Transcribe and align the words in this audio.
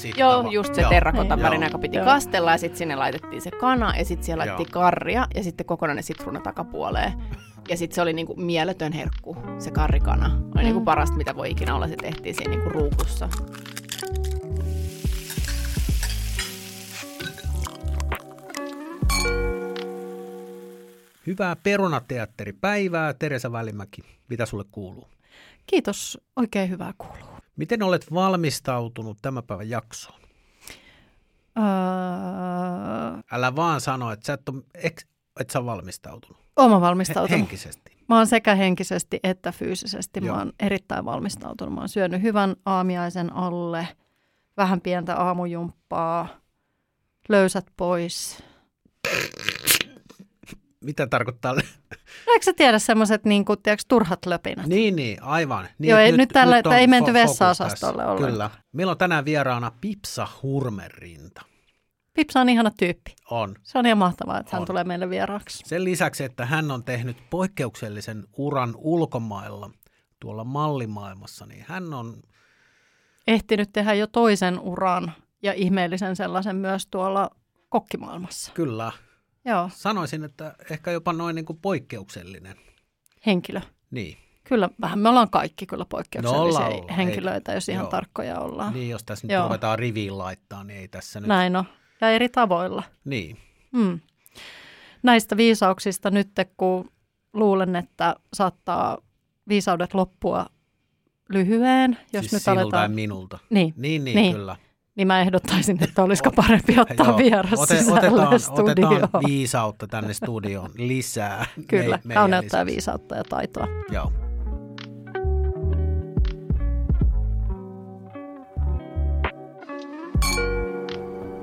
sitten 0.00 0.20
Joo, 0.20 0.50
just 0.50 0.74
se 0.74 0.80
Joo. 0.80 0.90
joka 1.64 1.78
piti 1.78 1.96
Joo. 1.96 2.04
kastella 2.04 2.50
ja 2.52 2.58
sitten 2.58 2.78
sinne 2.78 2.96
laitettiin 2.96 3.42
se 3.42 3.50
kana 3.50 3.96
ja 3.96 4.04
sitten 4.04 4.24
siellä 4.24 4.40
laitettiin 4.40 4.68
Joo. 4.74 4.82
karria 4.82 5.26
ja 5.34 5.42
sitten 5.44 5.66
kokonainen 5.66 6.04
sitruuna 6.04 6.40
takapuoleen. 6.40 7.12
Ja 7.68 7.76
sitten 7.76 7.94
se 7.94 8.02
oli 8.02 8.12
niinku 8.12 8.34
mieletön 8.36 8.92
herkku, 8.92 9.36
se 9.58 9.70
karrikana. 9.70 10.30
Oli 10.54 10.62
niinku 10.64 10.80
Mm. 10.80 10.84
parasta, 10.84 11.16
mitä 11.16 11.36
voi 11.36 11.50
ikinä 11.50 11.74
olla. 11.74 11.88
Se 11.88 11.96
tehtiin 11.96 12.34
siinä 12.34 12.50
niinku 12.50 12.70
ruukussa. 12.70 13.28
Hyvää 21.26 21.56
perunateatteripäivää, 21.56 23.14
Teresa 23.14 23.52
Välimäki. 23.52 24.02
Mitä 24.28 24.46
sulle 24.46 24.64
kuuluu? 24.72 25.08
Kiitos, 25.66 26.18
oikein 26.36 26.70
hyvää 26.70 26.92
kuuluu. 26.98 27.39
Miten 27.56 27.82
olet 27.82 28.14
valmistautunut 28.14 29.18
tämän 29.22 29.44
päivän 29.44 29.70
jaksoon? 29.70 30.20
Öö, 31.58 31.64
Älä 33.32 33.56
vaan 33.56 33.80
sano, 33.80 34.12
että 34.12 34.26
sä 34.26 34.32
et, 34.32 34.48
ole, 34.48 34.62
et, 34.74 35.08
et 35.40 35.50
sä 35.50 35.58
ole 35.58 35.66
valmistautunut. 35.66 36.42
He, 36.58 36.70
valmistautunut. 36.80 37.30
henkisesti. 37.30 37.96
Mä 38.08 38.16
oon 38.16 38.26
sekä 38.26 38.54
henkisesti 38.54 39.20
että 39.22 39.52
fyysisesti. 39.52 40.20
Joo. 40.22 40.34
Mä 40.34 40.42
oon 40.42 40.52
erittäin 40.60 41.04
valmistautunut. 41.04 41.74
Mä 41.74 41.80
oon 41.80 41.88
syönyt 41.88 42.22
hyvän 42.22 42.56
aamiaisen 42.66 43.32
alle, 43.32 43.88
vähän 44.56 44.80
pientä 44.80 45.16
aamujumppaa, 45.16 46.28
löysät 47.28 47.66
pois. 47.76 48.42
Mitä 50.84 51.06
tarkoittaa? 51.06 51.54
No, 52.26 52.32
Eikö 52.32 52.44
sä 52.44 52.52
tiedä 52.52 52.78
semmoiset 52.78 53.24
niin 53.24 53.44
kuin, 53.44 53.62
tiedätkö, 53.62 53.84
turhat 53.88 54.26
löpinät? 54.26 54.66
niin, 54.66 54.96
niin, 54.96 55.22
aivan. 55.22 55.68
Niin, 55.78 55.90
Joo, 55.90 55.98
ei 55.98 56.12
nyt 56.12 56.28
tällä- 56.28 56.58
että 56.58 56.68
on 56.70 56.76
ei 56.76 56.86
menty 56.86 57.12
vessa-osastolle 57.12 58.04
ollenkaan. 58.04 58.32
Kyllä. 58.32 58.50
Meillä 58.72 58.90
on 58.90 58.98
tänään 58.98 59.24
vieraana 59.24 59.72
Pipsa 59.80 60.28
Hurmerinta. 60.42 61.42
Pipsa 62.14 62.40
on 62.40 62.48
ihana 62.48 62.70
tyyppi. 62.78 63.14
On. 63.30 63.54
Se 63.62 63.78
on 63.78 63.86
ihan 63.86 63.98
mahtavaa, 63.98 64.40
että 64.40 64.50
hän 64.52 64.60
On. 64.60 64.66
tulee 64.66 64.84
meille 64.84 65.10
vieraaksi. 65.10 65.62
Sen 65.66 65.84
lisäksi, 65.84 66.24
että 66.24 66.46
hän 66.46 66.70
on 66.70 66.84
tehnyt 66.84 67.16
poikkeuksellisen 67.30 68.24
uran 68.36 68.74
ulkomailla 68.76 69.70
tuolla 70.20 70.44
mallimaailmassa, 70.44 71.46
niin 71.46 71.64
hän 71.68 71.94
on, 71.94 72.22
Ehtinyt 73.26 73.70
tehdä 73.72 73.94
jo 73.94 74.06
toisen 74.06 74.60
uran 74.60 75.12
ja 75.42 75.52
ihmeellisen 75.52 76.16
sellaisen 76.16 76.56
myös 76.56 76.86
tuolla 76.86 77.30
kokkimaailmassa. 77.68 78.52
kyllä, 78.54 78.92
Joo, 79.44 79.70
sanoisin, 79.74 80.24
että 80.24 80.54
ehkä 80.70 80.90
jopa 80.90 81.12
noin 81.12 81.34
niin 81.34 81.44
kuin 81.44 81.58
poikkeuksellinen. 81.62 82.56
henkilö. 83.26 83.60
Niin. 83.90 84.16
Kyllä, 84.44 84.68
vähän 84.80 84.98
me 84.98 85.08
ollaan 85.08 85.30
kaikki 85.30 85.66
kyllä 85.66 85.84
poikkeuksellisia 85.84 86.60
No 86.60 86.66
ollaan, 86.66 86.88
henkilöitä, 86.96 87.52
jos 87.52 87.68
ihan 87.68 87.82
Joo. 87.82 87.90
tarkkoja 87.90 88.38
ollaan. 88.40 88.72
Niin, 88.72 88.90
jos 88.90 89.04
tässä 89.04 89.26
nyt 89.26 89.32
Joo. 89.34 89.44
ruvetaan 89.44 89.78
riviin 89.78 90.18
laittaa, 90.18 90.64
niin 90.64 90.80
ei 90.80 90.88
tässä 90.88 91.20
nyt. 91.20 91.28
Näin 91.28 91.56
on. 91.56 91.64
Ja 92.00 92.10
eri 92.10 92.28
tavoilla. 92.28 92.82
Niin. 93.04 93.36
Mm. 93.72 94.00
Näistä 95.02 95.36
viisauksista 95.36 96.10
nyt, 96.10 96.28
kun 96.56 96.90
luulen, 97.32 97.76
että 97.76 98.16
saattaa 98.34 98.98
viisaudet 99.48 99.94
loppua 99.94 100.46
lyhyen, 101.28 101.98
jos 102.12 102.20
siis 102.20 102.32
nyt 102.32 102.42
sinulta 102.42 102.60
ja 102.60 102.62
aletaan... 102.64 102.92
minulta. 102.92 103.38
Niin, 103.50 103.74
Niin, 103.76 104.04
niin, 104.04 104.16
Niin. 104.16 104.34
kyllä. 104.34 104.56
Niin 104.96 105.06
mä 105.06 105.20
ehdottaisin, 105.20 105.82
että 105.84 106.02
olisiko 106.02 106.30
parempi 106.30 106.80
ottaa 106.80 107.06
Joo. 107.06 107.18
vieras 107.18 107.60
Ote- 107.60 107.66
sisälle 107.78 107.98
otetaan, 108.10 108.40
studioon. 108.40 108.92
otetaan 108.96 109.24
viisautta 109.26 109.86
tänne 109.86 110.14
studioon 110.14 110.70
lisää. 110.78 111.46
Kyllä, 111.68 111.98
me- 112.04 112.14
kauneutta 112.14 112.66
viisautta 112.66 113.14
ja 113.16 113.24
taitoa. 113.24 113.66
Joo. 113.92 114.12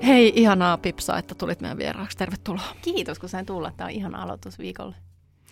Hei, 0.05 0.33
ihanaa 0.35 0.77
Pipsa, 0.77 1.17
että 1.17 1.35
tulit 1.35 1.61
meidän 1.61 1.77
vieraaksi. 1.77 2.17
Tervetuloa. 2.17 2.75
Kiitos, 2.81 3.19
kun 3.19 3.29
sain 3.29 3.45
tulla. 3.45 3.71
Tämä 3.77 3.85
on 3.85 3.91
ihan 3.91 4.15
aloitus 4.15 4.59
viikolle. 4.59 4.95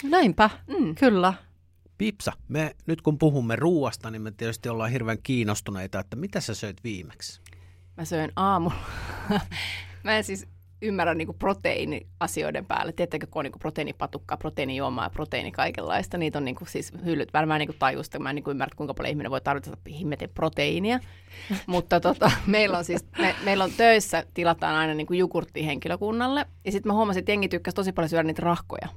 Näinpä, 0.04 0.50
Mm. 0.68 0.96
kyllä. 0.96 1.34
Pipsa, 1.98 2.32
me 2.48 2.76
nyt 2.88 3.02
kun 3.02 3.18
puhumme 3.18 3.56
ruuasta, 3.56 4.12
niin 4.12 4.22
me 4.22 4.32
tietysti 4.32 4.70
ollaan 4.70 4.92
hirveän 4.92 5.18
kiinnostuneita, 5.24 6.00
että 6.00 6.16
mitä 6.16 6.40
sä 6.42 6.54
söit 6.56 6.84
viimeksi? 6.84 7.42
Mä 7.98 8.06
söin 8.06 8.32
aamulla. 8.36 8.76
mä 10.04 10.18
en 10.18 10.24
siis 10.24 10.48
ymmärrä 10.82 11.14
niinku 11.14 11.34
proteiiniasioiden 11.34 12.66
päälle. 12.66 12.92
Tiedättekö, 12.92 13.28
kun 13.28 13.40
on 13.40 13.44
niinku 13.44 13.60
proteiinipatukkaa, 13.60 14.38
proteiinijuomaa 14.38 15.06
ja 15.06 15.10
proteiini 15.10 15.52
kaikenlaista. 15.52 16.18
Niitä 16.18 16.38
on 16.38 16.46
niinku 16.46 16.66
siis 16.66 16.94
hyllyt. 17.06 17.30
Mä 17.34 17.56
en 17.56 17.60
niinku 17.60 17.76
tajua 17.80 18.04
sitä, 18.04 18.20
mä 18.20 18.30
en 18.30 18.36
niinku 18.36 18.52
ymmärrä, 18.52 18.76
kuinka 18.76 18.94
paljon 18.94 19.10
ihminen 19.10 19.32
voi 19.32 19.42
tarvita 19.42 19.78
himmetin 19.90 20.30
proteiinia. 20.30 21.00
Mutta 21.68 22.00
tota, 22.00 22.32
meillä 22.48 22.78
on 22.78 22.86
siis, 22.86 23.06
me, 23.18 23.36
meillä 23.44 23.64
on 23.64 23.72
töissä, 23.78 24.26
tilataan 24.34 24.76
aina 24.76 24.94
niinku 24.94 25.14
jogurttia 25.14 25.66
henkilökunnalle. 25.66 26.46
Ja 26.66 26.72
sitten 26.72 26.90
mä 26.90 26.94
huomasin, 26.94 27.20
että 27.20 27.32
jengi 27.32 27.50
tykkäsi 27.50 27.76
tosi 27.76 27.92
paljon 27.92 28.10
syödä 28.10 28.24
niitä 28.24 28.42
rahkoja. 28.42 28.88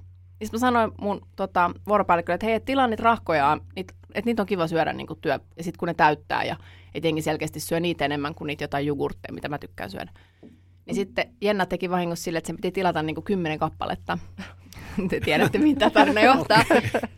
Ja 0.41 0.47
sitten 0.47 0.59
mä 0.59 0.67
sanoin 0.67 0.93
mun 1.01 1.27
tota, 1.37 1.71
vuoropäällikkölle, 1.89 2.35
että 2.35 2.47
hei, 2.47 2.55
et 2.55 2.65
tilaa 2.65 2.87
niitä 2.87 3.03
rahkoja, 3.03 3.59
niitä, 3.77 3.95
että 4.15 4.29
niitä 4.29 4.43
on 4.43 4.47
kiva 4.47 4.67
syödä 4.67 4.93
niin 4.93 5.07
kuin 5.07 5.21
työ, 5.21 5.39
ja 5.57 5.65
sitten 5.65 5.79
kun 5.79 5.89
ne 5.89 5.95
täyttää, 5.95 6.45
ja 6.45 6.57
et 6.95 7.05
jengi 7.05 7.23
selkeästi 7.23 7.61
syö 7.61 7.81
niitä 7.81 8.05
enemmän 8.05 8.35
kuin 8.35 8.47
niitä 8.47 8.65
jotain 8.65 8.87
jogurtteja, 8.87 9.35
mitä 9.35 9.49
mä 9.49 9.59
tykkään 9.59 9.91
syödä. 9.91 10.11
Niin 10.87 10.95
sitten 10.95 11.35
Jenna 11.41 11.67
teki 11.67 11.91
vahingossa 11.91 12.25
sille, 12.25 12.39
että 12.39 12.47
sen 12.47 12.57
piti 12.57 12.73
tilata 12.73 13.03
niin 13.03 13.15
kuin 13.15 13.25
kymmenen 13.25 13.59
kappaletta. 13.59 14.19
Te 15.09 15.21
tiedätte, 15.21 15.59
tämä 15.79 15.91
tarina 15.91 16.21
johtaa. 16.21 16.65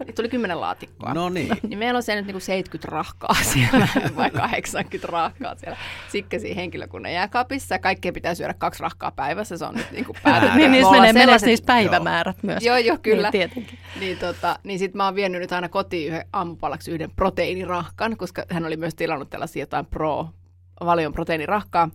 Niin 0.04 0.14
tuli 0.16 0.28
kymmenen 0.28 0.60
laatikkoa. 0.60 1.14
No 1.14 1.28
niin. 1.28 1.48
Niin 1.68 1.78
meillä 1.78 1.96
on 1.96 2.02
se 2.02 2.14
nyt 2.14 2.26
niinku 2.26 2.41
70 2.41 2.91
rahkaa 2.96 3.34
siellä, 3.42 3.88
vai 4.16 4.30
80 4.30 5.06
rahkaa 5.12 5.54
siellä 5.54 5.76
Sikkesi 6.08 6.56
henkilökunnan 6.56 7.12
jääkaapissa. 7.12 7.78
Kaikkea 7.78 8.12
pitää 8.12 8.34
syödä 8.34 8.54
kaksi 8.54 8.82
rahkaa 8.82 9.10
päivässä, 9.10 9.56
se 9.56 9.64
on 9.64 9.74
nyt 9.74 9.91
niinku 9.92 10.14
päätetty. 10.22 10.56
Niin, 10.56 10.70
Me 10.70 10.76
niissä 10.76 10.88
ollaan 10.88 11.08
menee, 11.08 11.22
sellaiset- 11.22 11.46
niissä 11.46 11.64
päivämäärät 11.66 12.42
myös. 12.42 12.62
Joo, 12.64 12.76
joo, 12.76 12.98
kyllä. 13.02 13.22
Niin, 13.22 13.32
tietenkin. 13.32 13.78
Niin, 14.00 14.18
tota, 14.18 14.58
niin 14.64 14.78
sit 14.78 14.94
mä 14.94 15.04
oon 15.04 15.14
vienyt 15.14 15.41
nyt 15.41 15.52
aina 15.52 15.68
kotiin 15.68 16.08
yhden 16.12 16.24
aamupalaksi 16.32 16.91
yhden 16.91 17.10
proteiinirahkan, 17.16 18.16
koska 18.16 18.42
hän 18.50 18.64
oli 18.66 18.76
myös 18.76 18.94
tilannut 18.94 19.30
tällaisia 19.30 19.62
jotain 19.62 19.86
pro 19.86 20.28
valion 20.84 21.12
proteiinirahkaa. 21.12 21.88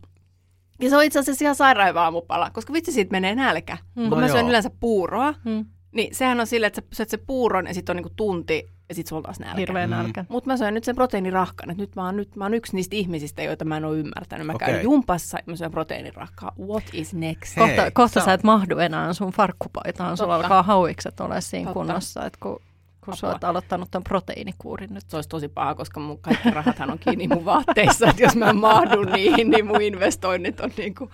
Ja 0.81 0.90
se 0.90 0.97
on 0.97 1.03
itse 1.03 1.19
asiassa 1.19 1.46
ihan 1.46 1.56
sairaan 1.56 1.97
aamupala, 1.97 2.50
koska 2.53 2.73
vitsi 2.73 2.91
siitä 2.91 3.12
menee 3.12 3.35
nälkä. 3.35 3.73
Mm. 3.96 4.02
Mm. 4.02 4.03
No 4.03 4.09
Kun 4.09 4.19
mä 4.19 4.28
syön 4.28 4.40
joo. 4.40 4.50
yleensä 4.50 4.69
puuroa, 4.79 5.34
Mm. 5.44 5.66
Niin 5.95 6.16
sehän 6.16 6.39
on 6.39 6.47
silleen, 6.47 6.67
että 6.67 6.81
sä 6.81 6.88
syöt 6.97 7.09
se 7.09 7.17
puuron 7.17 7.67
ja 7.67 7.73
sitten 7.73 7.94
on 7.94 7.97
niinku 7.97 8.13
tunti 8.16 8.69
ja 8.89 8.95
sitten 8.95 9.09
sulla 9.09 9.19
on 9.19 9.23
taas 9.23 9.39
nälkä. 9.39 9.57
Hirveä 9.59 9.88
Mm. 9.88 9.91
nälkä. 9.91 10.25
Mutta 10.29 10.50
mä 10.50 10.57
söin 10.57 10.73
nyt 10.73 10.83
sen 10.83 10.95
proteiinirahkan, 10.95 11.69
että 11.72 11.83
nyt 11.83 11.95
mä, 11.95 12.06
oon, 12.06 12.16
nyt 12.17 12.35
mä 12.35 12.45
oon 12.45 12.53
yksi 12.53 12.75
niistä 12.75 12.95
ihmisistä, 12.95 13.44
joita 13.44 13.66
mä 13.66 13.78
en 13.78 13.85
ole 13.85 13.97
ymmärtänyt. 13.97 14.47
Mä 14.47 14.53
Okei. 14.53 14.67
käyn 14.67 14.84
jumpassa 14.84 15.38
ja 15.38 15.44
mä 15.45 15.55
syön 15.55 15.72
proteiinirahkaa. 15.72 16.51
What 16.67 16.84
is 16.94 17.13
next? 17.13 17.57
Hei, 17.57 17.67
Kohta, 17.67 17.91
kohta 17.91 18.25
sä 18.25 18.34
et 18.34 18.44
mahdu 18.44 18.78
enää 18.78 19.13
sun 19.13 19.31
farkkupaitaan. 19.31 20.17
Sulla 20.17 20.34
Totta. 20.34 20.45
alkaa 20.45 20.63
hauikset 20.63 21.19
olla 21.19 21.41
siinä 21.41 21.66
Totta. 21.66 21.79
kunnossa, 21.79 22.25
että 22.25 22.39
kun, 22.41 22.59
kun 23.05 23.17
sä 23.17 23.28
oot 23.28 23.44
aloittanut 23.44 23.91
ton 23.91 24.03
proteiinikuurin 24.03 24.94
nyt. 24.94 25.03
Se 25.09 25.16
olisi 25.17 25.29
tosi 25.29 25.47
paha, 25.47 25.75
koska 25.75 26.00
mun 26.00 26.19
kaikki 26.19 26.50
rahathan 26.51 26.91
on 26.91 27.00
kiinni 27.00 27.28
mun 27.28 27.45
vaatteissa, 27.45 28.09
että 28.09 28.23
jos 28.23 28.35
mä 28.35 28.50
en 28.50 28.57
mahdu 28.57 29.03
niihin, 29.03 29.50
niin 29.51 29.66
mun 29.67 29.81
investoinnit 29.81 30.59
on 30.59 30.72
niin 30.78 30.95
kuin, 30.95 31.09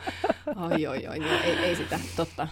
oi 0.56 0.88
oi 0.88 1.08
oi, 1.08 1.24
ei, 1.44 1.58
ei 1.58 1.76
sitä, 1.76 2.00
totta. 2.16 2.48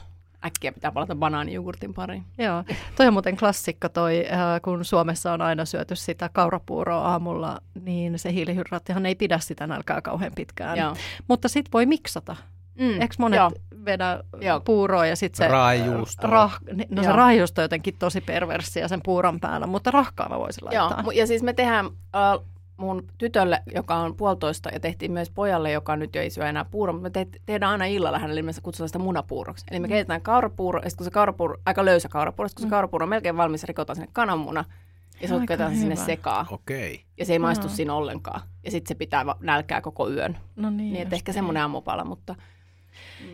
Äkkiä 0.46 0.72
pitää 0.72 0.92
palata 0.92 1.16
banaanijogurtin 1.16 1.94
pariin. 1.94 2.26
Joo, 2.38 2.64
toi 2.96 3.08
on 3.08 3.14
muuten 3.14 3.38
klassikko 3.38 3.90
toi, 3.90 4.26
äh, 4.32 4.40
kun 4.62 4.86
Suomessa 4.86 5.34
on 5.34 5.42
aina 5.42 5.66
syöty 5.66 5.96
sitä 5.96 6.30
kaurapuuroa 6.34 7.02
aamulla, 7.02 7.60
niin 7.82 8.20
se 8.20 8.34
hiilihydraattihan 8.34 9.06
ei 9.06 9.16
pidä 9.16 9.40
sitä 9.40 9.68
nälkää 9.68 10.02
kauhean 10.02 10.32
pitkään. 10.36 10.78
Joo. 10.78 10.96
Mutta 11.28 11.48
sit 11.50 11.66
voi 11.74 11.86
miksata. 11.86 12.36
Mm, 12.80 13.02
Eikö 13.02 13.16
monet 13.20 13.38
joo. 13.38 13.52
vedä 13.86 14.24
Joo. 14.42 14.60
puuroa 14.60 15.06
ja 15.06 15.16
sitten 15.16 15.38
se... 15.38 15.48
Raajuustoa. 15.52 16.30
Rah, 16.30 16.60
no 16.90 17.04
se 17.04 17.10
Joo. 17.10 17.18
raajuusto 17.18 17.62
on 17.62 17.64
jotenkin 17.64 17.96
tosi 18.00 18.22
perversiä 18.22 18.88
sen 18.88 19.00
puuron 19.04 19.40
päällä, 19.40 19.68
mutta 19.68 19.92
rahkaa 19.92 20.30
mä 20.30 20.40
voisin 20.40 20.64
Joo, 20.72 20.84
laittaa. 20.86 21.04
mu- 21.04 21.12
ja 21.18 21.28
siis 21.28 21.44
me 21.44 21.54
tehdään 21.54 21.86
äh, 21.86 22.46
mun 22.80 23.04
tytölle, 23.18 23.62
joka 23.76 23.96
on 23.96 24.16
puolitoista, 24.16 24.70
ja 24.70 24.80
tehtiin 24.80 25.12
myös 25.12 25.30
pojalle, 25.30 25.72
joka 25.72 25.96
nyt 25.96 26.16
jo 26.16 26.22
ei 26.22 26.30
syö 26.30 26.46
enää 26.50 26.66
puuroa, 26.66 26.94
mutta 26.94 27.20
me 27.20 27.26
te- 27.26 27.40
tehdään 27.46 27.72
aina 27.72 27.86
illalla 27.86 28.20
hänelle, 28.20 28.42
me 28.42 28.52
kutsutaan 28.64 28.90
sitä 28.90 29.00
munapuuroksi. 29.00 29.66
Eli 29.72 29.80
me 29.80 29.88
Mm. 29.88 29.90
keitetään 29.90 30.22
kaurapuuro, 30.22 30.80
ja 30.80 30.90
sitten 30.90 30.98
kun 30.98 31.06
se 31.06 31.12
kaurapuuro, 31.12 31.58
aika 31.66 31.86
löysä 31.86 32.10
kaurapuuro, 32.10 32.50
kun 32.56 32.62
se 32.62 32.66
Mm. 32.68 32.70
kaurapuuro 32.70 33.04
on 33.04 33.10
melkein 33.10 33.38
valmis, 33.38 33.64
rikotaan 33.64 33.96
sinne 33.96 34.10
kananmuna, 34.14 34.66
ja 35.22 35.28
se 35.28 35.34
Aika 35.34 35.44
otetaan 35.44 35.76
sinne 35.76 35.96
hyvä. 35.96 36.06
sekaan. 36.06 36.46
Okei. 36.52 37.04
Ja 37.18 37.26
se 37.26 37.34
ei 37.34 37.40
maistu 37.40 37.68
Joo. 37.68 37.76
siinä 37.76 37.94
ollenkaan. 37.94 38.42
Ja 38.64 38.72
sitten 38.72 38.88
se 38.88 38.96
pitää 38.96 39.26
va- 39.26 39.38
nälkää 39.40 39.82
koko 39.82 40.10
yön. 40.10 40.38
No 40.56 40.70
niin, 40.70 40.78
Niin, 40.94 41.02
että 41.04 41.16
ehkä 41.16 41.34
semmoinen 41.34 41.62
aamupala, 41.62 42.04
mutta... 42.06 42.36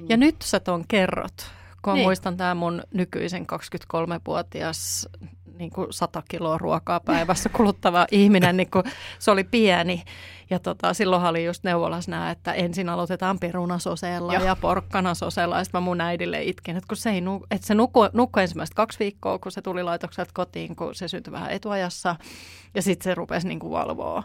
Ja 0.10 0.18
nyt 0.18 0.36
sä 0.44 0.60
ton 0.60 0.84
kerrot, 0.88 1.52
kun. 1.82 1.94
Niin. 1.94 2.06
muistan 2.06 2.38
tämä 2.38 2.56
mun 2.56 2.84
nykyisen 2.94 3.46
23-vuotias 3.48 5.10
niin 5.58 5.70
kuin 5.70 5.88
100 5.94 6.24
kiloa 6.30 6.58
ruokaa 6.58 7.00
päivässä 7.00 7.50
kuluttava 7.50 8.08
ihminen, 8.12 8.58
niin 8.58 8.72
kun 8.72 8.84
se 9.20 9.32
oli 9.32 9.44
pieni. 9.44 10.04
Ja 10.50 10.60
tota, 10.60 10.94
silloinhan 10.94 11.30
oli 11.30 11.46
just 11.46 11.64
neuvolassa 11.64 12.12
nämä, 12.12 12.32
että 12.32 12.54
ensin 12.54 12.90
aloitetaan 12.90 13.40
perunasosella 13.40 14.34
Joo. 14.34 14.44
ja 14.44 14.56
porkkanasosella. 14.56 15.58
Ja 15.58 15.64
sitten 15.64 15.82
mä 15.82 15.86
mun 15.86 16.02
äidille 16.02 16.44
itkin, 16.44 16.78
että, 16.78 16.88
kun 16.88 16.98
se, 16.98 17.10
ei 17.10 17.22
nu, 17.22 17.46
että 17.52 17.68
se 17.68 17.76
nukkui, 17.76 18.10
nukkui 18.14 18.42
ensimmäistä 18.42 18.76
kaksi 18.76 19.00
viikkoa, 19.00 19.40
kun 19.40 19.52
se 19.52 19.62
tuli 19.62 19.84
laitokselta 19.84 20.32
kotiin, 20.34 20.76
kun 20.76 20.96
se 20.96 21.08
syntyi 21.08 21.32
vähän 21.32 21.52
etuajassa. 21.52 22.16
Ja 22.76 22.82
sitten 22.82 23.04
se 23.04 23.16
rupesi 23.16 23.48
niin 23.48 23.60
kuin 23.60 23.72
valvoa. 23.72 24.24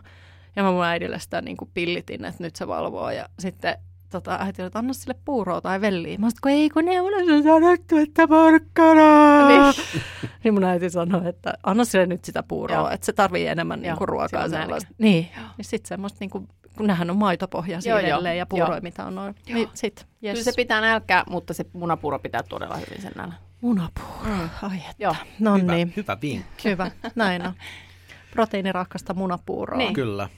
Ja 0.57 0.63
mä 0.63 0.71
mun 0.71 0.85
äidille 0.85 1.19
sitä 1.19 1.41
niin 1.41 1.57
kuin 1.57 1.71
pillitin, 1.75 2.25
että 2.25 2.43
nyt 2.43 2.57
se 2.57 2.67
valvoo. 2.67 3.11
Ja 3.11 3.29
sitten 3.39 3.79
tota, 4.11 4.39
äiti 4.41 4.63
oli, 4.63 4.67
että 4.67 4.79
anna 4.79 4.93
sille 4.93 5.15
puuroa 5.25 5.61
tai 5.61 5.81
velliä. 5.81 6.19
Mä 6.19 6.29
sanoin, 6.31 6.61
ei 6.61 6.71
kun 6.71 6.85
ne 6.85 7.01
on 7.01 7.43
sanottu, 7.43 7.97
että 7.97 8.29
porkkana. 8.29 9.49
Niin. 9.49 9.75
niin 10.45 10.55
mun 10.55 10.65
äiti 10.65 10.91
sanoi, 10.91 11.29
että 11.29 11.55
anna 11.63 11.85
sille 11.85 12.07
nyt 12.07 12.25
sitä 12.25 12.43
puuroa, 12.43 12.77
Joo. 12.77 12.91
että 12.91 13.07
se 13.07 13.13
tarvii 13.13 13.47
enemmän 13.47 13.83
niin 13.83 13.97
kuin 13.97 14.09
ruokaa. 14.09 14.29
silloin 14.29 14.51
nälkä. 14.51 14.65
Sellaista. 14.65 14.95
Niin, 14.99 15.29
ja 15.59 15.65
sitten 15.65 15.89
semmoista, 15.89 16.17
niin 16.21 16.31
kuin, 16.31 16.49
kun 16.77 16.87
nehän 16.87 17.11
on 17.11 17.17
maitopohjaisia 17.17 17.91
Joo, 17.91 17.99
joo. 17.99 18.09
edelleen 18.09 18.39
ja 18.39 18.47
puuroja, 18.47 18.73
Joo. 18.73 18.81
mitä 18.83 19.05
on 19.05 19.15
noin. 19.15 19.35
Joo. 19.47 19.55
Niin 19.55 19.69
sit, 19.75 20.07
yes. 20.25 20.33
Kyllä 20.33 20.45
se 20.45 20.53
pitää 20.57 20.81
nälkää, 20.81 21.25
mutta 21.29 21.55
se 21.55 21.65
munapuuro 21.73 22.19
pitää 22.19 22.43
todella 22.43 22.77
hyvin 22.77 23.03
sen 23.03 23.13
nälän. 23.17 23.35
Munapuuro. 23.61 24.25
Mm. 24.25 24.49
Ai 24.63 24.77
että. 24.77 24.95
Joo. 24.99 25.17
No 25.39 25.55
hyvä, 25.57 25.75
niin, 25.75 25.93
hyvä 25.97 26.17
vinkki. 26.23 26.69
hyvä. 26.69 26.91
Näin 27.15 27.47
on. 27.47 27.53
Proteiinirakasta 28.35 29.15
munapuuroa. 29.15 29.79
Niin. 29.79 29.95
Kyllä. 29.95 30.29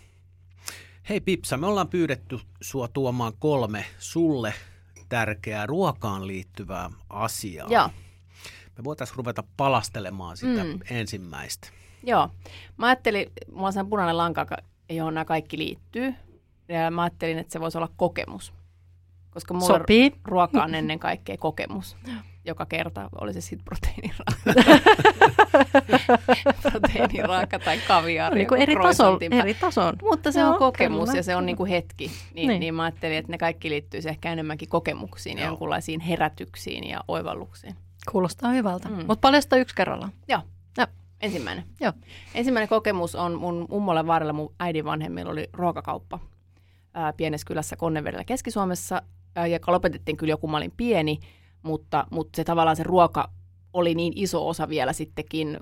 Hei 1.08 1.20
Pipsa, 1.20 1.56
me 1.56 1.66
ollaan 1.66 1.88
pyydetty 1.88 2.38
sua 2.60 2.88
tuomaan 2.88 3.32
kolme 3.38 3.84
sulle 3.98 4.54
tärkeää 5.08 5.66
ruokaan 5.66 6.26
liittyvää 6.26 6.90
asiaa. 7.10 7.68
Joo. 7.70 7.88
Me 8.78 8.84
voitaisiin 8.84 9.16
ruveta 9.16 9.44
palastelemaan 9.56 10.36
sitä 10.36 10.64
Mm. 10.64 10.70
mm. 10.70 10.80
ensimmäistä. 10.90 11.68
Joo. 12.02 12.28
Mä 12.76 12.86
ajattelin, 12.86 13.32
mulla 13.52 13.66
on 13.66 13.72
sellainen 13.72 13.90
punainen 13.90 14.16
lanka, 14.16 14.46
johon 14.90 15.14
nämä 15.14 15.24
kaikki 15.24 15.58
liittyy. 15.58 16.14
Ja 16.68 16.90
mä 16.90 17.02
ajattelin, 17.02 17.38
että 17.38 17.52
se 17.52 17.60
voisi 17.60 17.78
olla 17.78 17.88
kokemus. 17.96 18.52
Koska 19.34 19.54
mulla 19.54 19.78
Sopii. 19.78 20.12
ruoka 20.24 20.62
on 20.62 20.74
ennen 20.74 20.98
kaikkea 20.98 21.36
kokemus. 21.36 21.96
Joka 22.44 22.66
kerta, 22.66 23.08
oli 23.20 23.32
se 23.32 23.40
sitten 23.40 23.64
proteiiniraaka. 23.64 24.32
proteiiniraaka 26.62 27.58
tai 27.58 27.78
kaviaari. 27.88 28.34
Niin 28.38 28.48
kuin 28.48 28.62
eri, 28.62 28.76
tason, 28.82 29.18
eri 29.30 29.54
tason. 29.54 29.96
Mutta 30.02 30.32
se 30.32 30.40
Joo, 30.40 30.50
on 30.52 30.58
kokemus 30.58 31.08
kyllä. 31.08 31.18
ja 31.18 31.22
se 31.22 31.36
on 31.36 31.46
niinku 31.46 31.66
hetki. 31.66 32.06
Niin, 32.06 32.16
Niin. 32.34 32.48
niin. 32.48 32.60
niin 32.60 32.74
mä 32.74 32.82
ajattelin, 32.82 33.16
että 33.16 33.32
ne 33.32 33.38
kaikki 33.38 33.70
liittyisi 33.70 34.08
ehkä 34.08 34.32
enemmänkin 34.32 34.68
kokemuksiin 34.68 35.38
ja 35.38 35.46
jonkunlaisiin 35.46 36.00
herätyksiin 36.00 36.84
ja 36.88 37.00
oivalluksiin. 37.08 37.74
Kuulostaa 38.12 38.50
hyvältä. 38.50 38.88
Mm. 38.88 38.94
Mutta 38.94 39.16
paljasta 39.28 39.56
yksi 39.56 39.74
kerrallaan. 39.74 40.12
Joo. 40.28 40.40
Joo. 40.78 40.86
Ensimmäinen. 41.20 41.64
Joo. 41.80 41.92
Ensimmäinen 42.34 42.68
kokemus 42.68 43.14
on 43.14 43.38
mun 43.38 43.66
mummolle 43.70 44.06
vaarella 44.06 44.32
mun 44.32 44.54
äidin 44.58 44.84
vanhemmilla 44.84 45.30
oli 45.30 45.48
ruokakauppa 45.52 46.18
ää, 46.94 47.12
pienessä 47.12 47.46
kylässä 47.46 47.76
Konnevedellä 47.76 48.24
Keski-Suomessa, 48.24 49.02
joka 49.50 49.72
lopetettiin 49.72 50.16
kyllä 50.16 50.30
joku, 50.30 50.48
mä 50.48 50.56
olin 50.56 50.72
pieni, 50.76 51.18
mutta, 51.62 52.06
mutta 52.10 52.36
se 52.36 52.44
tavallaan 52.44 52.76
se 52.76 52.82
ruoka 52.82 53.30
oli 53.72 53.94
niin 53.94 54.12
iso 54.16 54.48
osa 54.48 54.68
vielä 54.68 54.92
sittenkin, 54.92 55.58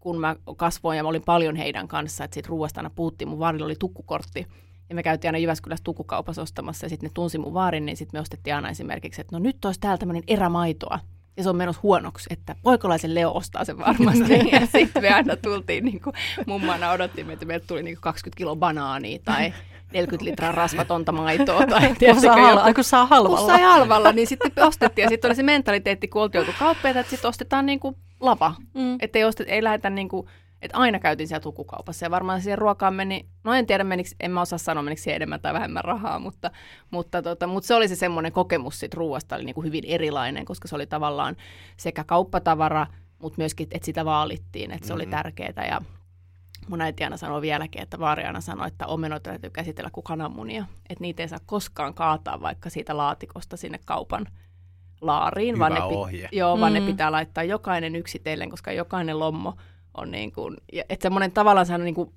kun 0.00 0.20
mä 0.20 0.36
kasvoin 0.56 0.96
ja 0.96 1.02
mä 1.02 1.08
olin 1.08 1.22
paljon 1.24 1.56
heidän 1.56 1.88
kanssa, 1.88 2.24
että 2.24 2.34
siitä 2.34 2.48
ruoasta 2.48 2.80
aina 2.80 2.90
puhuttiin. 2.94 3.28
Mun 3.28 3.38
vaarilla 3.38 3.66
oli 3.66 3.76
tukkukortti 3.78 4.46
ja 4.88 4.94
me 4.94 5.02
käytiin 5.02 5.28
aina 5.28 5.38
Jyväskylässä 5.38 5.84
tukkukaupassa 5.84 6.42
ostamassa 6.42 6.86
ja 6.86 6.90
sitten 6.90 7.08
ne 7.08 7.12
tunsi 7.14 7.38
mun 7.38 7.54
vaarin, 7.54 7.86
niin 7.86 7.96
sitten 7.96 8.18
me 8.18 8.20
ostettiin 8.20 8.54
aina 8.54 8.70
esimerkiksi, 8.70 9.20
että 9.20 9.36
no 9.36 9.38
nyt 9.38 9.64
olisi 9.64 9.80
täällä 9.80 9.98
tämmöinen 9.98 10.22
erämaitoa. 10.28 10.98
Ja 11.36 11.42
se 11.42 11.50
on 11.50 11.56
menossa 11.56 11.80
huonoksi, 11.82 12.26
että 12.30 12.56
poikolaisen 12.62 13.14
Leo 13.14 13.32
ostaa 13.34 13.64
sen 13.64 13.78
varmasti. 13.78 14.32
ja 14.52 14.66
sitten 14.66 15.02
me 15.02 15.08
aina 15.08 15.36
tultiin, 15.36 15.84
niin 15.84 16.00
kuin 16.00 16.14
mummana 16.46 16.90
odottimme, 16.90 17.32
että 17.32 17.46
meiltä 17.46 17.66
tuli 17.66 17.82
niin 17.82 17.96
kuin 17.96 18.02
20 18.02 18.38
kiloa 18.38 18.56
banaania 18.56 19.18
tai 19.24 19.52
40 19.92 20.24
litraa 20.24 20.52
rasvatonta 20.52 21.12
maitoa. 21.12 21.66
Tai 21.66 21.86
Kun 21.86 21.96
tiedätkö, 21.96 22.22
saa, 22.22 22.50
joku- 22.50 22.74
kun 22.74 22.84
saa 22.84 23.00
kun 23.02 23.08
halvalla. 23.10 23.46
sai 23.46 23.62
halvalla, 23.62 24.12
niin 24.12 24.26
sitten 24.26 24.52
ostettiin. 24.66 25.02
Ja 25.02 25.08
sitten 25.08 25.28
oli 25.28 25.34
se 25.34 25.42
mentaliteetti, 25.42 26.08
kun 26.08 26.22
oltiin 26.22 26.40
oltu 26.40 26.52
kauppeita, 26.58 27.00
että 27.00 27.10
sitten 27.10 27.28
ostetaan 27.28 27.66
niin 27.66 27.80
kuin 27.80 27.96
lava. 28.20 28.54
Mm. 28.74 28.96
Että 29.00 29.18
ei, 29.18 29.24
ostet, 29.24 29.46
ei 29.50 29.64
lähdetä 29.64 29.90
niin 29.90 30.08
kuin, 30.08 30.26
että 30.62 30.78
aina 30.78 30.98
käytiin 30.98 31.28
siellä 31.28 31.42
tukukaupassa 31.42 32.06
ja 32.06 32.10
varmaan 32.10 32.40
siihen 32.42 32.58
ruokaan 32.58 32.94
meni, 32.94 33.26
no 33.44 33.54
en 33.54 33.66
tiedä 33.66 33.84
menikö, 33.84 34.10
en 34.20 34.30
mä 34.30 34.40
osaa 34.40 34.58
sanoa 34.58 34.82
menikö 34.82 35.02
siihen 35.02 35.16
enemmän 35.16 35.40
tai 35.40 35.52
vähemmän 35.54 35.84
rahaa, 35.84 36.18
mutta, 36.18 36.50
mutta, 36.90 37.22
tota, 37.22 37.46
mutta 37.46 37.66
se 37.66 37.74
oli 37.74 37.88
se 37.88 37.94
semmoinen 37.96 38.32
kokemus 38.32 38.80
siitä 38.80 38.96
ruoasta 38.96 39.36
oli 39.36 39.44
niin 39.44 39.54
kuin 39.54 39.64
hyvin 39.64 39.84
erilainen, 39.86 40.44
koska 40.44 40.68
se 40.68 40.74
oli 40.74 40.86
tavallaan 40.86 41.36
sekä 41.76 42.04
kauppatavara, 42.04 42.86
mutta 43.18 43.34
myöskin, 43.38 43.68
että 43.70 43.86
sitä 43.86 44.04
vaalittiin, 44.04 44.70
että 44.70 44.86
se 44.86 44.94
oli 44.94 45.02
Mhm. 45.06 45.10
tärkeää 45.10 45.66
ja 45.68 45.80
mun 46.68 46.80
äiti 46.80 47.04
aina 47.04 47.16
sanoi 47.16 47.40
vieläkin, 47.40 47.82
että 47.82 47.98
vaari 47.98 48.24
aina 48.24 48.40
sanoi, 48.40 48.66
että 48.66 48.86
omenoita 48.86 49.30
täytyy 49.30 49.50
käsitellä 49.50 49.90
kuin 49.90 50.04
kananmunia, 50.04 50.64
että 50.90 51.02
niitä 51.02 51.22
ei 51.22 51.28
saa 51.28 51.38
koskaan 51.46 51.94
kaataa 51.94 52.40
vaikka 52.40 52.70
siitä 52.70 52.96
laatikosta 52.96 53.56
sinne 53.56 53.78
kaupan 53.84 54.26
laariin, 55.00 55.54
Hyvä 55.54 55.62
vaan, 55.70 55.72
ne, 55.74 55.82
ohje. 55.82 56.28
joo, 56.32 56.60
vaan 56.60 56.72
Mm. 56.72 56.78
ne 56.80 56.86
pitää 56.86 57.12
laittaa 57.12 57.44
jokainen 57.44 57.96
yksitellen, 57.96 58.50
koska 58.50 58.72
jokainen 58.72 59.18
lommo 59.18 59.54
on 59.94 60.10
niin 60.10 60.32
kuin, 60.32 60.56
ja, 60.72 60.84
että 60.88 61.02
semmoinen 61.02 61.32
tavallaan 61.32 61.66
sellainen 61.66 61.84
niin 61.84 61.94
kuin 61.94 62.10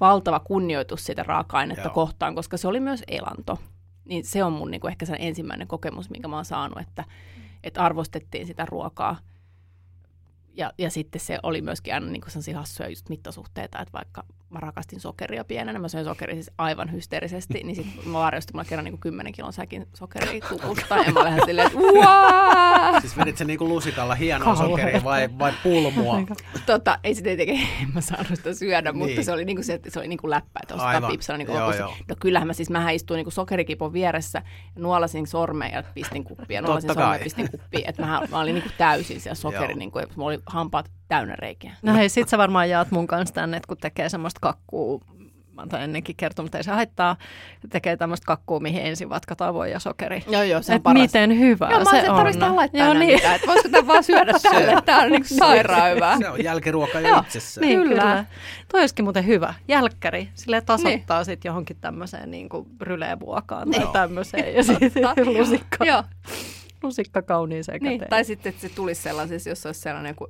valtava 0.00 0.40
kunnioitus 0.40 1.04
sitä 1.06 1.22
raaka-ainetta 1.22 1.82
Joo. 1.88 1.94
kohtaan, 1.94 2.34
koska 2.34 2.56
se 2.56 2.68
oli 2.68 2.80
myös 2.80 3.02
elanto. 3.08 3.58
Niin 4.04 4.24
se 4.24 4.44
on 4.44 4.52
mun 4.52 4.70
niin 4.70 4.80
kuin 4.80 4.90
ehkä 4.90 5.06
se 5.06 5.16
ensimmäinen 5.18 5.68
kokemus, 5.68 6.10
minkä 6.10 6.28
mä 6.28 6.36
oon 6.36 6.44
saanut, 6.44 6.78
että, 6.78 7.04
että 7.64 7.82
arvostettiin 7.82 8.46
sitä 8.46 8.66
ruokaa. 8.66 9.16
Ja, 10.56 10.72
ja 10.78 10.90
sitten 10.90 11.20
se 11.20 11.38
oli 11.42 11.60
myöskin 11.62 11.94
aina 11.94 12.06
niin 12.06 12.20
kuin 12.20 12.30
sellaisia 12.30 12.58
hassuja 12.58 12.88
just 12.88 13.08
mittasuhteita, 13.08 13.78
että 13.78 13.92
vaikka 13.92 14.24
mä 14.50 14.60
rakastin 14.60 15.00
sokeria 15.00 15.44
pienenä, 15.44 15.78
mä 15.78 15.88
söin 15.88 16.04
sokeria 16.04 16.34
siis 16.34 16.50
aivan 16.58 16.92
hysteerisesti, 16.92 17.60
niin 17.64 17.76
sitten 17.76 18.08
mä 18.08 18.18
varjosti 18.18 18.52
mulla 18.52 18.64
kerran 18.64 18.84
niin 18.84 18.92
kuin 18.92 19.00
10 19.00 19.32
kilon 19.32 19.52
säkin 19.52 19.86
sokeria 19.94 20.40
tukusta, 20.48 20.96
ja 20.96 21.12
mä 21.12 21.24
lähdin 21.24 21.42
silleen, 21.46 21.66
että 21.66 21.78
uaa! 21.78 23.00
Siis 23.00 23.16
vedit 23.16 23.36
se 23.36 23.44
niinku 23.44 23.68
lusikalla 23.68 24.14
hienoa 24.14 24.44
Kauhea. 24.54 24.66
sokeria 24.68 25.04
vai, 25.04 25.28
vai 25.38 25.52
pulmua? 25.62 26.16
Tota, 26.66 26.98
ei 27.04 27.14
se 27.14 27.22
tietenkin, 27.22 27.60
en 27.82 27.88
mä 27.94 28.00
saanut 28.00 28.26
sitä 28.34 28.54
syödä, 28.54 28.92
niin. 28.92 28.98
mutta 28.98 29.14
Niin. 29.14 29.24
se 29.24 29.32
oli 29.32 29.44
niinku 29.44 29.62
se, 29.62 29.74
että 29.74 29.90
se 29.90 29.98
oli 29.98 30.08
niinku 30.08 30.30
läppä, 30.30 30.60
että 30.62 30.74
Aivan. 30.74 31.10
pipsana 31.10 31.36
niinku 31.36 31.52
Joo, 31.52 31.60
lopussa. 31.60 31.82
joo. 31.82 31.94
No 32.08 32.16
kyllähän 32.20 32.46
mä 32.46 32.52
siis, 32.52 32.70
mähän 32.70 32.94
istuin 32.94 33.16
niinku 33.18 33.30
sokerikipon 33.30 33.92
vieressä, 33.92 34.42
nuolasin 34.78 35.26
sormen 35.26 35.72
ja 35.72 35.82
pistin 35.94 36.24
kuppia, 36.24 36.62
nuolasin 36.62 36.94
kai. 36.94 37.18
ja 37.18 37.24
pistin 37.24 37.50
kuppia, 37.50 37.88
että 37.88 38.02
mähän, 38.02 38.28
mä 38.30 38.40
olin 38.40 38.54
niinku 38.54 38.70
täysin 38.78 39.20
siellä 39.20 39.34
sokeri, 39.34 39.72
Joo. 39.72 39.78
niinku, 39.78 39.98
mulla 40.16 40.28
oli 40.30 40.42
hampaat 40.46 40.90
täynnä 41.08 41.36
reikiä. 41.38 41.72
No 41.82 41.94
hei, 41.94 42.08
sit 42.08 42.28
sä 42.28 42.38
varmaan 42.38 42.70
jaat 42.70 42.90
mun 42.90 43.06
kanssa 43.06 43.34
tänne, 43.34 43.56
että 43.56 43.66
kun 43.68 43.76
tekee 43.76 44.08
semmoista 44.08 44.40
kakkuu, 44.40 45.02
mä 45.52 45.62
oon 45.72 45.82
ennenkin 45.82 46.16
kertonut, 46.16 46.44
mutta 46.46 46.58
ei 46.58 46.64
se 46.64 46.70
haittaa, 46.70 47.16
tekee 47.70 47.96
tämmöistä 47.96 48.26
kakkuu, 48.26 48.60
mihin 48.60 48.82
ensin 48.86 49.08
vatkataan 49.10 49.54
voi 49.54 49.70
ja 49.70 49.78
sokeri. 49.78 50.24
Joo, 50.28 50.42
joo, 50.42 50.62
se 50.62 50.72
on 50.72 50.76
Et 50.76 50.82
paras. 50.82 51.02
miten 51.02 51.38
hyvää 51.38 51.70
Joo, 51.70 51.78
mä 51.78 51.90
se 51.90 52.10
on. 52.10 52.16
tarvitsisi 52.16 52.50
laittaa 52.54 52.80
Joo, 52.84 52.94
niin. 52.94 53.14
mitään, 53.14 53.34
että 53.34 53.46
voisiko 53.46 53.68
tämän 53.68 53.86
vaan 53.86 54.04
syödä 54.04 54.32
tälle, 54.42 54.82
tää 54.84 54.98
on 54.98 55.10
niinku 55.10 55.28
sairaan 55.28 55.94
hyvää. 55.94 56.18
Se 56.18 56.28
on 56.30 56.44
jälkiruoka 56.44 57.00
jo 57.00 57.08
Joo. 57.08 57.20
itsessään. 57.20 57.66
Niin, 57.66 57.80
Kyllä. 57.82 58.02
kyllä. 58.02 58.24
Toi 58.72 58.80
olisikin 58.80 59.04
muuten 59.04 59.26
hyvä. 59.26 59.54
Jälkkäri. 59.68 60.28
Sille 60.34 60.60
tasoittaa 60.60 61.18
niin. 61.18 61.24
sitten 61.24 61.48
johonkin 61.48 61.76
tämmöiseen 61.80 62.30
niin 62.30 62.48
kuin 62.48 62.66
rylevuokaan 62.80 63.70
tai 63.70 63.80
Joo. 63.80 63.92
tämmöiseen. 63.92 64.54
Ja 64.54 64.64
sitten 64.64 65.02
lusikka, 65.38 65.84
Joo, 65.84 66.02
lusikka 66.84 67.22
kauniiseen 67.22 67.80
niin. 67.82 67.92
käteen. 67.98 68.10
Tai 68.10 68.24
sitten, 68.24 68.50
että 68.50 68.68
se 68.68 68.74
tulisi 68.74 69.02
sellaisessa, 69.02 69.48
jos 69.50 69.66
olisi 69.66 69.80
sellainen 69.80 70.10
joku 70.10 70.28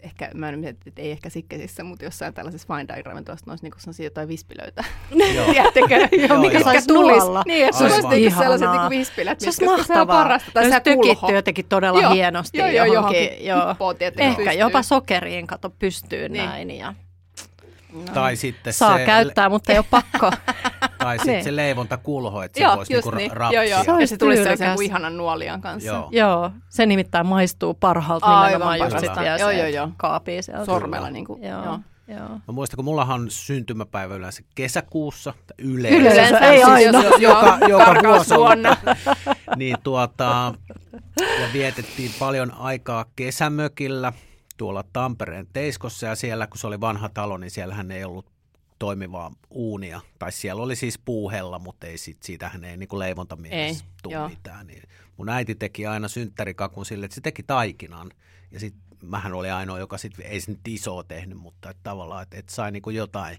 ehkä, 0.00 0.30
mä 0.34 0.48
en 0.48 0.58
mieti, 0.58 0.78
että 0.86 1.02
ei 1.02 1.10
ehkä 1.10 1.28
sikkesissä, 1.30 1.84
mutta 1.84 2.04
jossain 2.04 2.34
tällaisessa 2.34 2.74
fine 2.74 2.88
dining 2.88 3.06
ravintolassa 3.06 3.46
ne 3.46 3.52
olisi 3.52 3.64
niinku 3.64 3.78
sellaisia 3.80 4.06
jotain 4.06 4.28
vispilöitä. 4.28 4.84
Joo. 5.34 5.52
Tiedättekö? 5.52 6.08
Joo, 6.28 6.40
mikä 6.40 6.60
tulisi. 6.64 6.92
nuolla. 6.92 7.42
Niin, 7.46 7.64
että 7.66 7.78
se 7.78 7.84
Aivan. 7.84 8.04
olisi 8.04 8.20
niinku 8.20 8.38
sellaiset 8.40 8.70
niinku 8.70 8.90
vispilät, 8.90 9.40
se 9.40 9.46
olisi 9.46 9.60
mitkä- 9.62 9.76
koska 9.76 9.94
mahtavaa. 9.94 10.16
Se 10.16 10.20
on 10.20 10.24
parasta. 10.24 10.50
Tai 10.54 10.70
se 10.70 10.80
tökitty 10.80 11.32
jotenkin 11.34 11.64
todella 11.68 12.00
Joo. 12.02 12.12
hienosti 12.12 12.58
Joo, 12.58 12.66
joo, 12.68 12.84
johonkin. 12.84 13.20
johonkin 13.22 13.46
joo. 13.46 13.68
hippoon, 13.68 13.96
tietenkin 13.96 14.30
Ehkä 14.30 14.42
pystyy. 14.44 14.60
jopa 14.60 14.82
sokeriin 14.82 15.46
kato 15.46 15.70
pystyyn 15.70 16.32
Niin. 16.32 16.44
näin. 16.44 16.70
Ja 16.70 16.94
Tai 18.14 18.36
sitten 18.36 18.72
saa 18.72 18.98
se, 18.98 19.04
käyttää, 19.04 19.48
mutta 19.48 19.72
ei 19.72 19.78
ole 19.78 19.86
pakko. 19.90 20.30
Tai 21.00 21.18
sitten 21.18 21.34
Niin. 21.34 21.44
se 21.44 21.56
leivontakulho, 21.56 22.42
että 22.42 22.58
se 22.58 22.64
Joo, 22.64 22.76
voisi 22.76 22.92
niinku 22.92 23.10
niin. 23.10 23.32
rapsia. 23.32 23.64
Joo, 23.64 23.82
joo. 23.86 23.98
Se 24.00 24.06
se 24.06 24.16
tulisi 24.16 24.42
sellaisen 24.42 24.74
kuin 24.74 24.86
ihanan 24.86 25.16
nuolian 25.16 25.60
kanssa. 25.60 25.86
Joo. 25.88 26.08
Joo, 26.12 26.50
se 26.68 26.86
nimittäin 26.86 27.26
maistuu 27.26 27.74
parhaalta 27.74 28.26
Aivan 28.26 28.46
nimenomaan 28.48 28.78
just 28.78 28.90
parhaalta. 28.90 29.14
sit 29.14 29.22
vielä 29.22 29.36
Joo, 29.38 29.50
se 29.50 29.58
joo, 29.58 29.66
joo. 29.66 29.88
kaapii 29.96 30.42
sieltä. 30.42 30.64
Sormella 30.64 31.10
niin 31.10 31.24
kuin, 31.24 31.42
Joo, 31.42 31.64
joo. 31.64 31.78
joo. 32.08 32.28
Mä 32.28 32.52
muistan, 32.52 32.76
kun 32.76 32.84
mullahan 32.84 33.20
on 33.20 33.30
syntymäpäivä 33.30 34.14
yleensä 34.14 34.42
kesäkuussa, 34.54 35.32
tai 35.32 35.66
yleensä, 35.66 35.98
Yleensä, 36.12 36.38
ei 36.38 36.56
siis 36.56 36.68
aina. 36.68 37.02
jos- 37.02 37.20
joka, 37.20 37.58
joka 37.68 37.68
vuosi 37.68 37.74
on, 37.74 37.84
karkausvuonna. 37.84 38.76
niin 39.56 39.76
tuota, 39.82 40.54
ja 41.20 41.48
vietettiin 41.52 42.10
paljon 42.18 42.54
aikaa 42.54 43.04
kesämökillä 43.16 44.12
tuolla 44.56 44.84
Tampereen 44.92 45.46
Teiskossa 45.52 46.06
ja 46.06 46.14
siellä, 46.14 46.46
kun 46.46 46.58
se 46.58 46.66
oli 46.66 46.80
vanha 46.80 47.08
talo, 47.08 47.38
niin 47.38 47.50
siellähän 47.50 47.90
ei 47.90 48.04
ollut 48.04 48.26
toimivaa 48.80 49.32
uunia. 49.50 50.00
Tai 50.18 50.32
siellä 50.32 50.62
oli 50.62 50.76
siis 50.76 50.98
puuhella, 50.98 51.58
mutta 51.58 51.86
ei 51.86 51.98
sit, 51.98 52.22
siitähän 52.22 52.64
ei 52.64 52.76
niin 52.76 52.98
leivontamielessä 52.98 53.84
Ei, 53.84 53.90
tule 54.02 54.14
joo. 54.14 54.28
mitään. 54.28 54.66
Niin 54.66 54.82
mun 55.16 55.28
äiti 55.28 55.54
teki 55.54 55.86
aina 55.86 56.08
synttärikakun 56.08 56.86
sille, 56.86 57.04
että 57.04 57.14
se 57.14 57.20
teki 57.20 57.42
taikinan. 57.42 58.10
Ja 58.50 58.60
sitten 58.60 58.82
mähän 59.02 59.32
oli 59.34 59.50
ainoa, 59.50 59.78
joka 59.78 59.98
sit, 59.98 60.12
ei 60.20 60.40
se 60.40 60.50
nyt 60.50 60.68
isoa 60.68 61.04
tehnyt, 61.04 61.38
mutta 61.38 61.70
et 61.70 61.76
tavallaan, 61.82 62.22
että 62.22 62.38
et 62.38 62.48
sai 62.48 62.72
niin 62.72 62.82
jotain 62.94 63.38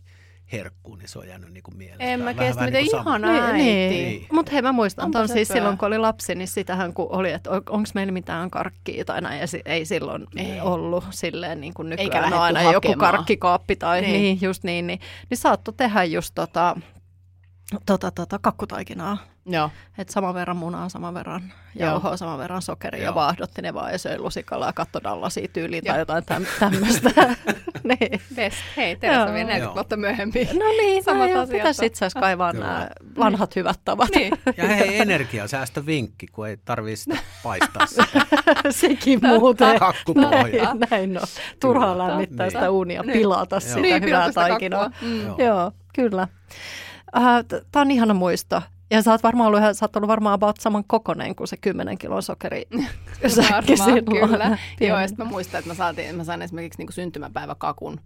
herkku, 0.51 0.95
niin 0.95 1.07
se 1.09 1.19
on 1.19 1.27
jäänyt 1.27 1.53
niin 1.53 1.63
kuin 1.63 1.77
mieleen. 1.77 2.09
En 2.09 2.19
mä 2.19 2.25
Vähän- 2.25 2.37
kestä, 2.47 2.65
miten 2.65 2.81
niin 2.81 2.91
sama. 2.91 3.09
ihana 3.09 3.27
äiti. 3.27 3.57
Niin. 3.63 4.27
Mutta 4.31 4.51
hei, 4.51 4.61
mä 4.61 4.71
muistan 4.71 5.11
ton 5.11 5.27
se 5.27 5.33
siis 5.33 5.47
pöä. 5.47 5.55
silloin, 5.55 5.77
kun 5.77 5.87
oli 5.87 5.97
lapsi, 5.97 6.35
niin 6.35 6.47
sitähän 6.47 6.93
kun 6.93 7.07
oli, 7.09 7.31
että 7.31 7.49
onko 7.51 7.79
meillä 7.95 8.11
mitään 8.11 8.51
karkkia 8.51 9.05
tai 9.05 9.21
näin, 9.21 9.39
ja 9.39 9.47
si- 9.47 9.61
ei 9.65 9.85
silloin 9.85 10.27
Ei. 10.37 10.45
ei. 10.51 10.61
ollut 10.61 11.03
silleen 11.09 11.61
niin 11.61 11.73
kuin 11.73 11.91
Eikä 11.91 12.03
nykyään 12.03 12.25
on 12.25 12.31
lähdetty 12.31 12.57
aina 12.57 12.71
joku 12.71 12.87
hakemaan. 12.87 13.11
karkkikaappi 13.13 13.75
tai 13.75 14.01
Niin. 14.01 14.11
niin, 14.11 14.21
niin 14.21 14.37
just 14.41 14.63
niin, 14.63 14.87
niin, 14.87 14.99
niin 15.29 15.37
saattoi 15.37 15.73
tehdä 15.77 16.03
just 16.03 16.31
tota, 16.35 16.75
tota, 17.85 18.11
tota, 18.11 18.39
kakkutaikinaa. 18.41 19.17
Joo. 19.45 19.69
Et 19.97 20.09
saman 20.09 20.33
verran 20.33 20.57
munaa, 20.57 20.89
saman 20.89 21.13
verran 21.13 21.53
jauhoa, 21.75 22.17
saman 22.17 22.37
verran 22.39 22.61
sokeria 22.61 23.01
Joo. 23.01 23.09
ja 23.11 23.15
vaahdotti 23.15 23.61
ne 23.61 23.73
vaan 23.73 23.91
ja 23.91 23.97
söi 23.97 24.17
lusikalla 24.19 24.65
ja 24.65 24.73
katsoi 24.73 25.03
Dallasia 25.03 25.47
tyyliin 25.47 25.81
Joo. 25.85 25.93
tai 25.93 25.99
jotain 26.01 26.25
täm, 26.25 26.45
tämmöistä. 26.59 27.09
niin. 27.89 28.21
Best. 28.35 28.57
Hei, 28.77 28.95
Teresa 28.95 29.19
vielä 29.19 29.33
40 29.33 29.57
Joo. 29.65 29.73
vuotta 29.75 29.97
myöhemmin. 29.97 30.47
No 30.53 30.67
niin, 30.67 31.03
Samat 31.03 31.29
no, 31.33 31.39
asiat 31.41 31.49
pitäisi 31.49 31.85
itse 31.85 32.05
asiassa 32.05 32.19
kaivaa 32.19 32.53
nämä 32.53 32.89
vanhat 33.17 33.55
hyvät 33.55 33.79
tavat. 33.85 34.09
Niin. 34.15 34.33
Ja 34.57 34.67
hei, 34.67 35.01
energiasäästövinkki, 35.01 36.27
kun 36.31 36.47
ei 36.47 36.57
tarvii 36.57 36.95
sitä 36.95 37.17
paistaa 37.43 37.85
sitä 37.85 38.03
Sekin 38.69 39.19
muuten. 39.39 39.79
kakkupohjaa. 39.79 40.73
Näin, 40.73 40.79
näin 40.89 41.17
on. 41.17 41.27
Turhaa 41.61 41.97
lämmittää 41.97 42.45
Niin. 42.45 42.51
sitä 42.51 42.71
unia, 42.71 43.03
Niin. 43.03 43.13
pilata 43.13 43.55
Joo. 43.55 43.59
sitä 43.61 43.79
Niin, 43.79 44.03
hyvää 44.03 44.31
taikinaa. 44.31 44.91
Mm. 45.01 45.21
Joo. 45.27 45.35
Joo, 45.37 45.71
kyllä. 45.95 46.27
Uh, 47.17 47.23
Tämä 47.71 47.81
on 47.81 47.91
ihana 47.91 48.13
muisto. 48.13 48.61
Ja 48.91 49.01
sä 49.01 49.11
oot 49.11 49.23
varmaan 49.23 49.47
ollut, 49.47 49.59
ihan- 49.59 49.75
sä 49.75 49.85
oot 49.85 49.95
ollut 49.95 50.07
varmaan 50.07 50.33
about 50.33 50.57
saman 50.59 50.83
kokonen 50.87 51.35
kuin 51.35 51.47
se 51.47 51.57
10 51.57 51.97
kilon 51.97 52.23
sokeri. 52.23 52.63
Varmaan, 53.51 54.05
kyllä. 54.29 54.57
Joo, 54.81 54.99
ja 54.99 55.07
sitten 55.07 55.25
mä 55.25 55.31
muistan, 55.31 55.59
että 55.59 55.69
mä, 55.69 55.73
saatiin, 55.75 56.15
mä 56.15 56.23
sain 56.23 56.41
esimerkiksi 56.41 56.81
niin 56.83 56.93
syntymäpäiväkakun. 56.93 57.99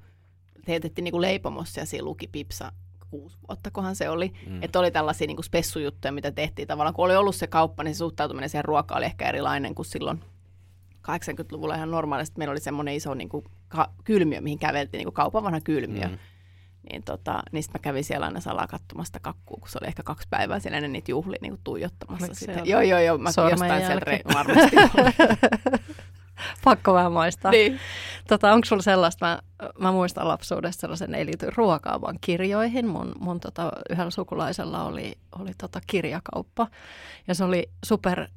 Teetettiin 0.65 1.03
niin 1.03 1.21
leipomossa 1.21 1.79
ja 1.79 1.85
siinä 1.85 2.05
luki 2.05 2.27
Pipsa 2.27 2.71
kuusi 3.09 3.37
vuotta, 3.47 3.71
kohan 3.71 3.95
se 3.95 4.09
oli. 4.09 4.33
Mm. 4.47 4.63
Että 4.63 4.79
oli 4.79 4.91
tällaisia 4.91 5.27
niin 5.27 5.43
spessujuttuja, 5.43 6.11
mitä 6.11 6.31
tehtiin 6.31 6.67
tavallaan. 6.67 6.93
Kun 6.93 7.05
oli 7.05 7.15
ollut 7.15 7.35
se 7.35 7.47
kauppa, 7.47 7.83
niin 7.83 7.95
se 7.95 7.99
suhtautuminen 7.99 8.49
siihen 8.49 8.65
ruokaan 8.65 8.97
oli 8.97 9.05
ehkä 9.05 9.29
erilainen 9.29 9.75
kuin 9.75 9.85
silloin 9.85 10.19
80-luvulla 11.07 11.75
ihan 11.75 11.91
normaalisti. 11.91 12.37
Meillä 12.37 12.51
oli 12.51 12.59
semmoinen 12.59 12.93
iso 12.95 13.13
niin 13.13 13.29
kuin, 13.29 13.45
ka- 13.67 13.91
kylmiö, 14.03 14.41
mihin 14.41 14.59
käveltiin, 14.59 14.99
niin 14.99 15.05
kuin 15.05 15.13
kaupan 15.13 15.43
vanha 15.43 15.61
kylmiö. 15.61 16.07
Mm. 16.07 16.17
Niin, 16.91 17.03
tota, 17.03 17.43
niin 17.51 17.63
sitten 17.63 17.79
mä 17.79 17.83
kävin 17.83 18.03
siellä 18.03 18.25
aina 18.25 18.39
salaa 18.41 18.67
katsomasta 18.67 19.19
kakkua, 19.19 19.57
kun 19.59 19.69
se 19.69 19.77
oli 19.81 19.87
ehkä 19.87 20.03
kaksi 20.03 20.27
päivää 20.29 20.59
siellä 20.59 20.77
ennen 20.77 20.93
niitä 20.93 21.11
juhlia 21.11 21.39
niin 21.41 21.59
tuijottamassa. 21.63 22.25
Oliko 22.25 22.39
Sitä. 22.39 22.61
Joo, 22.63 22.81
joo, 22.81 22.99
joo. 22.99 23.17
Mä 23.17 23.29
jostain 23.49 23.85
sieltä 23.85 24.11
re- 24.11 24.33
varmasti. 24.33 24.75
Pakko 26.63 26.93
vähän 26.93 27.11
maistaa. 27.11 27.51
niin. 27.51 27.79
Tota, 28.27 28.53
onko 28.53 28.65
sulla 28.65 28.81
sellaista, 28.81 29.25
mä, 29.25 29.39
mä 29.79 29.91
muistan 29.91 30.27
lapsuudesta 30.27 30.81
sellaisen, 30.81 31.15
ei 31.15 31.25
liity 31.25 31.47
ruokaan, 31.55 32.01
vaan 32.01 32.17
kirjoihin. 32.21 32.87
Mun, 32.87 33.15
mun 33.19 33.39
tota, 33.39 33.71
yhdellä 33.89 34.11
sukulaisella 34.11 34.83
oli, 34.83 35.13
oli 35.39 35.51
tota 35.57 35.81
kirjakauppa 35.87 36.67
ja 37.27 37.35
se 37.35 37.43
oli 37.43 37.69
super 37.85 38.27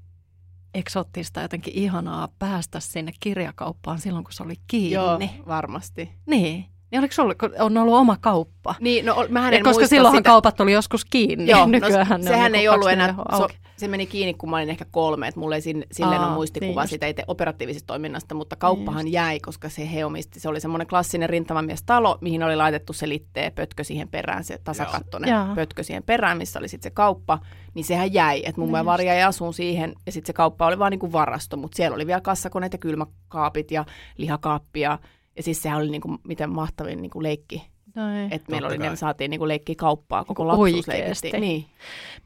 eksottista, 0.75 1.43
jotenkin 1.43 1.75
ihanaa 1.75 2.28
päästä 2.38 2.81
sinne 2.81 3.12
kirjakauppaan 3.21 3.99
silloin, 3.99 4.25
kun 4.25 4.33
se 4.33 4.43
oli 4.43 4.55
kiinni. 4.67 4.95
Joo, 4.95 5.19
varmasti. 5.49 6.12
Niin. 6.26 6.67
Niin 6.90 6.99
oliko 6.99 7.14
sulla, 7.14 7.35
on 7.61 7.76
ollut 7.76 7.95
oma 7.95 8.16
kauppa? 8.21 8.75
Niin, 8.80 9.07
no 9.07 9.26
mähän 9.28 9.52
Ja 9.52 9.59
en 9.59 9.64
koska 9.64 9.87
silloinhan 9.87 10.21
sitä. 10.21 10.30
kaupat 10.30 10.61
oli 10.61 10.73
joskus 10.73 11.04
kiinni. 11.04 11.50
Joo, 11.50 11.61
no, 11.61 11.66
Nykyäänhän 11.73 12.21
ne 12.21 12.30
on 12.30 12.35
sehän 12.37 12.52
niinku 12.52 12.62
ei 12.62 12.68
ollut 12.68 12.90
enää, 12.90 13.14
24 13.14 13.49
so, 13.49 13.68
se 13.76 13.88
meni 13.88 14.07
kiinni, 14.07 14.35
kun 14.35 14.50
mä 14.50 14.57
olin 14.57 14.71
ehkä 14.71 14.85
kolme, 14.90 15.28
että 15.28 15.40
mulla 15.40 15.54
ei 15.54 15.61
sin, 15.61 15.85
silleen 15.92 16.21
Aa, 16.21 16.26
ole 16.26 16.35
muistikuva 16.35 16.83
niin 16.83 16.88
siitä 16.88 17.07
itse 17.07 17.25
operatiivisesta 17.26 17.87
toiminnasta, 17.87 18.35
mutta 18.35 18.57
kauppahan 18.57 19.04
Niin 19.04 19.12
jäi, 19.12 19.40
koska 19.40 19.68
se 19.68 19.92
he 19.92 20.04
omisti, 20.04 20.40
se 20.40 20.49
oli 20.49 20.61
semmoinen 20.61 20.87
klassinen 20.87 21.28
rintamamiestalo, 21.28 22.18
mihin 22.21 22.42
oli 22.42 22.57
laitettu 22.57 22.92
se 22.92 23.09
litteä 23.09 23.50
pötkö 23.50 23.85
siihen 23.85 24.09
perään, 24.09 24.45
se 24.45 24.59
tasakattoinen 24.64 25.30
Joo. 25.30 25.54
pötkö 25.54 25.83
siihen 25.83 26.02
perään, 26.02 26.38
missä 26.38 26.59
oli 26.59 26.68
sitten 26.68 26.90
se 26.90 26.95
kauppa, 26.95 27.38
niin 27.75 27.85
sehän 27.85 28.12
jäi, 28.14 28.42
että 28.47 28.61
mun 28.61 28.68
Niin 28.68 28.75
niin 28.75 28.85
Vari 28.85 29.07
jäi 29.07 29.23
asuun 29.23 29.54
siihen, 29.54 29.95
ja 30.07 30.12
sitten 30.12 30.26
se 30.26 30.33
kauppa 30.33 30.66
oli 30.66 30.78
vaan 30.78 30.90
niinku 30.90 31.12
varasto, 31.12 31.57
mutta 31.57 31.76
siellä 31.76 31.95
oli 31.95 32.07
vielä 32.07 32.21
kassakoneet 32.21 32.73
ja 32.73 32.78
kylmäkaapit 32.78 33.71
ja 33.71 33.85
lihakaappi 34.16 34.80
ja 34.80 34.99
ja 35.38 35.42
siis 35.42 35.62
sehän 35.62 35.78
oli 35.78 35.90
niinku, 35.90 36.18
miten 36.25 36.50
mahtavin 36.50 37.02
niinku 37.02 37.23
leikki, 37.23 37.66
Noin. 37.95 38.33
että 38.33 38.50
meillä 38.50 38.68
Totta 38.68 38.83
oli, 38.83 38.90
ne 38.90 38.97
saatiin 38.97 39.30
niinku 39.30 39.49
leikkiä 39.49 39.75
kauppaa, 39.78 40.25
koko 40.25 40.42
Niinku 40.45 40.62
lapsuus 40.62 40.88
leikittiin. 40.88 41.40
Niin. 41.40 41.66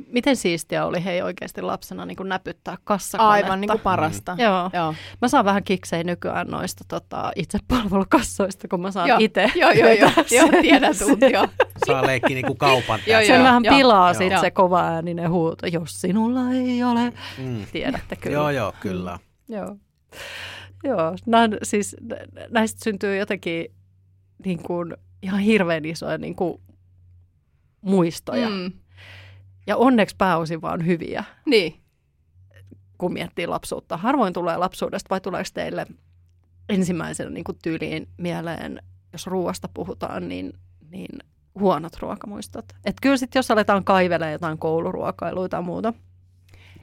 Miten 0.06 0.36
siistiä 0.36 0.86
oli 0.86 1.04
hei 1.04 1.22
oikeasti 1.22 1.62
lapsena 1.62 2.06
niin 2.06 2.16
kuin 2.16 2.28
näpyttää 2.28 2.76
kassakonetta? 2.84 3.32
Aivan 3.32 3.60
niin 3.60 3.68
kuin 3.68 3.80
parasta. 3.80 4.36
Joo. 4.38 4.70
Joo. 4.72 4.94
Mä 5.22 5.28
saan 5.28 5.44
vähän 5.44 5.64
kiksejä 5.64 6.04
nykyään 6.04 6.46
noista 6.48 6.84
tota, 6.88 7.32
itsepalvelukassoista, 7.36 8.68
kun 8.68 8.80
mä 8.80 8.90
saan 8.90 9.08
Joo. 9.08 9.18
itse. 9.20 9.50
Joo, 9.54 9.70
joo, 9.70 9.88
joo, 9.88 10.10
joo, 10.30 10.92
tuut, 10.98 11.20
joo. 11.32 11.48
Saa 11.86 12.06
leikkiä 12.06 12.34
niin 12.34 12.46
kuin 12.46 12.58
kaupan 12.58 13.00
Joo, 13.06 13.18
tässä. 13.18 13.26
Sen 13.26 13.34
joo. 13.36 13.44
vähän 13.44 13.62
pilaa 13.68 14.08
Joo. 14.08 14.18
sit 14.18 14.32
Joo. 14.32 14.40
se 14.40 14.50
kova 14.50 14.80
ääninen 14.80 15.30
huuto, 15.30 15.66
jos 15.66 16.00
sinulla 16.00 16.40
ei 16.50 16.82
ole. 16.82 17.12
Mm. 17.38 17.66
Tiedätte 17.72 18.16
kyllä. 18.16 18.34
Joo, 18.34 18.50
joo, 18.50 18.72
kyllä. 18.80 19.18
Joo. 19.48 19.76
Joo, 20.84 21.06
on 21.34 21.58
siis, 21.62 21.96
nä- 22.00 22.46
näistä 22.50 22.84
syntyy 22.84 23.16
jotenkin 23.16 23.66
niin 24.44 24.62
kuin, 24.62 24.96
ihan 25.22 25.40
hirveän 25.40 25.84
isoja 25.84 26.18
niin 26.18 26.34
kuin, 26.36 26.60
muistoja. 27.80 28.48
Mm. 28.48 28.72
Ja 29.66 29.76
onneksi 29.76 30.16
pääosin 30.18 30.62
vaan 30.62 30.86
hyviä, 30.86 31.24
Niin. 31.46 31.80
kun 32.98 33.12
miettii 33.12 33.46
lapsuutta. 33.46 33.96
Harvoin 33.96 34.32
tulee 34.32 34.56
lapsuudesta, 34.56 35.10
vai 35.10 35.20
tuleeko 35.20 35.48
teille 35.54 35.86
ensimmäisenä 36.68 37.30
niin 37.30 37.44
kuin 37.44 37.58
tyyliin 37.62 38.08
mieleen, 38.18 38.82
jos 39.12 39.26
ruoasta 39.26 39.68
puhutaan, 39.74 40.28
niin, 40.28 40.52
niin 40.90 41.18
huonot 41.60 41.96
ruokamuistot. 42.00 42.64
Et 42.84 42.96
kyllä 43.02 43.16
sitten, 43.16 43.38
jos 43.38 43.50
aletaan 43.50 43.84
kaivelemaan 43.84 44.32
jotain 44.32 44.58
kouluruokailuita 44.58 45.56
tai 45.56 45.62
muuta, 45.62 45.92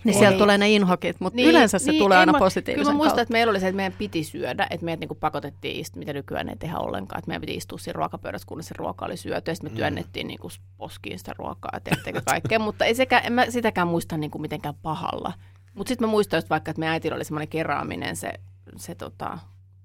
niin 0.04 0.14
Ei. 0.16 0.20
sieltä 0.20 0.38
tulee 0.38 0.58
ne 0.58 0.70
inhokit, 0.70 1.20
mutta 1.20 1.36
niin, 1.36 1.50
yleensä 1.50 1.80
se 1.80 1.92
niin, 1.92 2.00
tulee 2.04 2.18
aina 2.18 2.32
mä- 2.32 2.40
positiivisen 2.40 2.82
Kyllä 2.84 2.92
mä 2.94 2.98
muistan, 2.98 3.10
kautta. 3.10 3.22
että 3.22 3.32
meillä 3.32 3.52
oli 3.52 3.60
se, 3.60 3.68
että 3.68 3.76
meidän 3.76 3.94
piti 3.98 4.24
syödä, 4.24 4.68
että 4.70 4.86
meidät 4.86 5.00
niinku 5.00 5.16
pakotettiin 5.16 5.80
istua, 5.82 6.00
mitä 6.00 6.14
nykyään 6.14 6.50
ei 6.50 6.56
tehdä 6.56 6.78
ollenkaan, 6.78 7.20
että 7.20 7.30
meidän 7.30 7.42
piti 7.42 7.56
istua 7.56 7.78
siinä 7.78 7.98
ruokapöydässä, 7.98 8.46
kunnes 8.48 8.68
se 8.68 8.76
ruoka 8.78 9.06
oli 9.06 9.18
syöty, 9.18 9.52
ja 9.52 9.56
sitten 9.56 9.72
me 9.72 9.74
Mm. 9.74 9.78
työnnettiin 9.78 10.28
niinku 10.28 10.50
poskiin 10.78 11.20
sitä 11.20 11.34
ruokaa 11.38 11.80
ja 12.16 12.22
kaikkea, 12.26 12.60
mutta 12.60 12.86
ei 12.86 12.96
sekä, 12.96 13.20
en 13.20 13.34
mä 13.34 13.46
sitäkään 13.50 13.88
muista 13.88 14.18
niinku 14.18 14.40
mitenkään 14.40 14.76
pahalla. 14.82 15.34
Mutta 15.74 15.90
sitten 15.90 16.08
mä 16.08 16.12
muistan 16.12 16.38
just 16.38 16.50
vaikka, 16.50 16.72
että 16.72 16.80
meidän 16.80 16.94
äitillä 16.94 17.16
oli 17.16 17.26
semmoinen 17.26 17.48
keraaminen 17.48 18.16
se, 18.16 18.32
se 18.78 18.96
tota, 18.96 19.38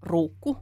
ruukku, 0.03 0.57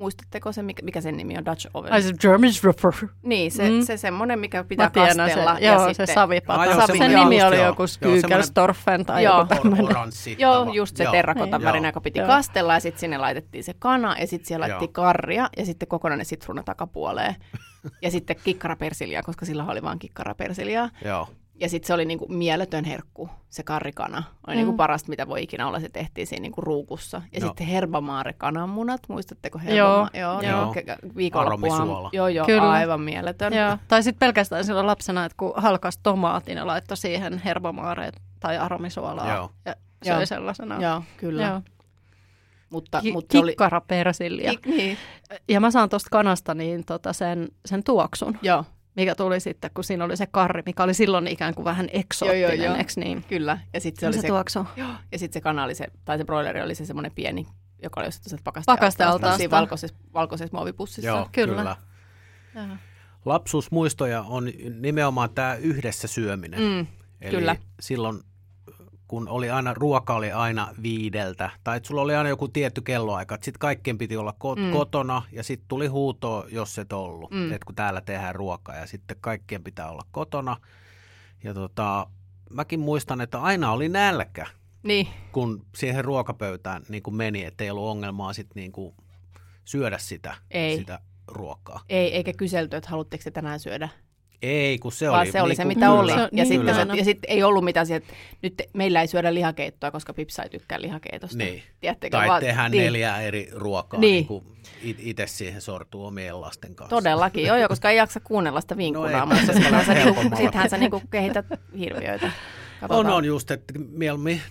Muistatteko 0.00 0.52
se, 0.52 0.62
mikä, 0.62 0.82
mikä 0.84 1.00
sen 1.00 1.16
nimi 1.16 1.38
on, 1.38 1.44
Dutch 1.44 1.70
Oven? 1.74 1.92
Ai 1.92 2.02
se 2.02 2.12
German 2.20 2.50
Ripper. 2.64 3.08
Niin, 3.22 3.50
se, 3.52 3.70
Mm. 3.70 3.82
se 3.82 3.96
semmoinen, 3.96 4.38
mikä 4.38 4.64
pitää 4.64 4.86
Mä 4.86 4.90
tiedän 4.90 5.16
kastella. 5.16 5.54
sen. 5.54 5.64
Joo, 5.64 5.74
ja 5.74 5.78
se 5.84 5.88
sitten, 5.88 6.14
savipata. 6.14 6.60
Ah, 6.60 6.66
joo, 6.66 6.74
sen 6.76 6.86
semmoinen 6.86 7.18
nimi 7.18 7.42
oli 7.42 7.56
joo. 7.56 7.66
joku 7.66 7.82
Joo, 7.82 7.86
Skykelstorfen 7.86 9.06
tai 9.06 9.24
Joo. 9.24 9.38
joku 9.38 9.54
tämmöinen. 9.54 9.86
Joo, 10.38 10.72
just 10.72 10.96
se 10.96 11.04
Joo. 11.04 11.12
terrakotan 11.12 11.60
Joo. 11.60 11.68
värinen, 11.68 11.88
joka 11.88 12.00
piti 12.00 12.18
Joo. 12.18 12.28
kastella 12.28 12.74
ja 12.74 12.80
sitten 12.80 13.00
sinne 13.00 13.18
laitettiin 13.18 13.64
se 13.64 13.74
kana 13.78 14.16
ja 14.18 14.26
sitten 14.26 14.46
siellä 14.46 14.62
laitettiin 14.64 14.88
Joo. 14.96 15.04
karria 15.04 15.48
ja 15.56 15.66
sitten 15.66 15.88
kokonainen 15.88 16.26
sitruuna 16.26 16.62
takapuoleen. 16.62 17.36
ja 18.02 18.10
sitten 18.10 18.36
kikkarapersiliaa, 18.44 19.22
koska 19.22 19.46
sillä 19.46 19.64
oli 19.68 19.82
vain 19.82 19.98
kikkarapersiliaa. 19.98 20.90
Joo. 21.04 21.28
Ja 21.60 21.68
sitten 21.68 21.86
se 21.86 21.94
oli 21.94 22.04
niinku 22.04 22.26
mieletön 22.28 22.84
herkku, 22.84 23.30
se 23.50 23.62
karrikana. 23.62 24.22
Oli 24.46 24.56
Mm. 24.56 24.58
niinku 24.58 24.72
parasta, 24.76 25.08
mitä 25.08 25.28
voi 25.28 25.42
ikinä 25.42 25.66
olla. 25.66 25.80
Se 25.80 25.88
tehtiin 25.88 26.26
siinä 26.26 26.42
niinku 26.42 26.60
ruukussa. 26.60 27.22
Ja 27.32 27.38
Joo. 27.40 27.48
sitten 27.48 27.66
herbamaare 27.66 28.32
kananmunat, 28.32 29.00
muistatteko 29.08 29.58
Joo. 29.58 29.64
herbama? 29.66 30.10
joo. 30.14 30.40
Joo. 30.42 30.72
Ke- 30.74 31.16
Viikonloppuhan. 31.16 31.88
Joo, 32.12 32.28
joo, 32.28 32.46
Kyllä. 32.46 32.70
aivan 32.70 33.00
mieletön. 33.00 33.52
Joo. 33.52 33.76
Tai 33.88 34.02
sitten 34.02 34.18
pelkästään 34.26 34.64
silloin 34.64 34.86
lapsena, 34.86 35.24
että 35.24 35.36
kun 35.38 35.52
halkas 35.56 35.98
tomaatin 36.02 36.56
ja 36.56 36.66
laittoi 36.66 36.96
siihen 36.96 37.38
herbamaareet 37.44 38.20
tai 38.40 38.58
aromisuolaa 38.58 39.34
Joo. 39.34 39.50
ja 39.64 39.74
söi 40.04 40.16
Joo. 40.16 40.26
sellaisena. 40.26 40.82
Joo, 40.82 41.02
kyllä. 41.16 41.42
Joo. 41.46 41.60
Mutta, 42.70 43.00
Ki- 43.00 43.12
mutta 43.12 43.32
se 43.32 43.38
oli... 43.38 43.50
kikkarapersilja. 43.50 44.50
Kik, 44.50 44.66
niin, 44.66 44.96
Ja 45.48 45.60
mä 45.60 45.70
saan 45.70 45.88
tuosta 45.88 46.08
kanasta 46.10 46.54
niin 46.54 46.84
tota 46.84 47.12
sen, 47.12 47.48
sen 47.66 47.84
tuoksun, 47.84 48.38
joo, 48.42 48.64
mikä 48.96 49.14
tuli 49.14 49.40
sitten, 49.40 49.70
kun 49.74 49.84
siinä 49.84 50.04
oli 50.04 50.16
se 50.16 50.26
karri, 50.26 50.62
mikä 50.66 50.82
oli 50.82 50.94
silloin 50.94 51.26
ikään 51.26 51.54
kuin 51.54 51.64
vähän 51.64 51.88
eksoottinen, 51.92 52.42
Joo, 52.42 52.52
joo, 52.52 52.64
joo. 52.64 52.76
eks 52.76 52.96
niin? 52.96 53.24
kyllä. 53.28 53.58
Ja 53.74 53.80
sitten 53.80 54.00
se 54.00 54.00
Se, 54.00 54.06
oli 54.06 54.14
se, 54.14 54.20
se, 54.20 54.26
tuoksu. 54.28 54.66
Joo, 54.76 54.88
ja 55.12 55.18
sitten 55.18 55.34
se 55.34 55.40
kana 55.40 55.64
oli 55.64 55.74
se, 55.74 55.86
tai 56.04 56.18
se 56.18 56.24
broileri 56.24 56.62
oli 56.62 56.74
se 56.74 56.84
semmoinen 56.84 57.12
pieni, 57.14 57.46
joka 57.82 58.00
oli 58.00 58.08
ostettu 58.08 58.28
sieltä 58.28 58.44
Pakastealtaasta. 58.44 58.80
pakastealtaasta. 58.86 59.36
Siinä 59.36 59.50
valkoisessa, 59.50 59.96
valkoisessa 60.14 60.56
muovipussissa. 60.56 61.08
Joo, 61.08 61.28
Kyllä. 61.32 61.76
kyllä. 62.52 62.76
Lapsuusmuistoja 63.24 64.22
on 64.22 64.52
nimenomaan 64.80 65.30
tämä 65.34 65.54
yhdessä 65.54 66.08
syöminen. 66.08 66.60
Mm, 66.60 66.86
Eli 67.20 67.36
kyllä. 67.36 67.56
silloin, 67.80 68.20
kun 69.10 69.28
oli 69.28 69.50
aina, 69.50 69.74
ruoka 69.74 70.14
oli 70.14 70.32
aina 70.32 70.68
viideltä, 70.82 71.50
tai 71.64 71.76
että 71.76 71.86
sulla 71.86 72.02
oli 72.02 72.14
aina 72.14 72.28
joku 72.28 72.48
tietty 72.48 72.80
kelloaika, 72.80 73.34
että 73.34 73.44
sitten 73.44 73.58
kaikkien 73.58 73.98
piti 73.98 74.16
olla 74.16 74.34
ko- 74.44 74.60
Mm. 74.60 74.72
kotona, 74.72 75.22
ja 75.32 75.42
sitten 75.42 75.68
tuli 75.68 75.86
huuto, 75.86 76.46
jos 76.48 76.78
et 76.78 76.92
ollut, 76.92 77.30
Mm. 77.30 77.52
että 77.52 77.64
kun 77.66 77.74
täällä 77.74 78.00
tehdään 78.00 78.34
ruokaa, 78.34 78.76
ja 78.76 78.86
sitten 78.86 79.16
kaikkien 79.20 79.64
pitää 79.64 79.90
olla 79.90 80.02
kotona. 80.10 80.56
Ja 81.44 81.54
tota, 81.54 82.06
mäkin 82.50 82.80
muistan, 82.80 83.20
että 83.20 83.40
aina 83.42 83.72
oli 83.72 83.88
nälkä, 83.88 84.46
Niin, 84.82 85.08
kun 85.32 85.66
siihen 85.76 86.04
ruokapöytään 86.04 86.82
niin 86.88 87.02
kuin 87.02 87.14
meni, 87.14 87.44
että 87.44 87.64
ei 87.64 87.70
ollut 87.70 87.88
ongelmaa 87.88 88.32
sitten 88.32 88.60
niin 88.60 88.94
syödä 89.64 89.98
sitä, 89.98 90.34
Ei. 90.50 90.76
sitä 90.76 91.00
ruokaa. 91.26 91.80
Ei, 91.88 92.14
eikä 92.14 92.32
kyselty, 92.32 92.76
että 92.76 92.90
haluatteko 92.90 93.24
te 93.24 93.30
tänään 93.30 93.60
syödä 93.60 93.88
Ei, 94.42 94.78
kun 94.78 94.92
se 94.92 95.08
vaan 95.10 95.20
oli... 95.20 95.32
se 95.32 95.42
oli 95.42 95.54
se, 95.54 95.64
niinku- 95.64 95.74
mitä 95.80 95.86
kyllä. 95.86 96.00
oli. 96.00 96.12
Se 96.12 96.18
ja 96.18 96.28
niin, 96.32 96.46
sitten 96.46 96.74
se, 96.74 96.86
ja 96.96 97.04
sit 97.04 97.18
ei 97.28 97.42
ollut 97.42 97.64
mitään 97.64 97.86
sieltä, 97.86 98.06
että 98.06 98.14
nyt 98.42 98.54
meillä 98.72 99.00
ei 99.00 99.06
syödä 99.06 99.34
lihakeittoa, 99.34 99.90
koska 99.90 100.14
Pipsa 100.14 100.42
ei 100.42 100.48
tykkää 100.48 100.80
lihakeitosta. 100.80 101.36
Niin. 101.38 101.62
Tiedättekö, 101.80 102.16
Tai 102.16 102.28
vaan- 102.28 102.40
tehdään 102.42 102.70
niin. 102.70 102.84
neljää 102.84 103.20
eri 103.20 103.48
ruokaa, 103.52 104.00
Niin. 104.00 104.12
niin. 104.12 104.26
kuin 104.26 104.44
itse 104.82 105.26
siihen 105.26 105.60
sortuu 105.60 106.04
omien 106.06 106.40
lasten 106.40 106.74
kanssa. 106.74 106.96
Todellakin, 106.96 107.46
joo, 107.46 107.56
joo, 107.56 107.68
koska 107.68 107.90
ei 107.90 107.96
jaksa 107.96 108.20
kuunnella 108.20 108.60
sitä 108.60 108.74
No 108.74 108.78
vinkunaa, 108.78 109.20
ei, 109.20 109.26
mutta 109.26 109.46
se 109.46 109.52
sittenhän 109.52 109.84
sä, 109.86 109.92
on 109.92 109.98
niinku, 110.14 110.36
sittenhän 110.36 110.70
sä 110.70 110.76
niinku 110.76 111.02
kehität 111.10 111.46
hirviöitä. 111.78 112.30
On, 112.82 112.88
Katsotaan. 112.88 113.14
on 113.14 113.24
just, 113.24 113.50
että 113.50 113.74
mieluummin 113.90 114.42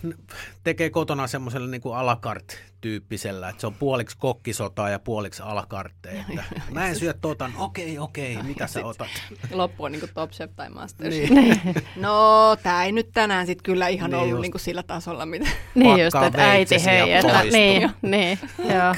tekee 0.64 0.90
kotona 0.90 1.26
semmoisella 1.26 1.66
niin 1.66 1.80
kuin 1.80 1.96
alakart-tyyppisellä, 1.96 3.48
että 3.48 3.60
se 3.60 3.66
on 3.66 3.74
puoliksi 3.74 4.18
kokkisotaa 4.18 4.90
ja 4.90 4.98
puoliksi 4.98 5.42
alakartteja. 5.42 6.24
Että 6.28 6.44
mä 6.72 6.88
en 6.88 6.96
syö 6.96 7.14
no 7.22 7.64
okei, 7.64 7.98
okei, 7.98 8.42
mitä 8.42 8.66
sä 8.66 8.86
otat? 8.86 9.08
Loppu 9.52 9.84
on 9.84 9.92
niinku 9.92 10.08
Top 10.14 10.30
Chef 10.30 10.50
tai 10.56 10.70
Masters. 10.70 11.14
Niin. 11.14 11.60
No, 11.96 12.56
tää 12.62 12.84
ei 12.84 12.92
nyt 12.92 13.10
tänään 13.12 13.46
sit 13.46 13.62
kyllä 13.62 13.88
ihan 13.88 14.10
Niin 14.10 14.18
ollut 14.18 14.30
just. 14.30 14.42
niinku 14.42 14.58
sillä 14.58 14.82
tasolla, 14.82 15.26
mitä... 15.26 15.46
Niin 15.74 16.04
just, 16.04 16.16
että 16.26 16.50
äiti 16.50 16.84
hei, 16.84 17.12
että 17.12 17.42
niin, 17.52 17.90
niin, 18.02 18.38
joo. 18.74 18.94